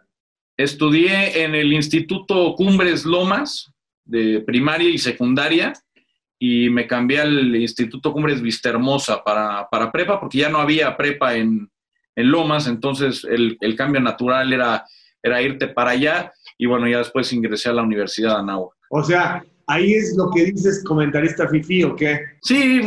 Estudié 0.57 1.43
en 1.43 1.53
el 1.53 1.71
Instituto 1.71 2.55
Cumbres 2.55 3.05
Lomas, 3.05 3.71
de 4.03 4.41
primaria 4.41 4.89
y 4.89 4.97
secundaria, 4.97 5.73
y 6.39 6.69
me 6.69 6.87
cambié 6.87 7.21
al 7.21 7.55
Instituto 7.55 8.11
Cumbres 8.11 8.41
Vistahermosa 8.41 9.23
para, 9.23 9.69
para 9.69 9.91
prepa, 9.91 10.19
porque 10.19 10.39
ya 10.39 10.49
no 10.49 10.57
había 10.57 10.97
prepa 10.97 11.35
en, 11.35 11.69
en 12.15 12.31
Lomas, 12.31 12.67
entonces 12.67 13.25
el, 13.29 13.75
cambio 13.75 14.01
natural 14.01 14.51
era, 14.53 14.85
era 15.21 15.41
irte 15.41 15.67
para 15.67 15.91
allá 15.91 16.33
y 16.57 16.65
bueno, 16.65 16.87
ya 16.87 16.99
después 16.99 17.31
ingresé 17.33 17.69
a 17.69 17.73
la 17.73 17.83
Universidad 17.83 18.35
de 18.35 18.39
Anáhuac. 18.39 18.75
O 18.89 19.03
sea, 19.03 19.43
ahí 19.67 19.93
es 19.93 20.15
lo 20.17 20.29
que 20.31 20.45
dices 20.45 20.83
comentarista 20.85 21.47
Fifi 21.47 21.83
o 21.83 21.95
qué? 21.95 22.19
Sí, 22.41 22.81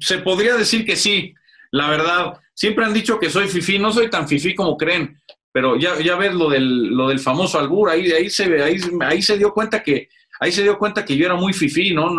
se 0.00 0.18
podría 0.18 0.56
decir 0.56 0.84
que 0.84 0.96
sí, 0.96 1.34
la 1.70 1.90
verdad. 1.90 2.34
Siempre 2.54 2.84
han 2.84 2.94
dicho 2.94 3.18
que 3.18 3.30
soy 3.30 3.48
Fifi, 3.48 3.78
no 3.78 3.92
soy 3.92 4.08
tan 4.08 4.28
Fifi 4.28 4.54
como 4.54 4.76
creen, 4.76 5.20
pero 5.50 5.76
ya, 5.76 5.98
ya 6.00 6.16
ves 6.16 6.34
lo 6.34 6.50
del, 6.50 6.88
lo 6.88 7.08
del 7.08 7.18
famoso 7.18 7.58
albur, 7.58 7.90
ahí, 7.90 8.10
ahí, 8.12 8.30
se, 8.30 8.62
ahí, 8.62 8.76
ahí 9.00 9.22
se 9.22 9.36
dio 9.36 9.52
cuenta 9.52 9.82
que 9.82 10.08
ahí 10.40 10.52
se 10.52 10.62
dio 10.62 10.78
cuenta 10.78 11.04
que 11.04 11.16
yo 11.16 11.26
era 11.26 11.34
muy 11.34 11.52
fifí, 11.52 11.94
¿no? 11.94 12.10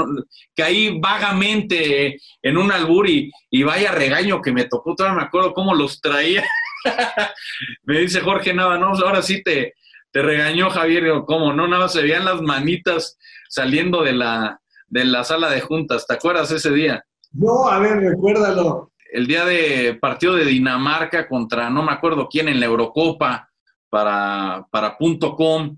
que 0.55 0.63
ahí 0.63 0.99
vagamente 0.99 2.18
en 2.41 2.57
un 2.57 2.72
albur 2.72 3.09
y, 3.09 3.32
vaya 3.63 3.91
regaño 3.91 4.41
que 4.41 4.51
me 4.51 4.66
tocó, 4.66 4.95
todavía 4.95 5.20
me 5.20 5.26
acuerdo 5.26 5.53
cómo 5.53 5.74
los 5.74 6.01
traía. 6.01 6.43
me 7.84 7.99
dice 7.99 8.22
Jorge 8.22 8.53
Nava, 8.53 8.78
no, 8.78 8.88
ahora 8.88 9.22
sí 9.22 9.41
te, 9.43 9.74
te 10.11 10.22
regañó 10.22 10.70
Javier, 10.70 11.24
¿cómo? 11.26 11.53
No, 11.53 11.68
nada, 11.68 11.89
se 11.89 12.01
veían 12.01 12.26
las 12.26 12.41
manitas 12.41 13.18
saliendo 13.49 14.03
de 14.03 14.13
la, 14.13 14.59
de 14.88 15.05
la 15.05 15.24
sala 15.24 15.49
de 15.49 15.61
juntas, 15.61 16.05
¿te 16.07 16.13
acuerdas 16.13 16.51
ese 16.51 16.72
día? 16.72 17.03
No, 17.32 17.68
a 17.68 17.80
ver, 17.80 17.97
recuérdalo. 17.97 18.91
El 19.11 19.28
día 19.28 19.45
de 19.45 19.97
partido 19.99 20.36
de 20.36 20.45
Dinamarca 20.45 21.28
contra 21.28 21.70
no 21.70 21.84
me 21.84 21.91
acuerdo 21.91 22.28
quién 22.30 22.49
en 22.49 22.59
la 22.59 22.66
Eurocopa 22.66 23.49
para, 23.89 24.66
para 24.72 24.97
punto 24.97 25.36
.com 25.36 25.78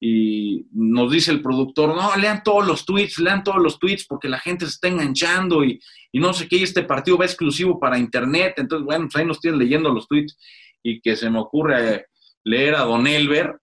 y 0.00 0.66
nos 0.72 1.10
dice 1.10 1.32
el 1.32 1.42
productor, 1.42 1.94
no, 1.94 2.14
lean 2.16 2.42
todos 2.42 2.66
los 2.66 2.84
tweets, 2.84 3.18
lean 3.18 3.42
todos 3.42 3.60
los 3.60 3.78
tweets 3.78 4.06
porque 4.06 4.28
la 4.28 4.38
gente 4.38 4.64
se 4.64 4.72
está 4.72 4.88
enganchando 4.88 5.64
y, 5.64 5.80
no 6.12 6.32
sé 6.32 6.46
qué, 6.46 6.56
y 6.56 6.62
este 6.62 6.84
partido 6.84 7.18
va 7.18 7.24
exclusivo 7.24 7.80
para 7.80 7.98
internet, 7.98 8.54
entonces, 8.58 8.84
bueno, 8.84 9.06
pues 9.06 9.16
ahí 9.16 9.26
nos 9.26 9.40
tienen 9.40 9.58
leyendo 9.58 9.92
los 9.92 10.06
tweets 10.06 10.36
y 10.82 11.00
que 11.00 11.16
se 11.16 11.28
me 11.30 11.40
ocurre 11.40 12.06
leer 12.44 12.76
a 12.76 12.82
Don 12.82 13.06
Elber. 13.06 13.58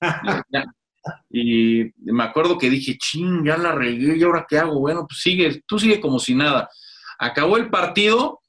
y 1.30 1.84
me 1.96 2.24
acuerdo 2.24 2.56
que 2.56 2.70
dije, 2.70 2.96
ching, 2.96 3.44
ya 3.44 3.56
la 3.56 3.72
regué, 3.72 4.16
¿y 4.16 4.22
ahora 4.22 4.46
qué 4.48 4.58
hago? 4.58 4.78
Bueno, 4.78 5.06
pues 5.08 5.20
sigue, 5.20 5.62
tú 5.66 5.78
sigue 5.78 6.00
como 6.00 6.18
si 6.20 6.34
nada. 6.34 6.68
Acabó 7.18 7.56
el 7.56 7.68
partido, 7.68 8.40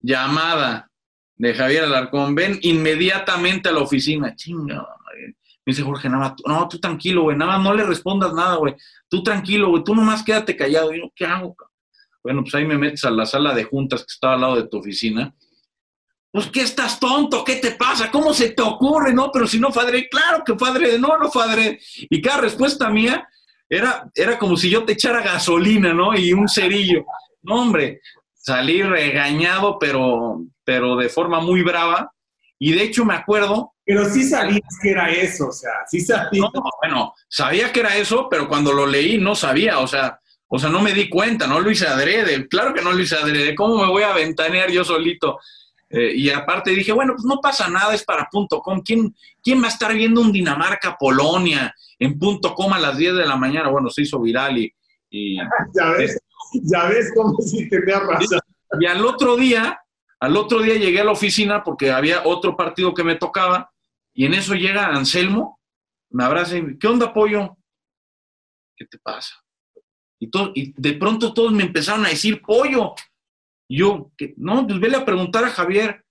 llamada 0.00 0.88
de 1.36 1.52
Javier 1.52 1.84
Alarcón, 1.84 2.34
ven 2.34 2.58
inmediatamente 2.62 3.68
a 3.68 3.72
la 3.72 3.80
oficina, 3.80 4.34
chinga, 4.36 4.86
me 5.66 5.72
dice 5.72 5.82
Jorge 5.82 6.08
Nava, 6.08 6.36
no, 6.46 6.68
tú 6.68 6.78
tranquilo, 6.78 7.22
güey, 7.22 7.36
nada 7.36 7.58
no 7.58 7.74
le 7.74 7.82
respondas 7.82 8.32
nada, 8.32 8.54
güey. 8.54 8.76
Tú 9.08 9.24
tranquilo, 9.24 9.70
güey, 9.70 9.82
tú 9.82 9.96
nomás 9.96 10.22
quédate 10.22 10.56
callado. 10.56 10.94
Yo, 10.94 11.10
¿qué 11.12 11.26
hago? 11.26 11.56
Bueno, 12.22 12.42
pues 12.42 12.54
ahí 12.54 12.64
me 12.64 12.78
metes 12.78 13.04
a 13.04 13.10
la 13.10 13.26
sala 13.26 13.52
de 13.52 13.64
juntas 13.64 14.02
que 14.02 14.12
estaba 14.12 14.34
al 14.34 14.40
lado 14.42 14.56
de 14.56 14.68
tu 14.68 14.78
oficina. 14.78 15.34
Pues, 16.30 16.46
¿qué 16.48 16.60
estás 16.60 17.00
tonto? 17.00 17.42
¿Qué 17.42 17.56
te 17.56 17.72
pasa? 17.72 18.10
¿Cómo 18.12 18.32
se 18.32 18.50
te 18.50 18.62
ocurre? 18.62 19.12
No, 19.12 19.30
pero 19.32 19.46
si 19.46 19.58
no, 19.58 19.70
padre, 19.70 20.08
claro 20.08 20.44
que 20.44 20.54
padre, 20.54 20.98
no, 20.98 21.18
no, 21.18 21.30
padre. 21.30 21.80
Y 22.10 22.20
cada 22.20 22.42
respuesta 22.42 22.88
mía 22.88 23.26
era, 23.68 24.08
era 24.14 24.38
como 24.38 24.56
si 24.56 24.70
yo 24.70 24.84
te 24.84 24.92
echara 24.92 25.20
gasolina, 25.20 25.92
¿no? 25.92 26.16
Y 26.16 26.32
un 26.32 26.48
cerillo. 26.48 27.04
No, 27.42 27.62
hombre, 27.62 28.02
salí 28.34 28.82
regañado, 28.82 29.78
pero, 29.80 30.42
pero 30.62 30.94
de 30.96 31.08
forma 31.08 31.40
muy 31.40 31.62
brava. 31.62 32.12
Y 32.58 32.72
de 32.72 32.82
hecho 32.82 33.04
me 33.04 33.14
acuerdo 33.14 33.74
pero 33.86 34.04
sí 34.06 34.24
sabías 34.24 34.78
que 34.82 34.90
era 34.90 35.12
eso, 35.12 35.46
o 35.46 35.52
sea, 35.52 35.70
sí 35.88 36.00
sabías. 36.00 36.28
No, 36.32 36.50
bueno, 36.82 37.14
sabía 37.28 37.72
que 37.72 37.80
era 37.80 37.96
eso, 37.96 38.26
pero 38.28 38.48
cuando 38.48 38.72
lo 38.72 38.84
leí 38.84 39.16
no 39.16 39.36
sabía, 39.36 39.78
o 39.78 39.86
sea, 39.86 40.18
o 40.48 40.58
sea, 40.58 40.70
no 40.70 40.80
me 40.80 40.92
di 40.92 41.08
cuenta, 41.08 41.46
no 41.46 41.60
lo 41.60 41.70
hice 41.70 41.86
adrede, 41.86 42.48
claro 42.48 42.74
que 42.74 42.82
no 42.82 42.90
lo 42.90 42.98
hice 42.98 43.14
adrede, 43.14 43.54
¿cómo 43.54 43.76
me 43.76 43.88
voy 43.88 44.02
a 44.02 44.12
ventanear 44.12 44.72
yo 44.72 44.84
solito? 44.84 45.38
Eh, 45.88 46.14
y 46.16 46.30
aparte 46.30 46.72
dije, 46.72 46.90
bueno, 46.90 47.12
pues 47.14 47.24
no 47.24 47.40
pasa 47.40 47.68
nada, 47.68 47.94
es 47.94 48.02
para 48.02 48.28
punto 48.28 48.58
com. 48.58 48.82
¿Quién, 48.84 49.14
¿Quién 49.40 49.62
va 49.62 49.66
a 49.66 49.70
estar 49.70 49.94
viendo 49.94 50.20
un 50.20 50.32
Dinamarca-Polonia 50.32 51.72
en 52.00 52.18
punto 52.18 52.56
com 52.56 52.72
a 52.72 52.80
las 52.80 52.96
10 52.96 53.14
de 53.14 53.24
la 53.24 53.36
mañana? 53.36 53.68
Bueno, 53.68 53.88
se 53.88 54.02
hizo 54.02 54.20
viral 54.20 54.58
y... 54.58 55.36
ya 55.72 55.90
ves, 55.92 56.18
ya 56.54 56.86
ves 56.86 57.12
cómo 57.14 57.38
si 57.40 57.68
tenía 57.68 58.00
razón. 58.00 58.40
Y 58.80 58.86
al 58.86 59.06
otro 59.06 59.36
día, 59.36 59.78
al 60.20 60.36
otro 60.36 60.60
día 60.60 60.74
llegué 60.74 61.00
a 61.00 61.04
la 61.04 61.12
oficina 61.12 61.62
porque 61.62 61.90
había 61.90 62.22
otro 62.24 62.56
partido 62.56 62.94
que 62.94 63.04
me 63.04 63.16
tocaba 63.16 63.70
y 64.14 64.24
en 64.24 64.34
eso 64.34 64.54
llega 64.54 64.86
Anselmo, 64.86 65.60
me 66.10 66.24
abraza 66.24 66.56
y 66.56 66.62
me 66.62 66.78
¿qué 66.78 66.86
onda, 66.86 67.12
pollo? 67.12 67.56
¿Qué 68.76 68.86
te 68.86 68.98
pasa? 68.98 69.34
Y, 70.18 70.30
y 70.54 70.74
de 70.76 70.92
pronto 70.94 71.34
todos 71.34 71.52
me 71.52 71.64
empezaron 71.64 72.06
a 72.06 72.08
decir 72.08 72.40
pollo. 72.40 72.94
Yo, 73.68 74.10
no, 74.36 74.66
pues 74.66 74.80
vele 74.80 74.96
a 74.96 75.04
preguntar 75.04 75.44
a 75.44 75.50
Javier, 75.50 76.04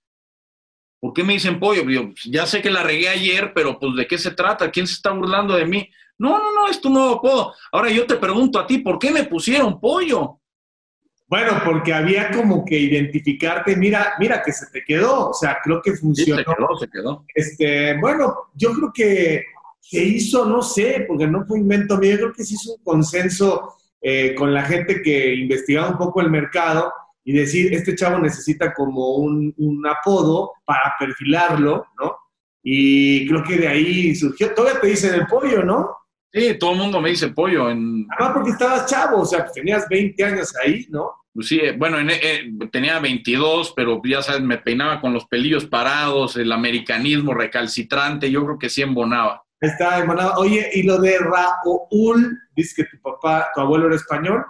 ¿por 1.00 1.12
qué 1.12 1.24
me 1.24 1.32
dicen 1.32 1.58
pollo? 1.58 1.88
Yo, 1.88 2.04
pues, 2.10 2.24
ya 2.24 2.46
sé 2.46 2.62
que 2.62 2.70
la 2.70 2.82
regué 2.82 3.08
ayer, 3.08 3.52
pero 3.54 3.78
pues 3.78 3.96
¿de 3.96 4.06
qué 4.06 4.18
se 4.18 4.30
trata? 4.30 4.70
¿Quién 4.70 4.86
se 4.86 4.94
está 4.94 5.10
burlando 5.10 5.54
de 5.54 5.66
mí? 5.66 5.88
No, 6.18 6.38
no, 6.38 6.52
no, 6.52 6.68
es 6.68 6.80
tu 6.80 6.90
nuevo 6.90 7.14
apodo. 7.14 7.54
Ahora 7.72 7.90
yo 7.90 8.06
te 8.06 8.16
pregunto 8.16 8.58
a 8.58 8.66
ti, 8.66 8.78
¿por 8.78 8.98
qué 8.98 9.10
me 9.10 9.24
pusieron 9.24 9.80
pollo? 9.80 10.40
Bueno, 11.28 11.60
porque 11.64 11.92
había 11.92 12.30
como 12.30 12.64
que 12.64 12.78
identificarte, 12.78 13.74
mira, 13.74 14.14
mira 14.20 14.42
que 14.44 14.52
se 14.52 14.66
te 14.66 14.84
quedó, 14.84 15.30
o 15.30 15.34
sea, 15.34 15.58
creo 15.62 15.82
que 15.82 15.94
funcionó. 15.94 16.38
se 16.38 16.44
quedó, 16.44 16.78
se 16.78 16.88
quedó. 16.88 17.24
Este, 17.34 17.98
bueno, 17.98 18.34
yo 18.54 18.72
creo 18.72 18.92
que 18.94 19.44
se 19.80 20.04
hizo, 20.04 20.44
no 20.46 20.62
sé, 20.62 21.04
porque 21.08 21.26
no 21.26 21.44
fue 21.44 21.58
invento 21.58 21.98
mío, 21.98 22.12
yo 22.12 22.18
creo 22.18 22.32
que 22.32 22.44
se 22.44 22.54
hizo 22.54 22.74
un 22.74 22.84
consenso 22.84 23.74
eh, 24.00 24.34
con 24.36 24.54
la 24.54 24.62
gente 24.62 25.02
que 25.02 25.34
investigaba 25.34 25.90
un 25.90 25.98
poco 25.98 26.20
el 26.20 26.30
mercado 26.30 26.92
y 27.24 27.32
decir, 27.32 27.74
este 27.74 27.96
chavo 27.96 28.18
necesita 28.18 28.72
como 28.72 29.16
un, 29.16 29.52
un 29.56 29.86
apodo 29.86 30.52
para 30.64 30.94
perfilarlo, 30.98 31.86
¿no? 32.00 32.16
Y 32.62 33.26
creo 33.28 33.42
que 33.42 33.56
de 33.56 33.68
ahí 33.68 34.14
surgió, 34.14 34.54
todavía 34.54 34.80
te 34.80 34.86
dicen 34.88 35.14
el 35.14 35.26
pollo, 35.26 35.64
¿no? 35.64 35.90
Sí, 36.36 36.58
todo 36.58 36.72
el 36.72 36.78
mundo 36.78 37.00
me 37.00 37.08
dice 37.08 37.28
pollo. 37.28 37.70
En... 37.70 38.06
Además 38.10 38.34
porque 38.34 38.50
estabas 38.50 38.84
chavo, 38.84 39.22
o 39.22 39.24
sea, 39.24 39.46
tenías 39.46 39.88
20 39.88 40.22
años 40.22 40.54
ahí, 40.62 40.86
¿no? 40.90 41.14
Pues 41.32 41.48
sí, 41.48 41.58
bueno, 41.78 41.98
eh, 41.98 42.52
tenía 42.70 42.98
22, 42.98 43.72
pero 43.74 44.02
ya 44.04 44.20
sabes, 44.20 44.42
me 44.42 44.58
peinaba 44.58 45.00
con 45.00 45.14
los 45.14 45.24
pelillos 45.26 45.64
parados, 45.64 46.36
el 46.36 46.52
americanismo 46.52 47.32
recalcitrante, 47.32 48.30
yo 48.30 48.44
creo 48.44 48.58
que 48.58 48.68
sí 48.68 48.82
embonaba. 48.82 49.44
Está 49.58 49.98
embonado. 49.98 50.34
Oye, 50.36 50.68
¿y 50.74 50.82
lo 50.82 50.98
de 50.98 51.18
Raúl? 51.18 52.38
Dices 52.54 52.74
que 52.74 52.84
tu 52.84 53.00
papá, 53.00 53.48
tu 53.54 53.62
abuelo 53.62 53.86
era 53.86 53.96
español. 53.96 54.44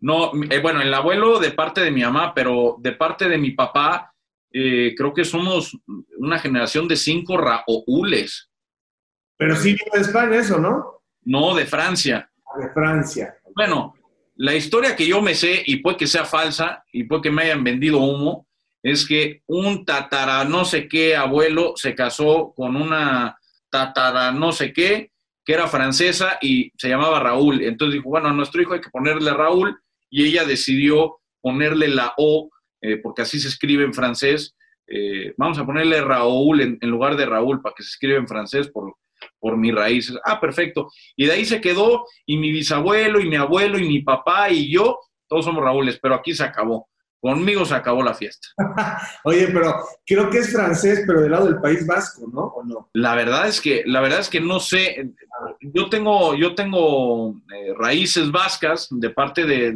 No, 0.00 0.30
eh, 0.50 0.60
bueno, 0.60 0.82
el 0.82 0.94
abuelo 0.94 1.40
de 1.40 1.50
parte 1.50 1.80
de 1.80 1.90
mi 1.90 2.02
mamá, 2.02 2.32
pero 2.32 2.76
de 2.78 2.92
parte 2.92 3.28
de 3.28 3.38
mi 3.38 3.50
papá, 3.50 4.14
eh, 4.52 4.94
creo 4.96 5.12
que 5.12 5.24
somos 5.24 5.76
una 6.18 6.38
generación 6.38 6.86
de 6.86 6.94
cinco 6.94 7.36
Raúles. 7.38 8.51
Pero 9.42 9.56
sí 9.56 9.72
vino 9.72 9.90
de 9.92 10.00
España 10.02 10.36
eso, 10.36 10.58
¿no? 10.58 11.02
No, 11.24 11.52
de 11.56 11.66
Francia. 11.66 12.30
De 12.56 12.68
Francia. 12.70 13.34
Bueno, 13.56 13.92
la 14.36 14.54
historia 14.54 14.94
que 14.94 15.04
yo 15.04 15.20
me 15.20 15.34
sé, 15.34 15.64
y 15.66 15.78
puede 15.78 15.96
que 15.96 16.06
sea 16.06 16.24
falsa, 16.24 16.84
y 16.92 17.04
puede 17.04 17.22
que 17.22 17.30
me 17.32 17.42
hayan 17.42 17.64
vendido 17.64 17.98
humo, 17.98 18.46
es 18.84 19.04
que 19.04 19.42
un 19.46 19.84
tatara 19.84 20.44
no 20.44 20.64
sé 20.64 20.86
qué 20.86 21.16
abuelo 21.16 21.72
se 21.74 21.96
casó 21.96 22.52
con 22.54 22.76
una 22.76 23.36
tatara 23.68 24.30
no 24.30 24.52
sé 24.52 24.72
qué, 24.72 25.10
que 25.44 25.54
era 25.54 25.66
francesa 25.66 26.38
y 26.40 26.70
se 26.78 26.88
llamaba 26.88 27.18
Raúl. 27.18 27.62
Entonces 27.64 27.94
dijo, 27.94 28.10
bueno, 28.10 28.28
a 28.28 28.32
nuestro 28.32 28.62
hijo 28.62 28.74
hay 28.74 28.80
que 28.80 28.90
ponerle 28.90 29.32
Raúl, 29.32 29.76
y 30.08 30.24
ella 30.24 30.44
decidió 30.44 31.18
ponerle 31.40 31.88
la 31.88 32.14
O, 32.16 32.48
eh, 32.80 32.98
porque 32.98 33.22
así 33.22 33.40
se 33.40 33.48
escribe 33.48 33.82
en 33.82 33.92
francés. 33.92 34.54
Eh, 34.86 35.34
vamos 35.36 35.58
a 35.58 35.66
ponerle 35.66 36.00
Raúl 36.00 36.60
en, 36.60 36.78
en, 36.80 36.90
lugar 36.90 37.16
de 37.16 37.26
Raúl, 37.26 37.60
para 37.60 37.74
que 37.74 37.82
se 37.82 37.88
escriba 37.88 38.18
en 38.18 38.28
francés 38.28 38.68
por, 38.68 38.94
por 39.42 39.56
mis 39.56 39.74
raíces. 39.74 40.16
Ah, 40.24 40.40
perfecto. 40.40 40.88
Y 41.16 41.26
de 41.26 41.32
ahí 41.32 41.44
se 41.44 41.60
quedó, 41.60 42.06
y 42.24 42.36
mi 42.36 42.52
bisabuelo, 42.52 43.18
y 43.18 43.28
mi 43.28 43.34
abuelo, 43.34 43.76
y 43.76 43.88
mi 43.88 44.00
papá, 44.00 44.48
y 44.50 44.72
yo, 44.72 45.00
todos 45.28 45.44
somos 45.44 45.64
Raúles, 45.64 45.98
pero 46.00 46.14
aquí 46.14 46.32
se 46.32 46.44
acabó. 46.44 46.88
Conmigo 47.20 47.64
se 47.64 47.74
acabó 47.74 48.04
la 48.04 48.14
fiesta. 48.14 48.48
Oye, 49.24 49.48
pero 49.48 49.74
creo 50.06 50.30
que 50.30 50.38
es 50.38 50.52
francés, 50.52 51.02
pero 51.06 51.22
del 51.22 51.32
lado 51.32 51.46
del 51.46 51.60
País 51.60 51.84
Vasco, 51.84 52.28
¿no? 52.32 52.40
¿O 52.40 52.64
no? 52.64 52.88
La 52.92 53.16
verdad 53.16 53.48
es 53.48 53.60
que, 53.60 53.82
la 53.84 54.00
verdad 54.00 54.20
es 54.20 54.28
que 54.28 54.40
no 54.40 54.60
sé. 54.60 55.10
Yo 55.60 55.88
tengo, 55.88 56.36
yo 56.36 56.54
tengo 56.54 57.34
eh, 57.52 57.74
raíces 57.76 58.30
vascas 58.30 58.86
de 58.90 59.10
parte 59.10 59.44
del, 59.44 59.74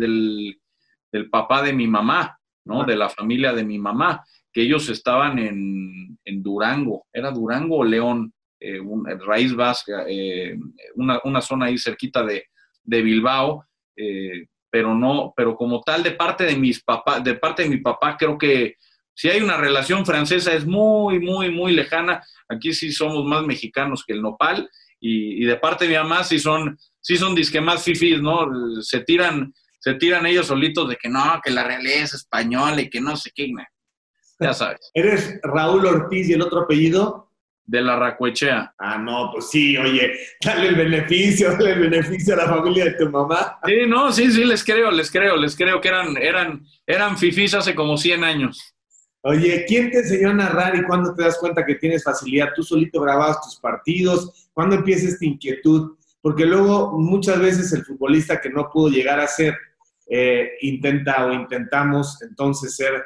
del, 1.12 1.30
papá 1.30 1.62
de 1.62 1.72
mi 1.72 1.88
mamá, 1.88 2.38
¿no? 2.64 2.84
De 2.84 2.94
la 2.94 3.08
familia 3.08 3.52
de 3.52 3.64
mi 3.64 3.78
mamá, 3.78 4.24
que 4.52 4.62
ellos 4.62 4.88
estaban 4.88 5.40
en, 5.40 6.18
en 6.24 6.42
Durango. 6.42 7.06
¿Era 7.12 7.32
Durango 7.32 7.78
o 7.78 7.84
León? 7.84 8.32
Eh, 8.58 8.80
raíz 9.26 9.54
vasca, 9.54 10.06
eh, 10.08 10.58
una, 10.94 11.40
zona 11.42 11.66
ahí 11.66 11.76
cerquita 11.76 12.24
de, 12.24 12.46
Bilbao, 12.84 13.66
eh, 13.94 14.46
pero 14.70 14.94
no, 14.94 15.34
pero 15.36 15.56
como 15.56 15.82
tal 15.82 16.02
de 16.02 16.12
parte 16.12 16.44
de 16.44 16.56
mis 16.56 16.82
papás, 16.82 17.22
de 17.22 17.34
parte 17.34 17.64
de 17.64 17.68
mi 17.68 17.78
papá, 17.78 18.16
creo 18.16 18.38
que 18.38 18.76
si 19.14 19.28
hay 19.28 19.40
una 19.40 19.56
relación 19.56 20.06
francesa 20.06 20.54
es 20.54 20.66
muy, 20.66 21.18
muy, 21.18 21.50
muy 21.50 21.72
lejana. 21.72 22.22
Aquí 22.48 22.72
sí 22.72 22.92
somos 22.92 23.24
más 23.24 23.44
mexicanos 23.44 24.04
que 24.06 24.12
el 24.12 24.22
nopal 24.22 24.70
y, 25.00 25.44
de 25.44 25.56
parte 25.56 25.84
de 25.84 25.90
mi 25.90 25.96
mamá 25.96 26.24
sí 26.24 26.38
son, 26.38 26.78
sí 27.00 27.16
son 27.16 27.34
disque 27.34 27.60
más 27.60 27.82
fifis, 27.82 28.20
¿no? 28.20 28.46
Se 28.82 29.00
tiran, 29.00 29.52
se 29.78 29.94
tiran 29.94 30.26
ellos 30.26 30.46
solitos 30.46 30.88
de 30.88 30.96
que 30.96 31.08
no, 31.08 31.40
que 31.42 31.50
la 31.50 31.64
realeza 31.64 32.16
española 32.16 32.80
y 32.80 32.90
que 32.90 33.00
no 33.00 33.16
sé 33.16 33.30
qué. 33.34 33.50
Ya 34.38 34.52
sabes. 34.52 34.90
¿Eres 34.94 35.40
Raúl 35.42 35.86
Ortiz 35.86 36.28
y 36.28 36.34
el 36.34 36.42
otro 36.42 36.60
apellido? 36.60 37.25
De 37.66 37.80
la 37.82 37.96
Racuechea. 37.96 38.74
Ah, 38.78 38.96
no, 38.98 39.30
pues 39.32 39.50
sí, 39.50 39.76
oye, 39.76 40.12
dale 40.42 40.68
el 40.68 40.76
beneficio, 40.76 41.50
dale 41.52 41.72
el 41.72 41.80
beneficio 41.80 42.34
a 42.34 42.38
la 42.38 42.46
familia 42.46 42.84
de 42.84 42.92
tu 42.92 43.10
mamá. 43.10 43.58
Sí, 43.66 43.86
no, 43.86 44.12
sí, 44.12 44.30
sí, 44.30 44.44
les 44.44 44.64
creo, 44.64 44.90
les 44.90 45.10
creo, 45.10 45.36
les 45.36 45.56
creo 45.56 45.80
que 45.80 45.88
eran, 45.88 46.16
eran, 46.16 46.64
eran 46.86 47.18
fifís 47.18 47.54
hace 47.54 47.74
como 47.74 47.96
100 47.96 48.24
años. 48.24 48.74
Oye, 49.22 49.64
¿quién 49.66 49.90
te 49.90 49.98
enseñó 49.98 50.30
a 50.30 50.34
narrar 50.34 50.76
y 50.76 50.84
cuándo 50.84 51.12
te 51.12 51.24
das 51.24 51.38
cuenta 51.38 51.66
que 51.66 51.74
tienes 51.74 52.04
facilidad? 52.04 52.50
¿Tú 52.54 52.62
solito 52.62 53.00
grababas 53.00 53.42
tus 53.42 53.56
partidos? 53.56 54.48
¿Cuándo 54.52 54.76
empieza 54.76 55.08
esta 55.08 55.24
inquietud? 55.24 55.96
Porque 56.20 56.46
luego 56.46 56.96
muchas 56.96 57.40
veces 57.40 57.72
el 57.72 57.84
futbolista 57.84 58.40
que 58.40 58.50
no 58.50 58.70
pudo 58.70 58.88
llegar 58.88 59.18
a 59.18 59.26
ser, 59.26 59.56
eh, 60.08 60.52
intenta 60.60 61.26
o 61.26 61.32
intentamos 61.32 62.22
entonces 62.22 62.76
ser 62.76 63.02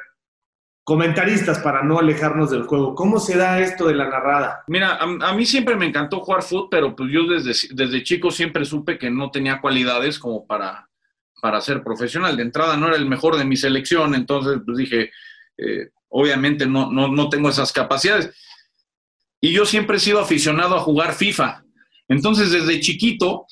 comentaristas 0.83 1.59
para 1.59 1.83
no 1.83 1.99
alejarnos 1.99 2.49
del 2.49 2.63
juego. 2.63 2.95
¿Cómo 2.95 3.19
se 3.19 3.37
da 3.37 3.59
esto 3.59 3.87
de 3.87 3.95
la 3.95 4.09
narrada? 4.09 4.63
Mira, 4.67 4.97
a, 4.97 5.33
mí 5.33 5.45
siempre 5.45 5.75
me 5.75 5.85
encantó 5.85 6.21
jugar 6.21 6.43
fútbol, 6.43 6.67
pero 6.71 6.95
pues 6.95 7.11
yo 7.11 7.27
desde, 7.27 7.53
desde 7.73 8.03
chico 8.03 8.31
siempre 8.31 8.65
supe 8.65 8.97
que 8.97 9.09
no 9.09 9.29
tenía 9.29 9.61
cualidades 9.61 10.17
como 10.17 10.45
para, 10.45 10.89
para 11.41 11.61
ser 11.61 11.83
profesional. 11.83 12.35
De 12.35 12.43
entrada 12.43 12.77
no 12.77 12.87
era 12.87 12.97
el 12.97 13.05
mejor 13.05 13.37
de 13.37 13.45
mi 13.45 13.57
selección, 13.57 14.15
entonces 14.15 14.59
pues 14.65 14.77
dije, 14.77 15.11
eh, 15.57 15.89
obviamente 16.09 16.65
no, 16.65 16.91
no, 16.91 17.07
no 17.07 17.29
tengo 17.29 17.49
esas 17.49 17.71
capacidades. 17.71 18.33
Y 19.39 19.51
yo 19.51 19.65
siempre 19.65 19.97
he 19.97 19.99
sido 19.99 20.19
aficionado 20.19 20.75
a 20.75 20.81
jugar 20.81 21.13
FIFA. 21.13 21.63
Entonces 22.07 22.51
desde 22.51 22.79
chiquito 22.79 23.45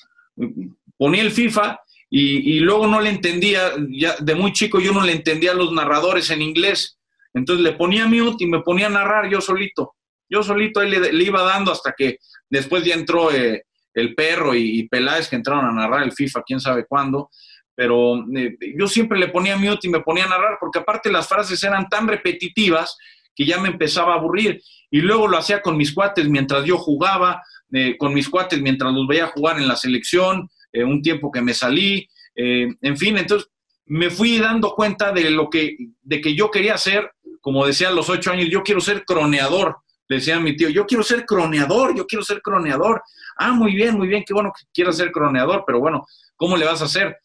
ponía 0.98 1.22
el 1.22 1.32
FIFA 1.32 1.80
y, 2.10 2.58
y, 2.58 2.60
luego 2.60 2.88
no 2.88 3.00
le 3.00 3.12
entendía, 3.12 3.72
ya 3.90 4.16
de 4.20 4.34
muy 4.34 4.52
chico 4.52 4.80
yo 4.80 4.92
no 4.92 5.02
le 5.02 5.12
entendía 5.12 5.52
a 5.52 5.56
los 5.56 5.72
narradores 5.72 6.30
en 6.32 6.42
inglés. 6.42 6.99
Entonces 7.34 7.64
le 7.64 7.74
ponía 7.74 8.08
mute 8.08 8.44
y 8.44 8.48
me 8.48 8.62
ponía 8.62 8.88
a 8.88 8.92
narrar 8.92 9.30
yo 9.30 9.42
solito. 9.42 9.96
Yo 10.30 10.44
solito 10.44 10.80
ahí 10.80 10.92
le, 10.92 11.24
iba 11.24 11.42
dando 11.42 11.72
hasta 11.72 11.94
que 11.98 12.18
después 12.50 12.84
ya 12.84 12.94
entró 12.94 13.32
eh, 13.32 13.64
el 13.94 14.14
perro 14.14 14.54
y, 14.54 14.88
Peláez 14.88 15.28
que 15.28 15.36
entraron 15.36 15.66
a 15.66 15.72
narrar 15.72 16.04
el 16.04 16.12
FIFA, 16.12 16.44
quién 16.46 16.60
sabe 16.60 16.86
cuándo. 16.88 17.30
Pero 17.76 18.24
eh, 18.36 18.56
yo 18.78 18.88
siempre 18.88 19.18
le 19.18 19.30
ponía 19.30 19.58
mute 19.58 19.88
y 19.88 19.90
me 19.90 20.02
ponía 20.02 20.26
a 20.26 20.30
narrar 20.30 20.58
porque 20.60 20.80
aparte 20.80 21.12
las 21.12 21.28
frases 21.28 21.64
eran 21.64 21.88
tan 21.88 22.08
repetitivas 22.08 22.98
que 23.36 23.46
ya 23.46 23.60
me 23.60 23.70
empezaba 23.70 24.14
a 24.14 24.18
aburrir. 24.18 24.62
Y 24.92 25.02
luego 25.02 25.28
lo 25.28 25.38
hacía 25.38 25.62
con 25.62 25.78
mis 25.78 25.94
cuates 25.94 26.28
mientras 26.28 26.66
yo 26.66 26.78
jugaba, 26.78 27.42
eh, 27.72 27.96
con 27.98 28.14
mis 28.14 28.30
cuates 28.30 28.62
mientras 28.62 28.94
los 28.94 29.08
veía 29.08 29.28
jugar 29.28 29.58
en 29.58 29.68
la 29.68 29.76
selección, 29.76 30.50
un 30.72 31.02
tiempo 31.02 31.32
que 31.32 31.42
me 31.42 31.56
salí. 31.56 32.08
en 32.36 32.96
fin, 32.96 33.18
entonces 33.18 33.50
me 33.90 34.12
fui 34.12 34.38
dando 34.38 34.76
cuenta 34.76 35.12
de 35.12 35.32
lo 35.32 35.50
que, 35.50 35.76
de 36.02 36.22
que 36.22 36.36
yo 36.36 36.52
quería 36.52 36.76
hacer 36.76 37.12
como 37.42 37.66
decía 37.66 37.90
a 37.90 37.92
los 37.92 38.10
ocho 38.10 38.32
años, 38.32 38.48
yo 38.50 38.64
quiero 38.64 38.82
ser 38.82 39.06
croneador. 39.06 39.78
Le 40.08 40.18
decía 40.18 40.38
a 40.38 40.40
mi 40.40 40.56
tío, 40.56 40.70
yo 40.70 40.86
quiero 40.86 41.04
ser 41.04 41.26
croneador, 41.26 41.96
yo 41.96 42.08
quiero 42.08 42.24
ser 42.24 42.42
croneador. 42.42 43.02
Ah, 43.38 43.52
muy 43.52 43.76
bien, 43.76 43.96
muy 43.96 44.08
bien, 44.08 44.24
qué 44.26 44.34
bueno 44.34 44.52
que 44.58 44.66
quieras 44.74 44.98
ser 44.98 45.12
croneador, 45.12 45.64
pero 45.66 45.80
bueno, 45.80 46.06
¿cómo 46.36 46.58
le 46.58 46.66
vas 46.66 46.82
a 46.82 46.86
hacer? 46.86 47.18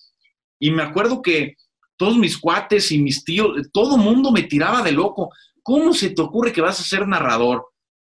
Y 0.58 0.70
me 0.70 0.82
acuerdo 0.82 1.22
que 1.22 1.56
todos 1.96 2.16
mis 2.16 2.36
cuates 2.36 2.92
y 2.92 2.98
mis 2.98 3.24
tíos, 3.24 3.68
todo 3.72 3.96
mundo 3.96 4.30
me 4.30 4.42
tiraba 4.42 4.82
de 4.82 4.92
loco. 4.92 5.30
¿Cómo 5.62 5.94
se 5.94 6.10
te 6.10 6.20
ocurre 6.20 6.52
que 6.52 6.60
vas 6.60 6.78
a 6.80 6.84
ser 6.84 7.08
narrador? 7.08 7.66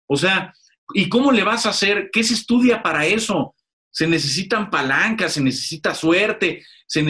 O 0.07 0.17
sea, 0.17 0.53
¿y 0.93 1.07
cómo 1.09 1.31
le 1.31 1.43
vas 1.43 1.65
a 1.65 1.69
hacer? 1.69 2.09
¿Qué 2.11 2.23
se 2.23 2.33
estudia 2.33 2.81
para 2.81 3.05
eso? 3.05 3.55
Se 3.91 4.07
necesitan 4.07 4.71
palancas, 4.71 5.33
se 5.33 5.41
necesita 5.41 5.93
suerte, 5.93 6.65
se 6.87 7.05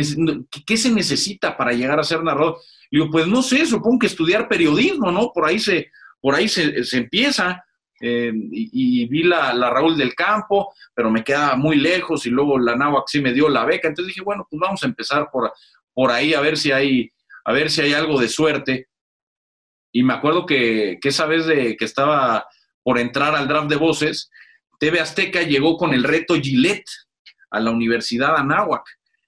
¿qué 0.65 0.77
se 0.77 0.91
necesita 0.91 1.55
para 1.55 1.71
llegar 1.71 1.99
a 1.99 2.03
ser 2.03 2.23
narrador? 2.23 2.59
Digo, 2.93 3.09
pues 3.09 3.25
no 3.25 3.41
sé, 3.41 3.65
supongo 3.65 3.99
que 3.99 4.05
estudiar 4.05 4.47
periodismo, 4.47 5.11
¿no? 5.11 5.31
Por 5.33 5.47
ahí 5.47 5.57
se, 5.57 5.91
por 6.21 6.35
ahí 6.35 6.47
se, 6.47 6.75
empieza. 6.95 7.65
Eh, 7.99 8.31
y, 8.51 9.07
vi 9.07 9.23
la, 9.23 9.51
Raúl 9.71 9.97
del 9.97 10.13
Campo, 10.13 10.75
pero 10.93 11.09
me 11.09 11.23
quedaba 11.23 11.55
muy 11.55 11.77
lejos 11.77 12.27
y 12.27 12.29
luego 12.29 12.59
la 12.59 12.75
Náhuac 12.75 13.05
sí 13.07 13.19
me 13.19 13.33
dio 13.33 13.49
la 13.49 13.65
beca. 13.65 13.87
Entonces 13.87 14.13
dije, 14.13 14.23
bueno, 14.23 14.45
pues 14.47 14.59
vamos 14.59 14.83
a 14.83 14.85
empezar 14.85 15.29
por, 15.31 15.51
por 15.91 16.11
ahí 16.11 16.35
a 16.35 16.41
ver 16.41 16.55
si 16.55 16.71
hay, 16.71 17.11
a 17.45 17.51
ver 17.51 17.71
si 17.71 17.81
hay 17.81 17.93
algo 17.93 18.21
de 18.21 18.27
suerte. 18.27 18.87
Y 19.91 20.03
me 20.03 20.13
acuerdo 20.13 20.45
que, 20.45 20.99
que 21.01 21.09
esa 21.09 21.25
vez 21.25 21.47
de 21.47 21.75
que 21.75 21.85
estaba 21.85 22.47
por 22.83 22.99
entrar 22.99 23.33
al 23.35 23.47
draft 23.47 23.69
de 23.69 23.75
voces, 23.75 24.29
TV 24.77 24.99
Azteca 24.99 25.41
llegó 25.41 25.77
con 25.77 25.95
el 25.95 26.03
reto 26.03 26.35
Gillette 26.35 26.91
a 27.49 27.59
la 27.59 27.71
Universidad 27.71 28.35
Anáhuac 28.37 28.83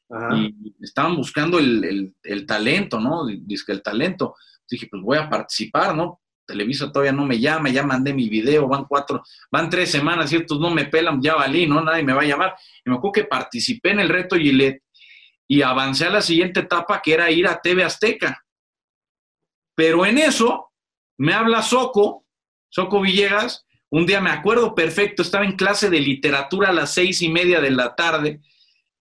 y 0.09 0.75
estaban 0.81 1.15
buscando 1.15 1.59
el, 1.59 2.15
talento, 2.47 2.99
¿no? 2.99 3.25
Dice 3.25 3.63
que 3.65 3.71
el 3.73 3.81
talento. 3.81 4.35
Dije, 4.69 4.87
pues 4.89 5.01
voy 5.03 5.17
a 5.17 5.29
participar, 5.29 5.95
¿no? 5.95 6.21
Televisa 6.45 6.91
todavía 6.91 7.11
no 7.11 7.25
me 7.25 7.39
llama, 7.39 7.69
ya 7.69 7.83
mandé 7.83 8.13
mi 8.13 8.29
video, 8.29 8.67
van 8.67 8.85
cuatro, 8.85 9.23
van 9.51 9.69
tres 9.69 9.89
semanas 9.89 10.31
y 10.31 10.37
estos 10.37 10.59
no 10.59 10.69
me 10.69 10.85
pelan, 10.85 11.21
ya 11.21 11.35
valí, 11.35 11.65
¿no? 11.65 11.81
Nadie 11.81 12.03
me 12.03 12.13
va 12.13 12.21
a 12.21 12.25
llamar. 12.25 12.55
Y 12.83 12.89
me 12.89 12.97
acuerdo 12.97 13.13
que 13.13 13.23
participé 13.25 13.91
en 13.91 13.99
el 13.99 14.09
reto 14.09 14.35
Gillette 14.35 14.83
y 15.47 15.61
avancé 15.61 16.05
a 16.05 16.11
la 16.11 16.21
siguiente 16.21 16.61
etapa 16.61 17.01
que 17.03 17.13
era 17.13 17.31
ir 17.31 17.47
a 17.47 17.59
TV 17.61 17.83
Azteca. 17.83 18.43
Pero 19.75 20.05
en 20.05 20.17
eso 20.17 20.71
me 21.17 21.33
habla 21.33 21.61
Soco, 21.61 22.25
Soco 22.69 23.01
Villegas, 23.01 23.65
un 23.89 24.05
día 24.05 24.21
me 24.21 24.31
acuerdo 24.31 24.75
perfecto, 24.75 25.21
estaba 25.21 25.45
en 25.45 25.55
clase 25.55 25.89
de 25.89 25.99
literatura 25.99 26.69
a 26.69 26.73
las 26.73 26.93
seis 26.93 27.21
y 27.21 27.29
media 27.29 27.59
de 27.59 27.71
la 27.71 27.95
tarde 27.95 28.41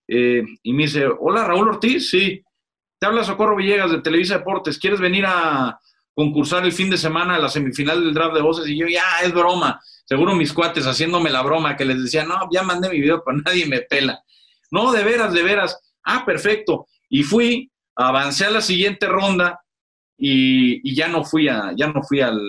eh, 0.09 0.42
y 0.62 0.72
me 0.72 0.84
dice, 0.84 1.07
hola 1.07 1.44
Raúl 1.44 1.68
Ortiz, 1.68 2.11
sí, 2.11 2.42
te 2.98 3.07
habla 3.07 3.24
Socorro 3.24 3.57
Villegas 3.57 3.90
de 3.90 4.00
Televisa 4.00 4.38
Deportes, 4.38 4.78
¿quieres 4.78 5.00
venir 5.00 5.24
a 5.26 5.78
concursar 6.14 6.64
el 6.64 6.72
fin 6.72 6.90
de 6.90 6.96
semana 6.96 7.36
a 7.36 7.38
la 7.38 7.48
semifinal 7.48 8.02
del 8.02 8.14
draft 8.14 8.34
de 8.34 8.42
voces? 8.42 8.68
Y 8.68 8.78
yo, 8.78 8.86
ya, 8.86 9.02
es 9.22 9.32
broma. 9.32 9.80
Seguro 10.07 10.34
mis 10.34 10.52
cuates 10.52 10.86
haciéndome 10.86 11.30
la 11.30 11.42
broma 11.42 11.76
que 11.76 11.84
les 11.84 12.02
decía, 12.02 12.24
no, 12.24 12.48
ya 12.52 12.62
mandé 12.62 12.88
mi 12.88 13.00
video, 13.00 13.22
pero 13.24 13.38
nadie 13.44 13.66
me 13.66 13.80
pela. 13.82 14.22
No, 14.70 14.92
de 14.92 15.02
veras, 15.02 15.32
de 15.32 15.42
veras. 15.42 15.78
Ah, 16.05 16.24
perfecto. 16.24 16.86
Y 17.09 17.22
fui, 17.22 17.70
avancé 17.96 18.46
a 18.46 18.50
la 18.50 18.61
siguiente 18.61 19.07
ronda 19.07 19.61
y, 20.16 20.94
ya 20.94 21.09
no 21.09 21.24
fui, 21.24 21.48
a, 21.48 21.72
ya 21.76 21.88
no 21.88 22.02
fui 22.02 22.20
al, 22.20 22.40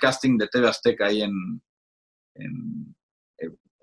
casting 0.00 0.36
de 0.36 0.48
TV 0.48 0.68
Azteca 0.68 1.06
ahí 1.06 1.22
en, 1.22 2.93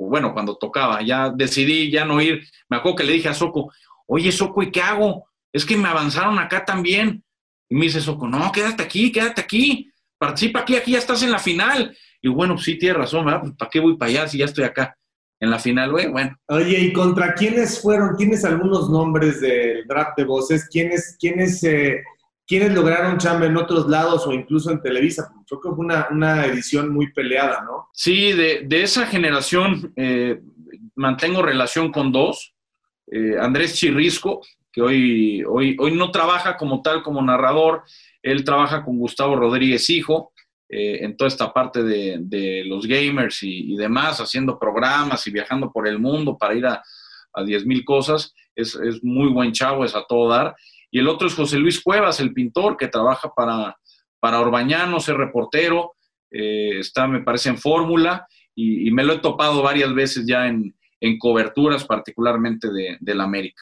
bueno, 0.10 0.34
cuando 0.34 0.56
tocaba, 0.56 1.02
ya 1.02 1.30
decidí 1.30 1.91
ya 1.91 2.06
no 2.06 2.22
ir. 2.22 2.47
Me 2.70 2.78
acuerdo 2.78 2.97
que 2.97 3.04
le 3.04 3.14
dije 3.14 3.30
a 3.30 3.34
Soco, 3.34 3.72
oye 4.08 4.32
Soco, 4.32 4.64
¿y 4.64 4.72
qué 4.72 4.82
hago? 4.82 5.28
Es 5.52 5.66
que 5.66 5.78
me 5.78 5.89
avanzaron 5.89 6.39
acá 6.39 6.66
también. 6.66 7.24
Y 7.70 7.76
me 7.76 7.86
dice 7.86 8.02
Soco, 8.02 8.28
no, 8.28 8.52
quédate 8.52 8.84
aquí, 8.84 9.12
quédate 9.12 9.41
aquí, 9.41 9.91
participa 10.18 10.60
aquí, 10.60 10.76
aquí 10.76 10.91
ya 10.91 10.99
estás 10.99 11.24
en 11.24 11.32
la 11.32 11.39
final. 11.39 11.95
Y 12.22 12.30
bueno, 12.30 12.56
pues 12.56 12.66
sí, 12.66 12.78
tienes 12.78 12.97
razón, 12.97 13.26
¿verdad? 13.26 13.41
Pues, 13.41 13.54
¿para 13.54 13.70
qué 13.70 13.80
voy 13.80 13.97
para 13.97 14.12
allá 14.12 14.28
si 14.28 14.38
ya 14.38 14.45
estoy 14.45 14.64
acá 14.64 14.95
en 15.39 15.49
la 15.49 15.58
final, 15.58 15.91
güey? 15.91 16.08
Bueno. 16.08 16.38
Oye, 16.47 16.80
¿y 16.80 16.93
contra 16.93 17.34
quiénes 17.34 17.82
fueron? 17.82 18.16
¿Tienes 18.16 18.45
algunos 18.45 18.89
nombres 18.89 19.41
del 19.41 19.86
draft 19.88 20.18
de 20.18 20.26
voces? 20.26 20.68
¿Quiénes, 20.70 21.18
quiénes 21.20 21.64
eh, 21.64 22.04
¿Quiénes 22.52 22.74
lograron 22.74 23.18
chamba 23.18 23.45
en 23.45 23.56
otros 23.56 23.88
lados 23.88 24.28
o 24.28 24.34
incluso 24.34 24.72
en 24.72 24.82
Televisa? 24.82 25.32
Creo 25.47 25.62
que 25.62 25.70
fue 25.70 25.86
una, 25.86 26.45
edición 26.45 26.93
muy 26.93 27.10
peleada, 27.14 27.64
¿no? 27.64 27.88
Sí, 27.93 28.34
de, 28.34 28.68
esa 28.72 29.06
generación 29.06 29.93
eh, 29.95 30.41
mantengo 30.95 31.41
relación 31.41 31.93
con 31.93 32.12
dos. 32.12 32.54
Eh, 33.10 33.38
Andrés 33.39 33.76
Chirrisco, 33.76 34.41
que 34.70 34.82
hoy, 34.82 35.45
hoy, 35.47 35.78
hoy 35.80 35.95
no 35.95 36.12
trabaja 36.12 36.58
como 36.58 36.82
tal 36.82 37.04
como 37.04 37.22
narrador, 37.22 37.84
él 38.22 38.43
trabaja 38.43 38.84
con 38.84 38.97
Gustavo 38.97 39.38
Rodríguez 39.38 39.89
Hijo, 39.89 40.34
eh, 40.68 41.06
en 41.06 41.16
toda 41.16 41.30
esta 41.30 41.54
parte 41.54 41.84
de, 41.84 42.64
los 42.66 42.86
gamers 42.86 43.43
y, 43.43 43.78
demás, 43.78 44.20
haciendo 44.20 44.60
programas 44.60 45.26
y 45.26 45.32
viajando 45.32 45.72
por 45.72 45.88
el 45.88 45.99
mundo 45.99 46.38
para 46.38 46.54
ir 46.54 46.66
a, 46.66 46.84
a 47.34 47.43
10 47.45 47.66
mil 47.66 47.86
cosas. 47.86 48.36
Es, 48.54 48.76
es, 48.76 49.02
muy 49.02 49.32
buen 49.32 49.54
chavo, 49.54 49.86
es 49.86 49.95
a 49.95 50.04
todo 50.04 50.28
dar. 50.28 50.54
Y 50.92 51.00
el 51.00 51.08
otro 51.08 51.28
es 51.28 51.34
José 51.34 51.58
Luis 51.58 51.82
Cuevas, 51.82 52.20
el 52.20 52.34
pintor 52.34 52.78
que 52.78 52.89
trabaja 52.89 53.34
para, 53.34 53.78
para 54.20 54.39
Orbañanos, 54.42 55.08
es 55.08 55.16
reportero, 55.16 55.94
eh, 56.30 56.80
está, 56.80 57.08
me 57.08 57.22
parece, 57.22 57.50
en 57.50 57.58
fórmula 57.58 58.28
y, 58.54 58.92
me 58.92 59.04
lo 59.04 59.14
he 59.14 59.20
topado 59.20 59.64
varias 59.64 59.94
veces 59.94 60.26
ya 60.28 60.48
en, 60.48 60.76
coberturas, 61.18 61.86
particularmente 61.86 62.72
de, 62.72 62.98
de, 63.00 63.16
la 63.16 63.24
América. 63.24 63.62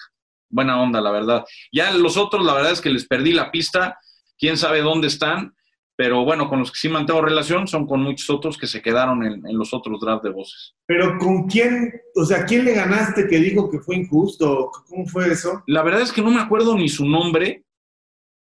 Buena 0.49 0.81
onda, 0.81 0.99
la 0.99 1.11
verdad. 1.11 1.45
Ya 1.71 1.91
los 1.91 2.17
otros, 2.17 2.45
la 2.45 2.53
verdad 2.53 2.73
es 2.73 2.81
que 2.81 2.89
les 2.89 3.07
perdí 3.07 3.31
la 3.31 3.49
pista, 3.49 3.97
quién 4.37 4.57
sabe 4.57 4.81
dónde 4.81 5.07
están, 5.07 5.55
pero 5.99 6.23
bueno, 6.23 6.47
con 6.47 6.59
los 6.59 6.71
que 6.71 6.79
sí 6.79 6.87
mantengo 6.87 7.19
relación 7.19 7.67
son 7.67 7.85
con 7.85 7.99
muchos 7.99 8.29
otros 8.29 8.57
que 8.57 8.67
se 8.67 8.81
quedaron 8.81 9.21
en, 9.21 9.57
los 9.57 9.73
otros 9.73 9.99
drafts 9.99 10.23
de 10.23 10.29
voces. 10.29 10.73
Pero 10.85 11.17
¿con 11.17 11.45
quién, 11.45 11.91
o 12.15 12.23
sea, 12.23 12.45
quién 12.45 12.63
le 12.63 12.73
ganaste 12.73 13.27
que 13.27 13.37
dijo 13.37 13.69
que 13.69 13.79
fue 13.79 13.97
injusto? 13.97 14.71
¿Cómo 14.87 15.05
fue 15.05 15.29
eso? 15.29 15.61
La 15.67 15.83
verdad 15.83 16.03
es 16.03 16.13
que 16.13 16.21
no 16.21 16.31
me 16.31 16.39
acuerdo 16.39 16.77
ni 16.77 16.87
su 16.87 17.05
nombre, 17.05 17.65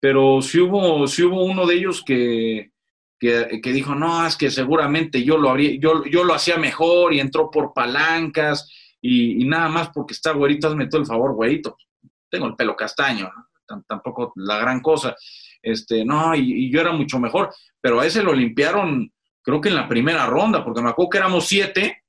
pero 0.01 0.41
sí 0.41 0.59
hubo, 0.59 1.07
sí 1.07 1.23
hubo 1.23 1.45
uno 1.45 1.67
de 1.67 1.75
ellos 1.75 2.03
que, 2.03 2.71
que, 3.21 3.61
dijo, 3.63 3.95
no, 3.95 4.27
es 4.27 4.39
que 4.39 4.51
seguramente 4.51 5.23
yo 5.23 5.37
lo, 5.37 5.51
habría, 5.51 5.79
yo, 5.79 6.03
yo 6.07 6.25
lo 6.25 6.33
hacía 6.33 6.57
mejor 6.57 7.13
y 7.13 7.21
entró 7.21 7.51
por 7.51 7.75
palancas 7.75 8.73
y, 9.03 9.45
nada 9.45 9.69
más 9.69 9.91
porque 9.91 10.15
está 10.15 10.33
güerito, 10.33 10.69
hazme 10.69 10.87
todo 10.87 11.03
el 11.03 11.07
favor, 11.07 11.35
güerito. 11.35 11.77
Tengo 12.31 12.47
el 12.47 12.57
pelo 12.57 12.75
castaño, 12.75 13.31
tampoco 13.87 14.33
la 14.37 14.57
gran 14.61 14.81
cosa 14.81 15.15
este, 15.65 16.05
no, 16.05 16.35
y, 16.35 16.71
yo 16.71 16.81
era 16.81 16.93
mucho 16.93 17.19
mejor, 17.19 17.53
pero 17.81 18.01
a 18.01 18.07
ese 18.07 18.23
lo 18.23 18.33
limpiaron 18.33 19.11
creo 19.45 19.61
que 19.61 19.69
en 19.69 19.77
la 19.77 19.89
primera 19.89 20.27
ronda, 20.27 20.65
porque 20.65 20.83
me 20.83 20.89
acuerdo 20.89 21.11
que 21.11 21.19
éramos 21.19 21.47
siete, 21.47 22.03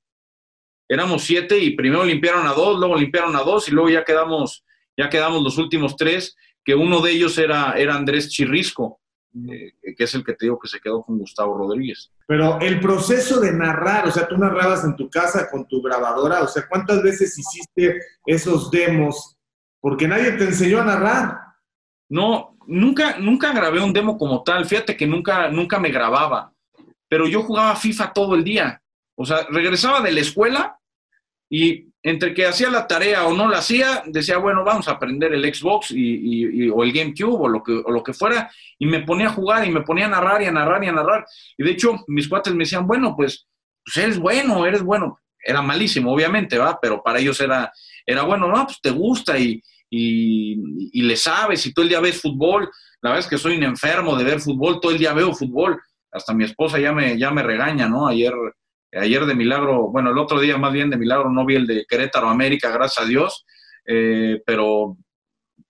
éramos 0.88 1.22
siete 1.22 1.58
y 1.58 1.76
primero 1.76 2.04
limpiaron 2.04 2.46
a 2.46 2.52
dos, 2.52 2.78
luego 2.78 2.96
limpiaron 2.96 3.36
a 3.36 3.42
dos 3.42 3.68
y 3.68 3.72
luego 3.72 3.90
ya 3.90 4.04
quedamos, 4.04 4.64
ya 4.96 5.08
quedamos 5.10 5.42
los 5.42 5.58
últimos 5.58 5.96
tres, 5.96 6.34
que 6.64 6.74
uno 6.74 7.00
de 7.00 7.12
ellos 7.12 7.36
era, 7.38 7.72
era 7.72 7.94
Andrés 7.94 8.30
Chirrisco, 8.30 9.00
eh, 9.50 9.72
que 9.94 10.04
es 10.04 10.14
el 10.14 10.24
que 10.24 10.32
te 10.32 10.46
digo 10.46 10.58
que 10.58 10.68
se 10.68 10.80
quedó 10.80 11.02
con 11.02 11.18
Gustavo 11.18 11.56
Rodríguez. 11.58 12.10
Pero 12.26 12.58
el 12.60 12.80
proceso 12.80 13.38
de 13.38 13.52
narrar, 13.52 14.08
o 14.08 14.10
sea, 14.10 14.26
tú 14.26 14.38
narrabas 14.38 14.82
en 14.84 14.96
tu 14.96 15.10
casa 15.10 15.50
con 15.50 15.68
tu 15.68 15.82
grabadora, 15.82 16.42
o 16.42 16.48
sea, 16.48 16.66
¿cuántas 16.66 17.02
veces 17.02 17.38
hiciste 17.38 18.00
esos 18.24 18.70
demos? 18.70 19.36
Porque 19.78 20.08
nadie 20.08 20.32
te 20.32 20.44
enseñó 20.44 20.80
a 20.80 20.86
narrar. 20.86 21.38
No, 22.08 22.45
nunca, 22.66 23.18
nunca 23.18 23.52
grabé 23.52 23.80
un 23.80 23.92
demo 23.92 24.18
como 24.18 24.42
tal. 24.42 24.66
Fíjate 24.66 24.96
que 24.96 25.06
nunca, 25.06 25.48
nunca 25.48 25.78
me 25.78 25.90
grababa. 25.90 26.52
Pero 27.08 27.26
yo 27.26 27.42
jugaba 27.42 27.76
FIFA 27.76 28.12
todo 28.12 28.34
el 28.34 28.44
día. 28.44 28.80
O 29.16 29.24
sea, 29.24 29.46
regresaba 29.50 30.00
de 30.00 30.12
la 30.12 30.20
escuela 30.20 30.78
y 31.48 31.86
entre 32.02 32.34
que 32.34 32.46
hacía 32.46 32.70
la 32.70 32.86
tarea 32.86 33.26
o 33.26 33.34
no 33.34 33.48
la 33.48 33.58
hacía, 33.58 34.04
decía, 34.06 34.38
bueno, 34.38 34.62
vamos 34.62 34.86
a 34.86 34.92
aprender 34.92 35.32
el 35.32 35.52
Xbox 35.52 35.90
y, 35.90 36.68
o 36.70 36.84
el 36.84 36.92
GameCube 36.92 37.36
o 37.36 37.48
lo, 37.48 37.62
que, 37.64 37.72
o 37.72 37.90
lo 37.90 38.02
que 38.02 38.12
fuera, 38.12 38.48
y 38.78 38.86
me 38.86 39.00
ponía 39.00 39.26
a 39.26 39.32
jugar 39.32 39.66
y 39.66 39.70
me 39.70 39.80
ponía 39.80 40.06
a 40.06 40.10
narrar 40.10 40.40
y 40.40 40.46
a 40.46 40.52
narrar 40.52 40.84
y 40.84 40.88
a 40.88 40.92
narrar. 40.92 41.26
Y 41.58 41.64
de 41.64 41.72
hecho, 41.72 42.04
mis 42.06 42.28
cuates 42.28 42.52
me 42.52 42.64
decían, 42.64 42.86
bueno, 42.86 43.16
pues, 43.16 43.48
pues 43.84 43.96
eres 43.96 44.18
bueno, 44.18 44.64
eres 44.66 44.82
bueno. 44.82 45.18
Era 45.42 45.62
malísimo, 45.62 46.12
obviamente, 46.12 46.58
¿va? 46.58 46.78
Pero 46.80 47.02
para 47.02 47.18
ellos 47.18 47.40
era, 47.40 47.72
era 48.04 48.22
bueno, 48.22 48.48
no, 48.48 48.64
pues 48.66 48.80
te 48.80 48.90
gusta 48.90 49.36
y, 49.38 49.60
y, 49.98 51.02
le 51.02 51.16
sabes 51.16 51.64
y 51.66 51.72
todo 51.72 51.84
el 51.84 51.88
día 51.88 52.00
ves 52.00 52.20
fútbol. 52.20 52.70
La 53.00 53.10
verdad 53.10 53.24
es 53.24 53.30
que 53.30 53.38
soy 53.38 53.56
un 53.56 53.62
enfermo 53.62 54.16
de 54.16 54.24
ver 54.24 54.40
fútbol, 54.40 54.80
todo 54.80 54.92
el 54.92 54.98
día 54.98 55.12
veo 55.12 55.34
fútbol. 55.34 55.80
Hasta 56.10 56.34
mi 56.34 56.44
esposa 56.44 56.78
ya 56.78 56.92
me, 56.92 57.18
ya 57.18 57.30
me 57.30 57.42
regaña, 57.42 57.88
¿no? 57.88 58.06
Ayer, 58.06 58.32
ayer 58.92 59.26
de 59.26 59.34
milagro, 59.34 59.88
bueno, 59.90 60.10
el 60.10 60.18
otro 60.18 60.40
día 60.40 60.56
más 60.56 60.72
bien 60.72 60.90
de 60.90 60.96
milagro 60.96 61.30
no 61.30 61.44
vi 61.44 61.56
el 61.56 61.66
de 61.66 61.84
Querétaro 61.88 62.28
América, 62.28 62.70
gracias 62.70 63.04
a 63.04 63.08
Dios, 63.08 63.44
eh, 63.86 64.40
pero, 64.46 64.96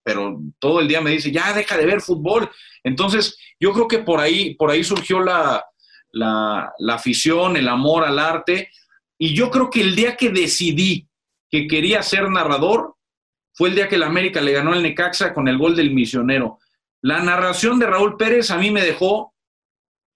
pero 0.02 0.40
todo 0.58 0.80
el 0.80 0.88
día 0.88 1.00
me 1.00 1.10
dice, 1.10 1.30
ya 1.30 1.52
deja 1.52 1.76
de 1.76 1.86
ver 1.86 2.00
fútbol. 2.00 2.50
Entonces, 2.84 3.38
yo 3.58 3.72
creo 3.72 3.88
que 3.88 3.98
por 3.98 4.20
ahí, 4.20 4.54
por 4.54 4.70
ahí 4.70 4.84
surgió 4.84 5.20
la, 5.20 5.64
la, 6.12 6.72
la 6.78 6.94
afición, 6.94 7.56
el 7.56 7.68
amor 7.68 8.04
al 8.04 8.18
arte. 8.18 8.70
Y 9.18 9.34
yo 9.34 9.50
creo 9.50 9.70
que 9.70 9.80
el 9.80 9.96
día 9.96 10.16
que 10.16 10.30
decidí 10.30 11.08
que 11.50 11.66
quería 11.66 12.02
ser 12.02 12.28
narrador, 12.30 12.95
fue 13.56 13.70
el 13.70 13.74
día 13.74 13.88
que 13.88 13.94
el 13.94 14.02
América 14.02 14.40
le 14.42 14.52
ganó 14.52 14.72
al 14.72 14.82
Necaxa 14.82 15.32
con 15.32 15.48
el 15.48 15.56
gol 15.56 15.74
del 15.74 15.90
misionero. 15.90 16.58
La 17.00 17.22
narración 17.22 17.78
de 17.78 17.86
Raúl 17.86 18.16
Pérez 18.18 18.50
a 18.50 18.58
mí 18.58 18.70
me 18.70 18.82
dejó, 18.82 19.34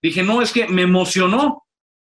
dije, 0.03 0.23
no, 0.23 0.43
es 0.43 0.53
que 0.53 0.69
me 0.69 0.83
emocionó. 0.83 1.65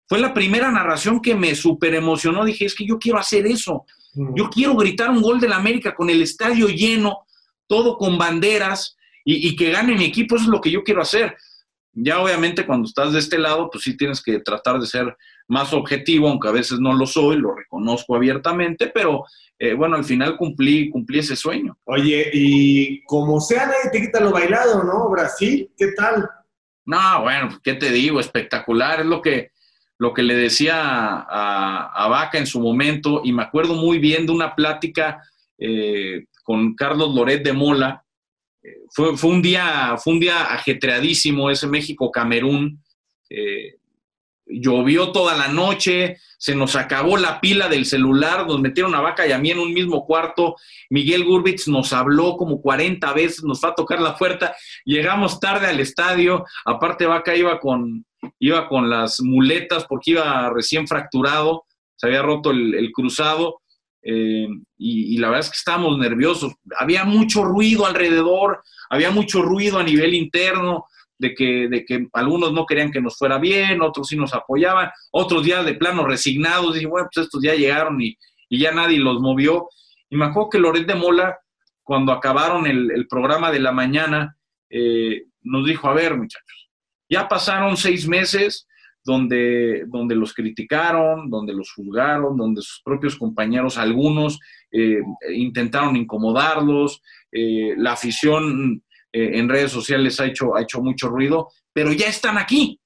Fue 0.08 0.20
la 0.20 0.32
primera 0.32 0.70
narración 0.70 1.20
que 1.20 1.34
me 1.34 1.56
super 1.56 1.92
emocionó. 1.94 2.44
Dije, 2.44 2.66
es 2.66 2.74
que 2.74 2.86
yo 2.86 2.98
quiero 3.00 3.18
hacer 3.18 3.46
eso. 3.46 3.84
Mm. 4.14 4.34
Yo 4.36 4.48
quiero 4.48 4.76
gritar 4.76 5.10
un 5.10 5.22
gol 5.22 5.40
del 5.40 5.52
América 5.52 5.92
con 5.92 6.08
el 6.08 6.22
estadio 6.22 6.68
lleno, 6.68 7.26
todo 7.66 7.98
con 7.98 8.16
banderas 8.16 8.96
y, 9.24 9.48
y 9.48 9.56
que 9.56 9.72
gane 9.72 9.96
mi 9.96 10.04
equipo. 10.04 10.36
Eso 10.36 10.44
es 10.44 10.50
lo 10.50 10.60
que 10.60 10.70
yo 10.70 10.84
quiero 10.84 11.02
hacer. 11.02 11.36
Ya 11.92 12.20
obviamente 12.20 12.64
cuando 12.64 12.86
estás 12.86 13.12
de 13.12 13.18
este 13.18 13.38
lado, 13.38 13.70
pues 13.70 13.82
sí 13.82 13.96
tienes 13.96 14.22
que 14.22 14.38
tratar 14.38 14.78
de 14.78 14.86
ser 14.86 15.16
más 15.48 15.72
objetivo, 15.72 16.28
aunque 16.28 16.48
a 16.48 16.52
veces 16.52 16.78
no 16.80 16.94
lo 16.94 17.06
soy, 17.06 17.36
lo 17.36 17.54
reconozco 17.54 18.16
abiertamente, 18.16 18.90
pero 18.92 19.24
eh, 19.58 19.74
bueno, 19.74 19.96
al 19.96 20.04
final 20.04 20.36
cumplí, 20.36 20.90
cumplí 20.90 21.18
ese 21.18 21.36
sueño. 21.36 21.78
Oye, 21.84 22.30
y 22.32 23.02
como 23.04 23.40
sea, 23.40 23.66
nadie 23.66 23.90
te 23.92 24.00
quita 24.00 24.20
lo 24.20 24.32
bailado, 24.32 24.82
¿no? 24.84 25.08
Brasil, 25.10 25.70
¿qué 25.76 25.92
tal? 25.96 26.28
No, 26.86 27.22
bueno, 27.22 27.58
¿qué 27.62 27.74
te 27.74 27.90
digo? 27.90 28.20
Espectacular, 28.20 29.00
es 29.00 29.06
lo 29.06 29.22
que, 29.22 29.52
lo 29.98 30.12
que 30.12 30.22
le 30.22 30.34
decía 30.34 30.76
a, 30.76 31.92
a 31.94 32.08
Vaca 32.08 32.38
en 32.38 32.46
su 32.46 32.60
momento, 32.60 33.20
y 33.24 33.32
me 33.32 33.42
acuerdo 33.42 33.74
muy 33.74 33.98
bien 33.98 34.26
de 34.26 34.32
una 34.32 34.54
plática 34.54 35.22
eh, 35.58 36.26
con 36.42 36.74
Carlos 36.74 37.14
Loret 37.14 37.42
de 37.42 37.52
Mola. 37.52 38.04
Eh, 38.62 38.82
fue, 38.90 39.16
fue, 39.16 39.30
un 39.30 39.42
día, 39.42 39.96
fue 39.96 40.14
un 40.14 40.20
día 40.20 40.52
ajetreadísimo 40.52 41.50
ese 41.50 41.66
México-Camerún. 41.66 42.82
Llovió 44.60 45.12
toda 45.12 45.34
la 45.34 45.48
noche, 45.48 46.18
se 46.38 46.54
nos 46.54 46.76
acabó 46.76 47.16
la 47.16 47.40
pila 47.40 47.68
del 47.68 47.86
celular, 47.86 48.46
nos 48.46 48.60
metieron 48.60 48.94
a 48.94 49.00
Vaca 49.00 49.26
y 49.26 49.32
a 49.32 49.38
mí 49.38 49.50
en 49.50 49.58
un 49.58 49.72
mismo 49.72 50.04
cuarto. 50.06 50.56
Miguel 50.90 51.24
Gurbitz 51.24 51.68
nos 51.68 51.92
habló 51.92 52.36
como 52.36 52.60
40 52.60 53.12
veces, 53.12 53.44
nos 53.44 53.60
fue 53.60 53.70
a 53.70 53.74
tocar 53.74 54.00
la 54.00 54.16
puerta, 54.16 54.54
llegamos 54.84 55.40
tarde 55.40 55.66
al 55.66 55.80
estadio, 55.80 56.44
aparte 56.64 57.06
Vaca 57.06 57.34
iba 57.34 57.58
con, 57.60 58.04
iba 58.38 58.68
con 58.68 58.90
las 58.90 59.20
muletas 59.20 59.86
porque 59.88 60.12
iba 60.12 60.50
recién 60.50 60.86
fracturado, 60.86 61.64
se 61.96 62.06
había 62.06 62.22
roto 62.22 62.50
el, 62.50 62.90
cruzado. 62.92 63.60
Eh, 64.06 64.46
y, 64.76 65.14
y, 65.14 65.16
la 65.16 65.28
verdad 65.28 65.46
es 65.46 65.50
que 65.50 65.56
estábamos 65.56 65.96
nerviosos. 65.96 66.52
Había 66.78 67.04
mucho 67.04 67.42
ruido 67.42 67.86
alrededor, 67.86 68.62
había 68.90 69.10
mucho 69.10 69.40
ruido 69.40 69.78
a 69.78 69.82
nivel 69.82 70.12
interno 70.12 70.84
de 71.18 71.34
que, 71.34 71.68
de 71.68 71.84
que 71.84 72.08
algunos 72.12 72.52
no 72.52 72.66
querían 72.66 72.90
que 72.90 73.00
nos 73.00 73.16
fuera 73.16 73.38
bien, 73.38 73.82
otros 73.82 74.08
sí 74.08 74.16
nos 74.16 74.34
apoyaban, 74.34 74.90
otros 75.12 75.46
ya 75.46 75.62
de 75.62 75.74
plano 75.74 76.04
resignados, 76.04 76.74
dije, 76.74 76.86
bueno, 76.86 77.08
pues 77.12 77.26
estos 77.26 77.42
ya 77.42 77.54
llegaron 77.54 78.00
y, 78.00 78.16
ya 78.50 78.72
nadie 78.72 78.98
los 78.98 79.20
movió. 79.20 79.68
Y 80.08 80.16
me 80.16 80.26
acuerdo 80.26 80.50
que 80.50 80.58
Loret 80.60 80.86
de 80.86 80.94
Mola, 80.94 81.38
cuando 81.82 82.12
acabaron 82.12 82.66
el, 82.66 83.06
programa 83.08 83.50
de 83.50 83.58
la 83.58 83.72
mañana, 83.72 84.36
eh, 84.70 85.24
nos 85.42 85.66
dijo, 85.66 85.88
a 85.88 85.94
ver, 85.94 86.16
muchachos, 86.16 86.70
ya 87.08 87.28
pasaron 87.28 87.76
seis 87.76 88.06
meses 88.06 88.68
donde, 89.04 89.84
donde 89.88 90.14
los 90.14 90.32
criticaron, 90.32 91.28
donde 91.28 91.52
los 91.52 91.72
juzgaron, 91.72 92.36
donde 92.36 92.62
sus 92.62 92.80
propios 92.82 93.16
compañeros, 93.16 93.76
algunos, 93.76 94.38
eh, 94.72 95.00
intentaron 95.34 95.96
incomodarlos, 95.96 97.02
eh, 97.30 97.74
la 97.76 97.92
afición 97.92 98.83
eh, 99.14 99.38
en 99.38 99.48
redes 99.48 99.70
sociales 99.70 100.18
ha 100.18 100.26
hecho, 100.26 100.56
ha 100.56 100.62
hecho 100.62 100.82
mucho 100.82 101.08
ruido, 101.08 101.48
pero 101.72 101.92
ya 101.92 102.08
están 102.08 102.36
aquí. 102.36 102.80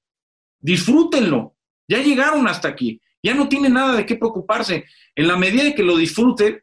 Disfrútenlo. 0.59 1.55
Ya 1.87 2.03
llegaron 2.03 2.47
hasta 2.47 2.67
aquí. 2.67 3.01
Ya 3.23 3.33
no 3.33 3.49
tienen 3.49 3.73
nada 3.73 3.95
de 3.95 4.05
qué 4.05 4.15
preocuparse. 4.15 4.85
En 5.15 5.27
la 5.27 5.37
medida 5.37 5.63
de 5.63 5.73
que 5.73 5.81
lo 5.81 5.97
disfruten, 5.97 6.61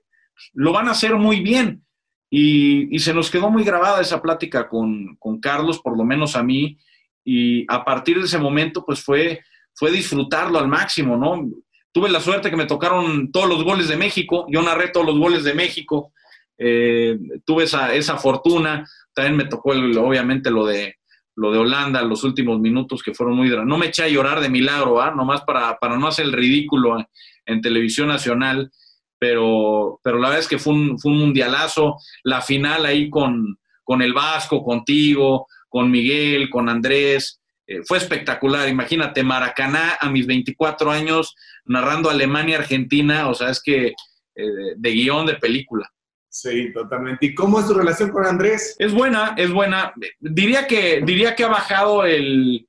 lo 0.53 0.73
van 0.73 0.87
a 0.87 0.93
hacer 0.93 1.17
muy 1.17 1.41
bien. 1.41 1.85
Y, 2.31 2.97
se 3.01 3.13
nos 3.13 3.29
quedó 3.29 3.51
muy 3.51 3.65
grabada 3.65 4.01
esa 4.01 4.23
plática 4.23 4.69
con, 4.69 5.19
Carlos, 5.43 5.81
por 5.81 5.99
lo 5.99 6.05
menos 6.05 6.37
a 6.37 6.45
mí. 6.45 6.79
Y 7.25 7.65
a 7.69 7.85
partir 7.85 8.21
de 8.21 8.27
ese 8.27 8.39
momento, 8.39 8.85
pues 8.85 9.03
fue, 9.03 9.41
fue 9.75 9.91
disfrutarlo 9.91 10.61
al 10.61 10.69
máximo, 10.69 11.17
¿no? 11.17 11.51
Tuve 11.91 12.09
la 12.09 12.21
suerte 12.21 12.51
que 12.51 12.57
me 12.57 12.67
tocaron 12.67 13.33
todos 13.33 13.49
los 13.49 13.65
goles 13.65 13.89
de 13.89 13.97
México. 13.97 14.47
Yo 14.49 14.63
narré 14.63 14.91
todos 14.91 15.07
los 15.07 15.19
goles 15.19 15.43
de 15.43 15.55
México. 15.55 16.13
Eh, 16.57 17.19
tuve 17.45 17.65
esa, 17.65 17.93
esa 17.95 18.17
fortuna. 18.17 18.87
También 19.17 19.37
me 19.37 19.47
tocó, 19.47 19.71
obviamente, 19.71 20.51
lo 20.51 20.67
de, 20.67 20.97
lo 21.37 21.51
de 21.51 21.59
Holanda, 21.59 22.03
los 22.03 22.23
últimos 22.23 22.61
minutos 22.61 23.03
que 23.03 23.15
fueron 23.15 23.35
muy... 23.35 23.49
No 23.49 23.79
me 23.79 23.87
eché 23.87 24.03
a 24.03 24.09
llorar 24.09 24.41
de 24.41 24.51
milagro, 24.51 25.01
¿ah? 25.01 25.11
Nomás 25.11 25.41
para, 25.41 25.79
para 25.79 25.97
no 25.97 26.07
hacer 26.07 26.27
el 26.27 26.35
ridículo 26.35 26.99
en, 27.47 27.61
televisión 27.63 28.09
nacional, 28.09 28.71
pero, 29.19 30.01
pero 30.05 30.19
la 30.19 30.29
verdad 30.29 30.43
es 30.43 30.49
que 30.49 30.59
fue 30.59 30.75
un, 30.75 30.99
fue 30.99 31.13
un 31.13 31.19
mundialazo. 31.19 31.97
La 32.25 32.43
final 32.43 32.85
ahí 32.85 33.09
con, 33.09 33.59
con 33.83 34.03
el 34.03 34.13
Vasco, 34.13 34.63
contigo, 34.63 35.47
con 35.71 35.91
Miguel, 35.91 36.51
con 36.51 36.69
Andrés, 36.69 37.41
eh, 37.67 37.81
fue 37.87 37.97
espectacular. 37.97 38.69
Imagínate, 38.69 39.23
Maracaná 39.23 39.97
a 39.99 40.11
mis 40.11 40.27
24 40.27 40.91
años, 40.91 41.35
narrando 41.65 42.11
Alemania-Argentina, 42.11 43.31
o 43.31 43.35
sea, 43.35 43.49
es 43.49 43.63
que 43.63 43.95
eh, 44.35 44.75
de 44.77 44.91
guion 44.91 45.25
de 45.25 45.37
película. 45.37 45.91
Sí, 46.39 46.71
totalmente. 46.71 47.25
¿Y 47.25 47.35
cómo 47.35 47.59
es 47.59 47.67
tu 47.67 47.73
relación 47.73 48.11
con 48.11 48.27
Andrés? 48.27 48.77
Es 48.79 48.93
buena, 48.93 49.35
es 49.39 49.51
buena. 49.51 49.95
Diría 50.21 50.67
que, 50.67 51.01
diría 51.01 51.35
que 51.35 51.45
ha 51.45 51.49
bajado 51.49 52.05
el, 52.05 52.69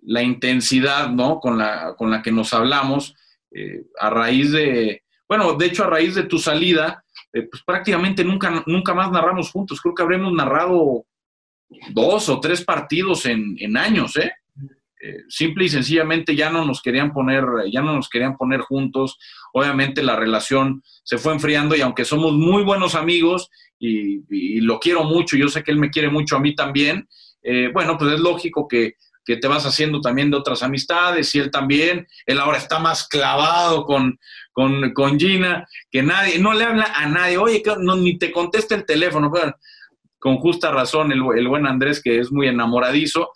la 0.00 0.22
intensidad, 0.22 1.08
¿no? 1.10 1.38
Con 1.38 1.58
la, 1.58 1.94
con 1.96 2.10
la 2.10 2.20
que 2.20 2.32
nos 2.32 2.52
hablamos 2.52 3.14
eh, 3.52 3.84
a 4.00 4.10
raíz 4.10 4.50
de, 4.50 5.04
bueno, 5.28 5.54
de 5.54 5.66
hecho 5.66 5.84
a 5.84 5.90
raíz 5.90 6.16
de 6.16 6.24
tu 6.24 6.36
salida, 6.36 7.04
eh, 7.32 7.42
pues 7.48 7.62
prácticamente 7.64 8.24
nunca, 8.24 8.64
nunca 8.66 8.92
más 8.92 9.12
narramos 9.12 9.52
juntos. 9.52 9.80
Creo 9.80 9.94
que 9.94 10.02
habremos 10.02 10.32
narrado 10.32 11.06
dos 11.90 12.28
o 12.28 12.40
tres 12.40 12.64
partidos 12.64 13.24
en, 13.24 13.54
en 13.60 13.76
años, 13.76 14.16
¿eh? 14.16 14.32
Eh, 15.04 15.24
simple 15.28 15.64
y 15.64 15.68
sencillamente 15.68 16.36
ya 16.36 16.48
no 16.48 16.64
nos 16.64 16.80
querían 16.80 17.12
poner, 17.12 17.44
ya 17.72 17.82
no 17.82 17.92
nos 17.96 18.08
querían 18.08 18.36
poner 18.36 18.60
juntos. 18.60 19.18
Obviamente 19.52 20.00
la 20.00 20.14
relación 20.14 20.80
se 21.02 21.18
fue 21.18 21.32
enfriando 21.32 21.74
y 21.74 21.80
aunque 21.80 22.04
somos 22.04 22.34
muy 22.34 22.62
buenos 22.62 22.94
amigos 22.94 23.50
y, 23.80 24.60
lo 24.60 24.78
quiero 24.78 25.02
mucho, 25.02 25.36
yo 25.36 25.48
sé 25.48 25.64
que 25.64 25.72
él 25.72 25.78
me 25.78 25.90
quiere 25.90 26.08
mucho 26.08 26.36
a 26.36 26.38
mí 26.38 26.54
también, 26.54 27.08
eh, 27.42 27.68
bueno, 27.72 27.98
pues 27.98 28.12
es 28.12 28.20
lógico 28.20 28.68
que, 28.68 28.94
te 29.24 29.48
vas 29.48 29.66
haciendo 29.66 30.00
también 30.00 30.30
de 30.30 30.36
otras 30.36 30.62
amistades 30.62 31.34
y 31.34 31.38
él 31.38 31.50
también. 31.50 32.06
Él 32.26 32.38
ahora 32.38 32.58
está 32.58 32.78
más 32.78 33.08
clavado 33.08 33.84
con, 33.84 34.18
con, 34.52 35.18
Gina, 35.18 35.66
que 35.90 36.02
nadie, 36.02 36.38
no 36.38 36.52
le 36.52 36.64
habla 36.64 36.92
a 36.94 37.06
nadie, 37.06 37.38
oye, 37.38 37.62
no, 37.80 37.96
ni 37.96 38.18
te 38.18 38.30
contesta 38.30 38.74
el 38.74 38.84
teléfono. 38.84 39.32
con 40.18 40.36
justa 40.36 40.70
razón 40.70 41.10
el, 41.12 41.22
el 41.36 41.48
buen 41.48 41.66
Andrés, 41.66 42.00
que 42.02 42.18
es 42.18 42.30
muy 42.30 42.46
enamoradizo, 42.46 43.30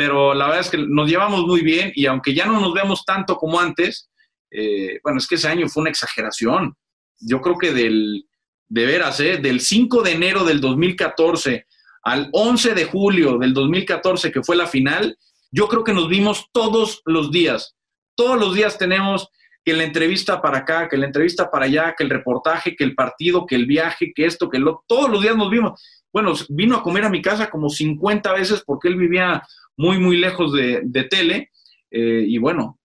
pero 0.00 0.32
la 0.32 0.46
verdad 0.46 0.62
es 0.62 0.70
que 0.70 0.78
nos 0.78 1.10
llevamos 1.10 1.42
muy 1.42 1.60
bien 1.60 1.92
y 1.94 2.06
aunque 2.06 2.32
ya 2.32 2.46
no 2.46 2.58
nos 2.58 2.72
vemos 2.72 3.04
tanto 3.04 3.36
como 3.36 3.60
antes, 3.60 4.08
eh, 4.50 4.98
bueno, 5.02 5.18
es 5.18 5.26
que 5.26 5.34
ese 5.34 5.46
año 5.46 5.68
fue 5.68 5.82
una 5.82 5.90
exageración. 5.90 6.74
Yo 7.18 7.42
creo 7.42 7.58
que 7.58 7.70
del, 7.70 8.24
de 8.66 8.86
veras, 8.86 9.20
¿eh? 9.20 9.36
del 9.36 9.60
5 9.60 10.02
de 10.02 10.12
enero 10.12 10.44
del 10.44 10.62
2014 10.62 11.66
al 12.02 12.30
11 12.32 12.72
de 12.72 12.86
julio 12.86 13.36
del 13.36 13.52
2014, 13.52 14.32
que 14.32 14.42
fue 14.42 14.56
la 14.56 14.66
final, 14.66 15.18
yo 15.50 15.68
creo 15.68 15.84
que 15.84 15.92
nos 15.92 16.08
vimos 16.08 16.46
todos 16.50 17.02
los 17.04 17.30
días. 17.30 17.76
Todos 18.14 18.40
los 18.40 18.54
días 18.54 18.78
tenemos 18.78 19.28
que 19.62 19.74
la 19.74 19.84
entrevista 19.84 20.40
para 20.40 20.60
acá, 20.60 20.88
que 20.88 20.96
la 20.96 21.04
entrevista 21.04 21.50
para 21.50 21.66
allá, 21.66 21.94
que 21.94 22.04
el 22.04 22.10
reportaje, 22.10 22.74
que 22.74 22.84
el 22.84 22.94
partido, 22.94 23.44
que 23.44 23.56
el 23.56 23.66
viaje, 23.66 24.12
que 24.14 24.24
esto, 24.24 24.48
que 24.48 24.60
lo, 24.60 24.82
todos 24.86 25.10
los 25.10 25.20
días 25.20 25.36
nos 25.36 25.50
vimos. 25.50 25.78
Bueno, 26.10 26.32
vino 26.48 26.76
a 26.76 26.82
comer 26.82 27.04
a 27.04 27.10
mi 27.10 27.20
casa 27.20 27.50
como 27.50 27.68
50 27.68 28.32
veces 28.32 28.62
porque 28.64 28.88
él 28.88 28.96
vivía 28.96 29.42
muy, 29.80 29.98
muy 29.98 30.16
lejos 30.16 30.52
de, 30.52 31.08
tele. 31.10 31.50
Eh, 31.90 32.24
y 32.26 32.38
bueno, 32.38 32.78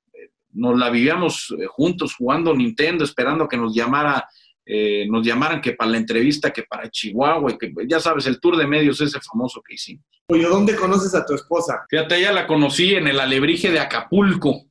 nos 0.54 0.80
la 0.80 0.90
vivíamos 0.90 1.54
eh, 1.60 1.66
juntos 1.68 2.16
jugando 2.16 2.56
Nintendo, 2.56 3.04
esperando 3.04 3.48
que 3.48 3.58
nos 3.58 3.76
llamara, 3.76 4.28
eh, 4.66 5.06
nos 5.10 5.26
llamaran 5.26 5.62
que 5.62 5.74
para 5.74 5.92
la 5.92 5.98
entrevista, 5.98 6.52
que 6.52 6.64
para 6.64 6.90
Chihuahua, 6.90 7.52
y 7.52 7.58
que 7.58 7.74
ya 7.88 8.00
sabes, 8.00 8.26
el 8.26 8.40
tour 8.40 8.56
de 8.58 8.66
medios 8.66 9.02
ese 9.02 9.20
famoso 9.20 9.62
que 9.62 9.76
hicimos. 9.76 10.06
Oye, 10.28 10.46
¿dónde 10.46 10.76
conoces 10.76 11.14
a 11.14 11.26
tu 11.26 11.36
esposa? 11.36 11.86
Fíjate, 11.90 12.18
ella 12.18 12.32
la 12.32 12.48
conocí 12.48 12.96
en 12.96 13.08
el 13.08 13.20
Alebrije 13.20 13.70
de 13.70 13.80
Acapulco 13.80 14.66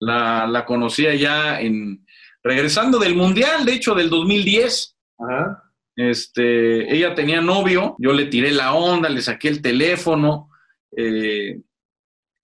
la, 0.00 0.46
la 0.46 0.64
conocía 0.64 1.14
ya 1.14 1.60
en, 1.60 2.04
regresando 2.42 2.98
del 2.98 3.14
Mundial, 3.14 3.64
de 3.64 3.74
hecho, 3.74 3.94
del 3.94 4.10
2010. 4.10 4.96
Este, 5.96 6.94
ella 6.94 7.14
tenía 7.14 7.40
novio, 7.40 7.96
yo 7.98 8.12
le 8.12 8.26
tiré 8.26 8.52
la 8.52 8.74
onda, 8.74 9.08
le 9.08 9.20
saqué 9.20 9.48
el 9.48 9.60
teléfono, 9.60 10.48
eh, 10.96 11.60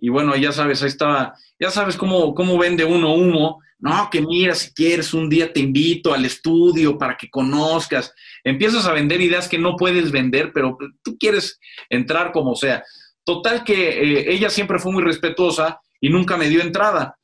y 0.05 0.11
bueno, 0.11 0.37
ya 0.37 0.53
sabes, 0.53 0.83
ahí 0.83 0.89
estaba, 0.89 1.33
ya 1.59 1.71
sabes 1.71 1.97
cómo, 1.97 2.35
cómo 2.35 2.59
vende 2.59 2.85
uno 2.85 3.15
humo. 3.15 3.63
No, 3.79 4.11
que 4.13 4.21
mira, 4.21 4.55
si 4.55 4.71
quieres, 4.75 5.15
un 5.15 5.31
día 5.31 5.51
te 5.51 5.61
invito 5.61 6.13
al 6.13 6.27
estudio 6.27 6.99
para 6.99 7.17
que 7.17 7.31
conozcas. 7.31 8.13
Empiezas 8.45 8.85
a 8.85 8.93
vender 8.93 9.23
ideas 9.23 9.49
que 9.49 9.57
no 9.57 9.77
puedes 9.77 10.13
vender, 10.13 10.53
pero 10.53 10.77
tú 11.03 11.17
quieres 11.17 11.59
entrar 11.89 12.33
como 12.33 12.55
sea. 12.55 12.85
Total 13.25 13.65
que 13.65 13.89
eh, 13.89 14.35
ella 14.35 14.51
siempre 14.51 14.79
fue 14.79 14.93
muy 14.93 15.03
respetuosa 15.03 15.81
y 15.99 16.11
nunca 16.11 16.37
me 16.37 16.51
dio 16.51 16.61
entrada. 16.61 17.17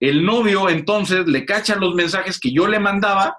El 0.00 0.24
novio 0.24 0.70
entonces 0.70 1.26
le 1.26 1.44
cacha 1.44 1.76
los 1.76 1.94
mensajes 1.94 2.40
que 2.40 2.50
yo 2.50 2.66
le 2.66 2.80
mandaba 2.80 3.36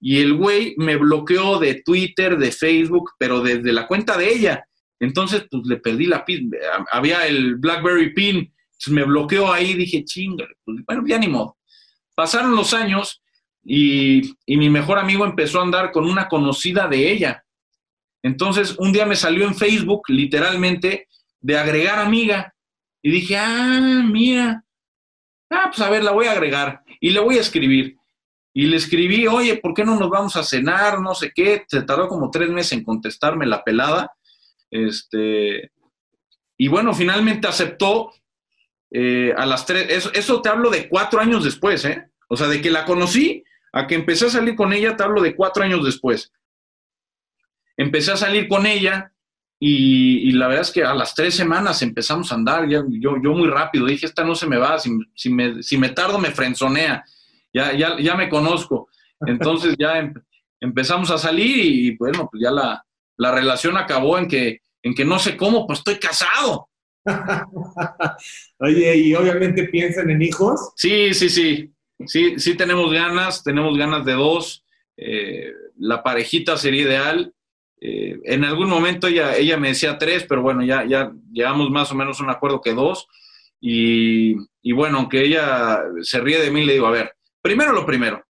y 0.00 0.20
el 0.20 0.34
güey 0.34 0.76
me 0.78 0.94
bloqueó 0.94 1.58
de 1.58 1.82
Twitter, 1.82 2.38
de 2.38 2.52
Facebook, 2.52 3.10
pero 3.18 3.40
desde 3.40 3.72
la 3.72 3.88
cuenta 3.88 4.16
de 4.16 4.32
ella. 4.32 4.67
Entonces, 5.00 5.46
pues 5.50 5.64
le 5.66 5.76
perdí 5.76 6.06
la 6.06 6.24
pin. 6.24 6.50
Había 6.90 7.26
el 7.26 7.56
BlackBerry 7.56 8.14
pin, 8.14 8.52
me 8.88 9.04
bloqueó 9.04 9.52
ahí, 9.52 9.74
dije, 9.74 10.04
chinga, 10.04 10.46
pues, 10.64 10.78
bueno, 10.86 11.04
ya 11.06 11.18
ni 11.18 11.28
modo. 11.28 11.56
Pasaron 12.14 12.56
los 12.56 12.74
años 12.74 13.22
y, 13.64 14.34
y 14.44 14.56
mi 14.56 14.70
mejor 14.70 14.98
amigo 14.98 15.24
empezó 15.24 15.60
a 15.60 15.64
andar 15.64 15.92
con 15.92 16.04
una 16.04 16.28
conocida 16.28 16.88
de 16.88 17.12
ella. 17.12 17.44
Entonces, 18.22 18.76
un 18.78 18.92
día 18.92 19.06
me 19.06 19.14
salió 19.16 19.46
en 19.46 19.54
Facebook, 19.54 20.02
literalmente, 20.08 21.06
de 21.40 21.56
agregar 21.56 22.00
amiga. 22.00 22.52
Y 23.00 23.12
dije, 23.12 23.36
ah, 23.36 24.02
mira, 24.04 24.64
Ah, 25.50 25.66
pues 25.68 25.80
a 25.80 25.90
ver, 25.90 26.04
la 26.04 26.12
voy 26.12 26.26
a 26.26 26.32
agregar 26.32 26.82
y 27.00 27.10
le 27.10 27.20
voy 27.20 27.38
a 27.38 27.40
escribir. 27.40 27.96
Y 28.52 28.66
le 28.66 28.76
escribí, 28.76 29.26
oye, 29.26 29.56
¿por 29.56 29.72
qué 29.72 29.84
no 29.84 29.96
nos 29.96 30.10
vamos 30.10 30.36
a 30.36 30.42
cenar? 30.42 31.00
No 31.00 31.14
sé 31.14 31.32
qué. 31.34 31.64
Se 31.68 31.82
tardó 31.82 32.08
como 32.08 32.30
tres 32.30 32.50
meses 32.50 32.72
en 32.72 32.84
contestarme 32.84 33.46
la 33.46 33.62
pelada. 33.62 34.10
Este, 34.70 35.70
y 36.56 36.68
bueno, 36.68 36.94
finalmente 36.94 37.46
aceptó 37.48 38.12
eh, 38.90 39.32
a 39.36 39.46
las 39.46 39.66
tres. 39.66 40.10
Eso, 40.12 40.42
te 40.42 40.48
hablo 40.48 40.70
de 40.70 40.88
cuatro 40.88 41.20
años 41.20 41.44
después, 41.44 41.84
¿eh? 41.84 42.10
O 42.28 42.36
sea, 42.36 42.48
de 42.48 42.60
que 42.60 42.70
la 42.70 42.84
conocí 42.84 43.44
a 43.72 43.86
que 43.86 43.94
empecé 43.94 44.26
a 44.26 44.30
salir 44.30 44.56
con 44.56 44.72
ella, 44.72 44.96
te 44.96 45.02
hablo 45.02 45.22
de 45.22 45.34
cuatro 45.36 45.62
años 45.62 45.84
después. 45.84 46.32
Empecé 47.76 48.12
a 48.12 48.16
salir 48.16 48.48
con 48.48 48.66
ella 48.66 49.12
y, 49.60 50.32
la 50.32 50.48
verdad 50.48 50.62
es 50.62 50.72
que 50.72 50.84
a 50.84 50.94
las 50.94 51.14
tres 51.14 51.34
semanas 51.34 51.82
empezamos 51.82 52.30
a 52.30 52.36
andar, 52.36 52.68
yo, 52.68 52.84
yo 53.00 53.32
muy 53.32 53.48
rápido, 53.48 53.86
dije, 53.86 54.06
esta 54.06 54.24
no 54.24 54.34
se 54.34 54.46
me 54.46 54.56
va, 54.56 54.78
si, 54.78 54.90
si, 55.14 55.30
me, 55.30 55.62
si 55.62 55.76
me, 55.78 55.90
tardo 55.90 56.18
me 56.18 56.30
frenzonea, 56.30 57.04
ya, 57.52 57.72
ya, 57.72 57.98
ya 57.98 58.14
me 58.14 58.28
conozco. 58.28 58.88
Entonces 59.26 59.74
ya 59.78 59.98
em, 59.98 60.14
empezamos 60.60 61.10
a 61.10 61.18
salir 61.18 61.56
y 61.56 61.96
bueno, 61.96 62.28
pues 62.30 62.42
ya 62.42 62.50
la, 62.50 62.84
la, 63.18 63.32
relación 63.32 63.76
acabó 63.76 64.16
en 64.18 64.28
que, 64.28 64.60
en 64.82 64.94
que 64.94 65.04
no 65.04 65.18
sé 65.18 65.36
cómo, 65.36 65.66
pues 65.66 65.80
estoy 65.80 65.98
casado. 65.98 66.70
Oye, 68.58 68.96
y 68.96 69.14
obviamente 69.14 69.64
piensan 69.64 70.10
en 70.10 70.22
hijos. 70.22 70.72
Sí, 70.76 71.12
sí, 71.12 71.28
sí, 71.28 71.70
sí, 72.06 72.38
sí 72.38 72.56
tenemos 72.56 72.92
ganas, 72.92 73.42
tenemos 73.42 73.76
ganas 73.76 74.04
de 74.04 74.12
dos. 74.12 74.64
Eh, 74.96 75.52
la 75.76 76.02
parejita 76.02 76.56
sería 76.56 76.82
ideal. 76.82 77.34
Eh, 77.80 78.18
en 78.24 78.44
algún 78.44 78.68
momento 78.68 79.06
ella, 79.06 79.36
ella 79.36 79.56
me 79.56 79.68
decía 79.68 79.98
tres, 79.98 80.24
pero 80.28 80.42
bueno, 80.42 80.64
ya, 80.64 80.84
ya 80.84 81.12
llegamos 81.30 81.70
más 81.70 81.92
o 81.92 81.94
menos 81.94 82.20
a 82.20 82.24
un 82.24 82.30
acuerdo 82.30 82.60
que 82.60 82.74
dos. 82.74 83.06
Y, 83.60 84.34
bueno, 84.72 84.98
aunque 84.98 85.22
ella 85.22 85.82
se 86.02 86.20
ríe 86.20 86.40
de 86.40 86.50
mí, 86.50 86.64
le 86.64 86.74
digo, 86.74 86.86
a 86.86 86.92
ver, 86.92 87.14
primero 87.42 87.72
lo 87.72 87.84
primero. 87.84 88.24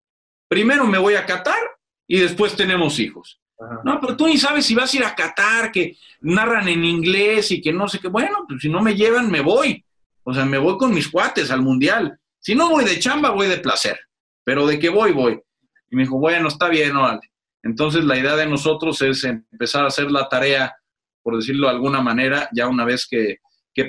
Primero 0.48 0.86
me 0.86 0.98
voy 0.98 1.16
a 1.16 1.26
Qatar 1.26 1.60
y 2.08 2.20
después 2.20 2.56
tenemos 2.56 3.00
hijos. 3.00 3.42
No, 3.84 4.00
pero 4.02 4.18
tú 4.18 4.28
ni 4.28 4.38
sabes 4.38 4.66
si 4.66 4.76
vas 4.76 4.94
a 4.94 4.98
ir 4.98 5.04
a 5.04 5.16
Qatar, 5.16 5.72
que 5.72 5.98
narran 6.22 6.68
en 6.68 6.84
inglés 6.84 7.52
y 7.52 7.62
que 7.62 7.72
no 7.72 7.88
sé 7.88 8.00
qué. 8.00 8.10
Bueno, 8.10 8.46
pues 8.48 8.62
si 8.62 8.70
no 8.70 8.82
me 8.82 8.96
llevan, 8.96 9.32
me 9.32 9.42
voy. 9.42 9.84
O 10.24 10.34
sea, 10.34 10.46
me 10.46 10.58
voy 10.58 10.78
con 10.78 10.94
mis 10.94 11.08
cuates 11.08 11.52
al 11.52 11.62
mundial. 11.62 12.20
Si 12.40 12.54
no 12.54 12.70
voy 12.70 12.84
de 12.84 13.00
chamba, 13.00 13.30
voy 13.30 13.48
de 13.48 13.58
placer. 13.58 14.00
Pero 14.44 14.68
de 14.68 14.78
que 14.78 14.90
voy, 14.90 15.12
voy. 15.12 15.40
Y 15.90 15.96
me 15.96 16.04
dijo, 16.04 16.20
bueno, 16.20 16.48
está 16.48 16.68
bien, 16.68 16.96
órale. 16.96 17.22
Entonces, 17.64 18.04
la 18.04 18.18
idea 18.18 18.36
de 18.36 18.46
nosotros 18.46 19.02
es 19.02 19.24
empezar 19.24 19.86
a 19.86 19.88
hacer 19.88 20.12
la 20.12 20.30
tarea, 20.30 20.76
por 21.24 21.36
decirlo 21.36 21.68
de 21.68 21.74
alguna 21.74 22.02
manera, 22.02 22.50
ya 22.54 22.68
una 22.68 22.86
vez 22.86 23.08
que, 23.10 23.40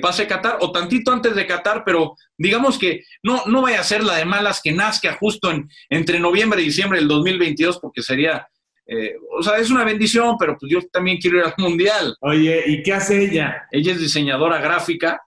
pase 0.01 0.27
Qatar, 0.27 0.57
o 0.61 0.71
tantito 0.71 1.11
antes 1.11 1.35
de 1.35 1.45
Qatar, 1.45 1.83
pero 1.85 2.15
digamos 2.37 2.77
que 2.79 3.03
no, 3.23 3.43
no 3.45 3.61
vaya 3.61 3.79
a 3.79 3.83
ser 3.83 4.03
la 4.03 4.15
de 4.15 4.25
malas 4.25 4.61
que 4.61 4.71
nazca 4.71 5.13
justo 5.13 5.51
en, 5.51 5.69
entre 5.89 6.19
noviembre 6.19 6.61
y 6.61 6.65
diciembre 6.65 6.99
del 6.99 7.07
2022, 7.07 7.79
porque 7.79 8.01
sería, 8.01 8.47
eh, 8.87 9.15
o 9.37 9.43
sea, 9.43 9.57
es 9.57 9.69
una 9.69 9.83
bendición, 9.83 10.37
pero 10.39 10.57
pues 10.57 10.71
yo 10.71 10.79
también 10.91 11.17
quiero 11.17 11.39
ir 11.39 11.43
al 11.43 11.53
Mundial. 11.57 12.15
Oye, 12.21 12.63
¿y 12.67 12.81
qué 12.81 12.93
hace 12.93 13.25
ella? 13.25 13.67
Ella 13.69 13.91
es 13.91 13.99
diseñadora 13.99 14.59
gráfica, 14.59 15.21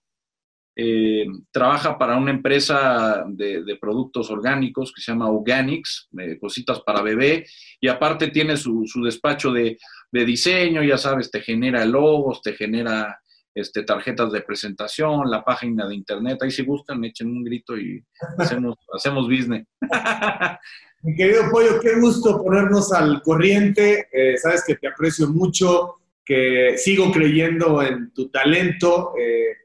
eh, 0.74 1.26
trabaja 1.50 1.98
para 1.98 2.16
una 2.16 2.30
empresa 2.30 3.24
de, 3.28 3.76
productos 3.78 4.30
orgánicos 4.30 4.92
que 4.94 5.02
se 5.02 5.12
llama 5.12 5.28
Organics, 5.28 6.08
cositas 6.40 6.80
para 6.80 7.02
bebé, 7.02 7.44
y 7.78 7.88
aparte 7.88 8.28
tiene 8.28 8.56
su, 8.56 8.86
despacho 9.04 9.52
de, 9.52 9.76
diseño, 10.10 10.82
ya 10.82 10.96
sabes, 10.96 11.30
te 11.30 11.42
genera 11.42 11.84
logos, 11.84 12.40
te 12.40 12.54
genera 12.54 13.20
este, 13.54 13.82
tarjetas 13.82 14.32
de 14.32 14.40
presentación, 14.40 15.30
la 15.30 15.44
página 15.44 15.86
de 15.86 15.96
internet, 15.96 16.38
ahí 16.42 16.50
si 16.50 16.64
gustan, 16.64 17.04
echen 17.04 17.28
un 17.28 17.44
grito 17.44 17.76
y 17.76 18.02
hacemos, 18.38 18.76
hacemos 18.94 19.28
business. 19.28 19.66
Mi 21.02 21.14
querido 21.14 21.50
Pollo, 21.50 21.80
qué 21.80 21.94
gusto 21.94 22.42
ponernos 22.42 22.92
al 22.92 23.22
corriente, 23.22 24.08
eh, 24.12 24.36
sabes 24.36 24.62
que 24.66 24.74
te 24.74 24.86
aprecio 24.86 25.28
mucho, 25.28 25.96
que 26.24 26.74
sigo 26.76 27.10
creyendo 27.10 27.80
en 27.82 28.12
tu 28.12 28.28
talento. 28.28 29.14
Eh, 29.18 29.56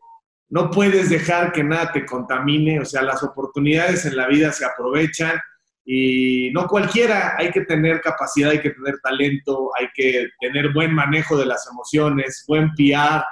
no 0.50 0.72
puedes 0.72 1.10
dejar 1.10 1.52
que 1.52 1.62
nada 1.62 1.92
te 1.92 2.06
contamine, 2.06 2.80
o 2.80 2.86
sea, 2.86 3.02
las 3.02 3.22
oportunidades 3.22 4.06
en 4.06 4.16
la 4.16 4.28
vida 4.28 4.54
se 4.54 4.64
aprovechan 4.64 5.38
y 5.84 6.52
no 6.52 6.68
cualquiera, 6.68 7.36
hay 7.38 7.52
que 7.52 7.62
tener 7.62 8.00
capacidad, 8.00 8.52
hay 8.52 8.62
que 8.62 8.72
tener 8.72 8.96
talento, 9.04 9.72
hay 9.78 9.88
que 9.94 10.30
tener 10.40 10.72
buen 10.72 10.94
manejo 10.94 11.38
de 11.38 11.46
las 11.46 11.68
emociones, 11.70 12.46
buen 12.48 12.72
PR. 12.76 13.24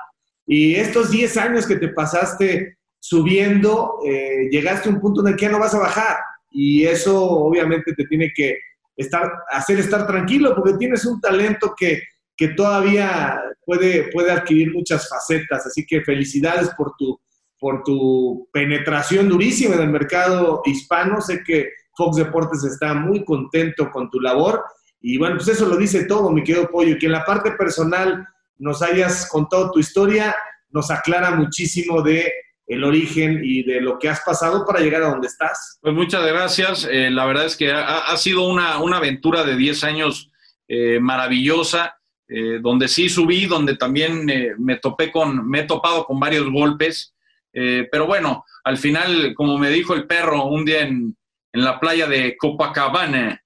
Y 0.46 0.76
estos 0.76 1.10
10 1.10 1.38
años 1.38 1.66
que 1.66 1.78
te 1.78 1.88
pasaste 1.88 2.78
subiendo, 3.00 4.00
eh, 4.06 4.50
llegaste 4.52 4.90
a 4.90 4.92
un 4.92 5.00
punto 5.00 5.22
en 5.22 5.28
el 5.28 5.36
que 5.38 5.46
ya 5.46 5.52
no 5.52 5.60
vas 5.60 5.74
a 5.74 5.80
bajar. 5.80 6.18
Y 6.54 6.86
eso 6.86 7.20
obviamente 7.22 7.94
te 7.94 8.06
tiene 8.06 8.32
que 8.34 8.58
estar, 8.96 9.30
hacer 9.50 9.80
estar 9.80 10.08
tranquilo 10.08 10.56
porque 10.56 10.78
tienes 10.78 11.06
un 11.06 11.20
talento 11.20 11.74
que 11.76 12.00
que 12.36 12.50
todavía 12.50 13.40
puede, 13.66 14.10
puede 14.12 14.32
adquirir 14.32 14.74
muchas 14.74 15.08
facetas. 15.08 15.66
Así 15.66 15.86
que 15.86 16.02
felicidades 16.02 16.70
por 16.76 16.94
tu, 16.98 17.20
por 17.60 17.84
tu 17.84 18.50
penetración 18.52 19.30
durísima 19.30 19.76
en 19.76 19.82
el 19.82 19.90
mercado 19.90 20.62
hispano. 20.66 21.22
Sé 21.22 21.44
que 21.44 21.70
Fox 21.96 22.18
Deportes 22.18 22.64
está 22.64 22.94
muy 22.94 23.24
contento 23.24 23.90
con 23.92 24.10
tu 24.10 24.20
labor. 24.20 24.64
Y 25.02 25.18
bueno, 25.18 25.36
pues 25.36 25.50
eso 25.50 25.68
lo 25.68 25.76
dice 25.76 26.06
todo, 26.06 26.32
mi 26.32 26.44
querido 26.44 26.70
Pollo. 26.70 26.98
Que 27.00 27.06
en 27.06 27.12
la 27.12 27.26
parte 27.26 27.52
personal 27.52 28.28
nos 28.58 28.82
hayas 28.82 29.28
contado 29.30 29.72
tu 29.72 29.80
historia, 29.80 30.36
nos 30.70 30.90
aclara 30.90 31.32
muchísimo 31.32 32.02
de 32.02 32.32
el 32.66 32.84
origen 32.84 33.42
y 33.44 33.64
de 33.64 33.82
lo 33.82 34.00
que 34.00 34.10
has 34.10 34.22
pasado 34.22 34.66
para 34.66 34.80
llegar 34.80 35.04
a 35.04 35.10
donde 35.10 35.28
estás. 35.28 35.80
Pues 35.82 35.94
muchas 35.94 36.26
gracias. 36.26 36.88
Eh, 36.90 37.10
la 37.12 37.26
verdad 37.26 37.46
es 37.46 37.58
que 37.58 37.72
ha, 37.72 38.16
sido 38.18 38.48
una, 38.48 38.80
una, 38.80 38.98
aventura 38.98 39.44
de 39.44 39.56
10 39.58 39.84
años 39.84 40.32
eh, 40.68 41.00
maravillosa 41.00 41.98
eh, 42.36 42.60
donde 42.62 42.88
sí 42.88 43.10
subí, 43.10 43.46
donde 43.46 43.76
también 43.76 44.30
eh, 44.30 44.54
me 44.58 44.78
topé 44.78 45.12
con, 45.12 45.48
me 45.48 45.60
he 45.60 45.64
topado 45.66 46.06
con 46.06 46.20
varios 46.20 46.50
golpes, 46.50 47.14
eh, 47.54 47.88
pero 47.92 48.08
bueno, 48.08 48.46
al 48.64 48.78
final, 48.78 49.34
como 49.36 49.58
me 49.58 49.70
dijo 49.70 49.94
el 49.94 50.08
perro 50.08 50.46
un 50.46 50.64
día 50.64 50.82
en, 50.82 51.16
en 51.52 51.64
la 51.64 51.80
playa 51.80 52.08
de 52.08 52.36
Copacabana, 52.38 53.40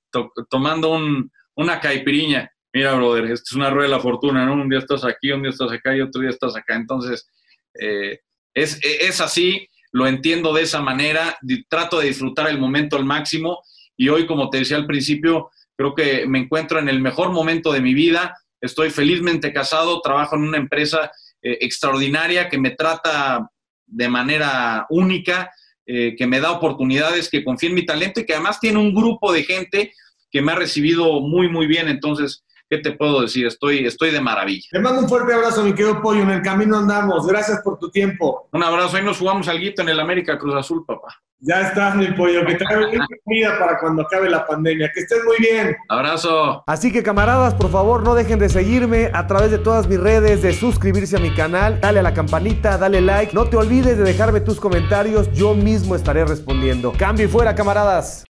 tomando 0.50 0.92
un, 0.92 1.30
una 1.56 1.80
caipiriña, 1.82 2.50
mira, 2.72 2.94
brother, 2.94 3.26
esto 3.26 3.46
es 3.50 3.54
una 3.54 3.72
rueda 3.72 3.90
de 3.90 3.96
la 3.96 4.00
fortuna, 4.00 4.46
¿no? 4.46 4.54
Un 4.54 4.70
día 4.70 4.80
estás 4.80 5.04
aquí, 5.04 5.32
un 5.32 5.42
día 5.42 5.52
estás 5.52 5.72
acá 5.72 5.94
y 5.94 6.00
otro 6.00 6.22
día 6.22 6.30
estás 6.30 6.56
acá. 6.56 6.76
Entonces, 6.76 7.30
es, 8.58 8.80
es, 8.82 9.22
así, 9.22 9.68
lo 9.92 10.08
entiendo 10.08 10.52
de 10.52 10.64
esa 10.64 10.82
manera, 10.82 11.38
trato 11.70 12.00
de 12.00 12.08
disfrutar 12.08 12.50
el 12.50 12.58
momento 12.58 12.98
al 12.98 13.06
máximo 13.06 13.62
y 13.96 14.10
hoy, 14.10 14.26
como 14.26 14.50
te 14.50 14.58
decía 14.58 14.78
al 14.78 14.88
principio, 14.88 15.52
creo 15.76 15.94
que 15.94 16.26
me 16.26 16.40
encuentro 16.40 16.80
en 16.80 16.90
el 16.90 17.00
mejor 17.00 17.32
momento 17.32 17.72
de 17.72 17.82
mi 17.82 17.94
vida, 17.94 18.36
estoy 18.60 18.90
felizmente 18.90 19.54
casado, 19.54 20.02
trabajo 20.02 20.36
en 20.36 20.42
una 20.42 20.58
empresa 20.58 21.12
eh, 21.44 21.60
extraordinaria 21.62 22.50
que 22.50 22.58
me 22.58 22.72
trata 22.72 23.48
de 23.86 24.10
manera 24.10 24.88
única, 24.90 25.52
eh, 25.86 26.16
que 26.18 26.26
me 26.26 26.40
da 26.40 26.52
oportunidades, 26.52 27.30
que 27.30 27.44
confía 27.44 27.70
en 27.70 27.76
mi 27.76 27.86
talento 27.86 28.20
y 28.20 28.26
que 28.26 28.34
además 28.34 28.60
tiene 28.60 28.80
un 28.80 28.94
grupo 28.94 29.32
de 29.32 29.44
gente 29.44 29.94
que 30.32 30.42
me 30.42 30.52
ha 30.52 30.56
recibido 30.56 31.22
muy, 31.22 31.48
muy 31.48 31.68
bien. 31.68 31.90
Entonces, 31.90 32.44
¿qué 32.70 32.78
te 32.80 32.92
puedo 32.92 33.22
decir? 33.22 33.48
Estoy, 33.48 33.86
estoy 33.86 34.12
de 34.12 34.22
maravilla. 34.22 34.68
Te 34.72 34.80
mando 34.80 35.02
un 35.02 35.10
fuerte 35.10 35.34
abrazo, 35.34 35.64
mi 35.64 35.74
querido 35.74 36.02
Pollo. 36.02 36.22
En 36.22 36.32
el 36.32 36.42
camino 36.42 36.78
andamos. 36.78 37.26
Gracias 37.28 37.62
por 37.64 37.78
tu 37.78 37.90
tiempo. 37.90 38.48
Un 38.52 38.64
abrazo. 38.64 38.98
Ahí 38.98 39.04
nos 39.04 39.18
jugamos 39.18 39.48
al 39.48 39.60
guito 39.60 39.82
en 39.82 39.90
el 39.90 40.00
América 40.00 40.38
Cruz 40.38 40.56
Azul, 40.56 40.86
papá. 40.86 41.16
Ya 41.40 41.62
estás, 41.62 41.96
mi 41.96 42.08
pollo. 42.08 42.44
Que 42.46 42.56
traiga 42.56 42.88
comida 43.24 43.60
para 43.60 43.80
cuando 43.80 44.02
acabe 44.02 44.30
la 44.30 44.46
pandemia. 44.46 44.92
Que 44.94 45.02
estés 45.02 45.24
muy 45.24 45.38
bien. 45.40 45.76
Abrazo. 45.88 46.64
Así 46.66 46.92
que, 46.92 47.04
camaradas, 47.04 47.54
por 47.54 47.70
favor, 47.70 48.04
no 48.04 48.16
dejen 48.16 48.40
de 48.40 48.50
seguirme 48.50 49.12
a 49.14 49.28
través 49.28 49.52
de 49.52 49.60
todas 49.60 49.88
mis 49.88 50.00
redes, 50.00 50.42
de 50.42 50.54
suscribirse 50.54 51.18
a 51.18 51.20
mi 51.20 51.34
canal, 51.34 51.80
dale 51.80 52.00
a 52.00 52.04
la 52.04 52.14
campanita, 52.14 52.78
dale 52.78 53.02
like. 53.02 53.34
No 53.34 53.46
te 53.46 53.58
olvides 53.58 53.98
de 53.98 54.04
dejarme 54.04 54.42
tus 54.42 54.60
comentarios. 54.60 55.32
Yo 55.34 55.54
mismo 55.54 55.96
estaré 55.96 56.26
respondiendo. 56.26 56.92
Cambio 56.98 57.26
y 57.28 57.30
fuera, 57.30 57.54
camaradas. 57.54 58.27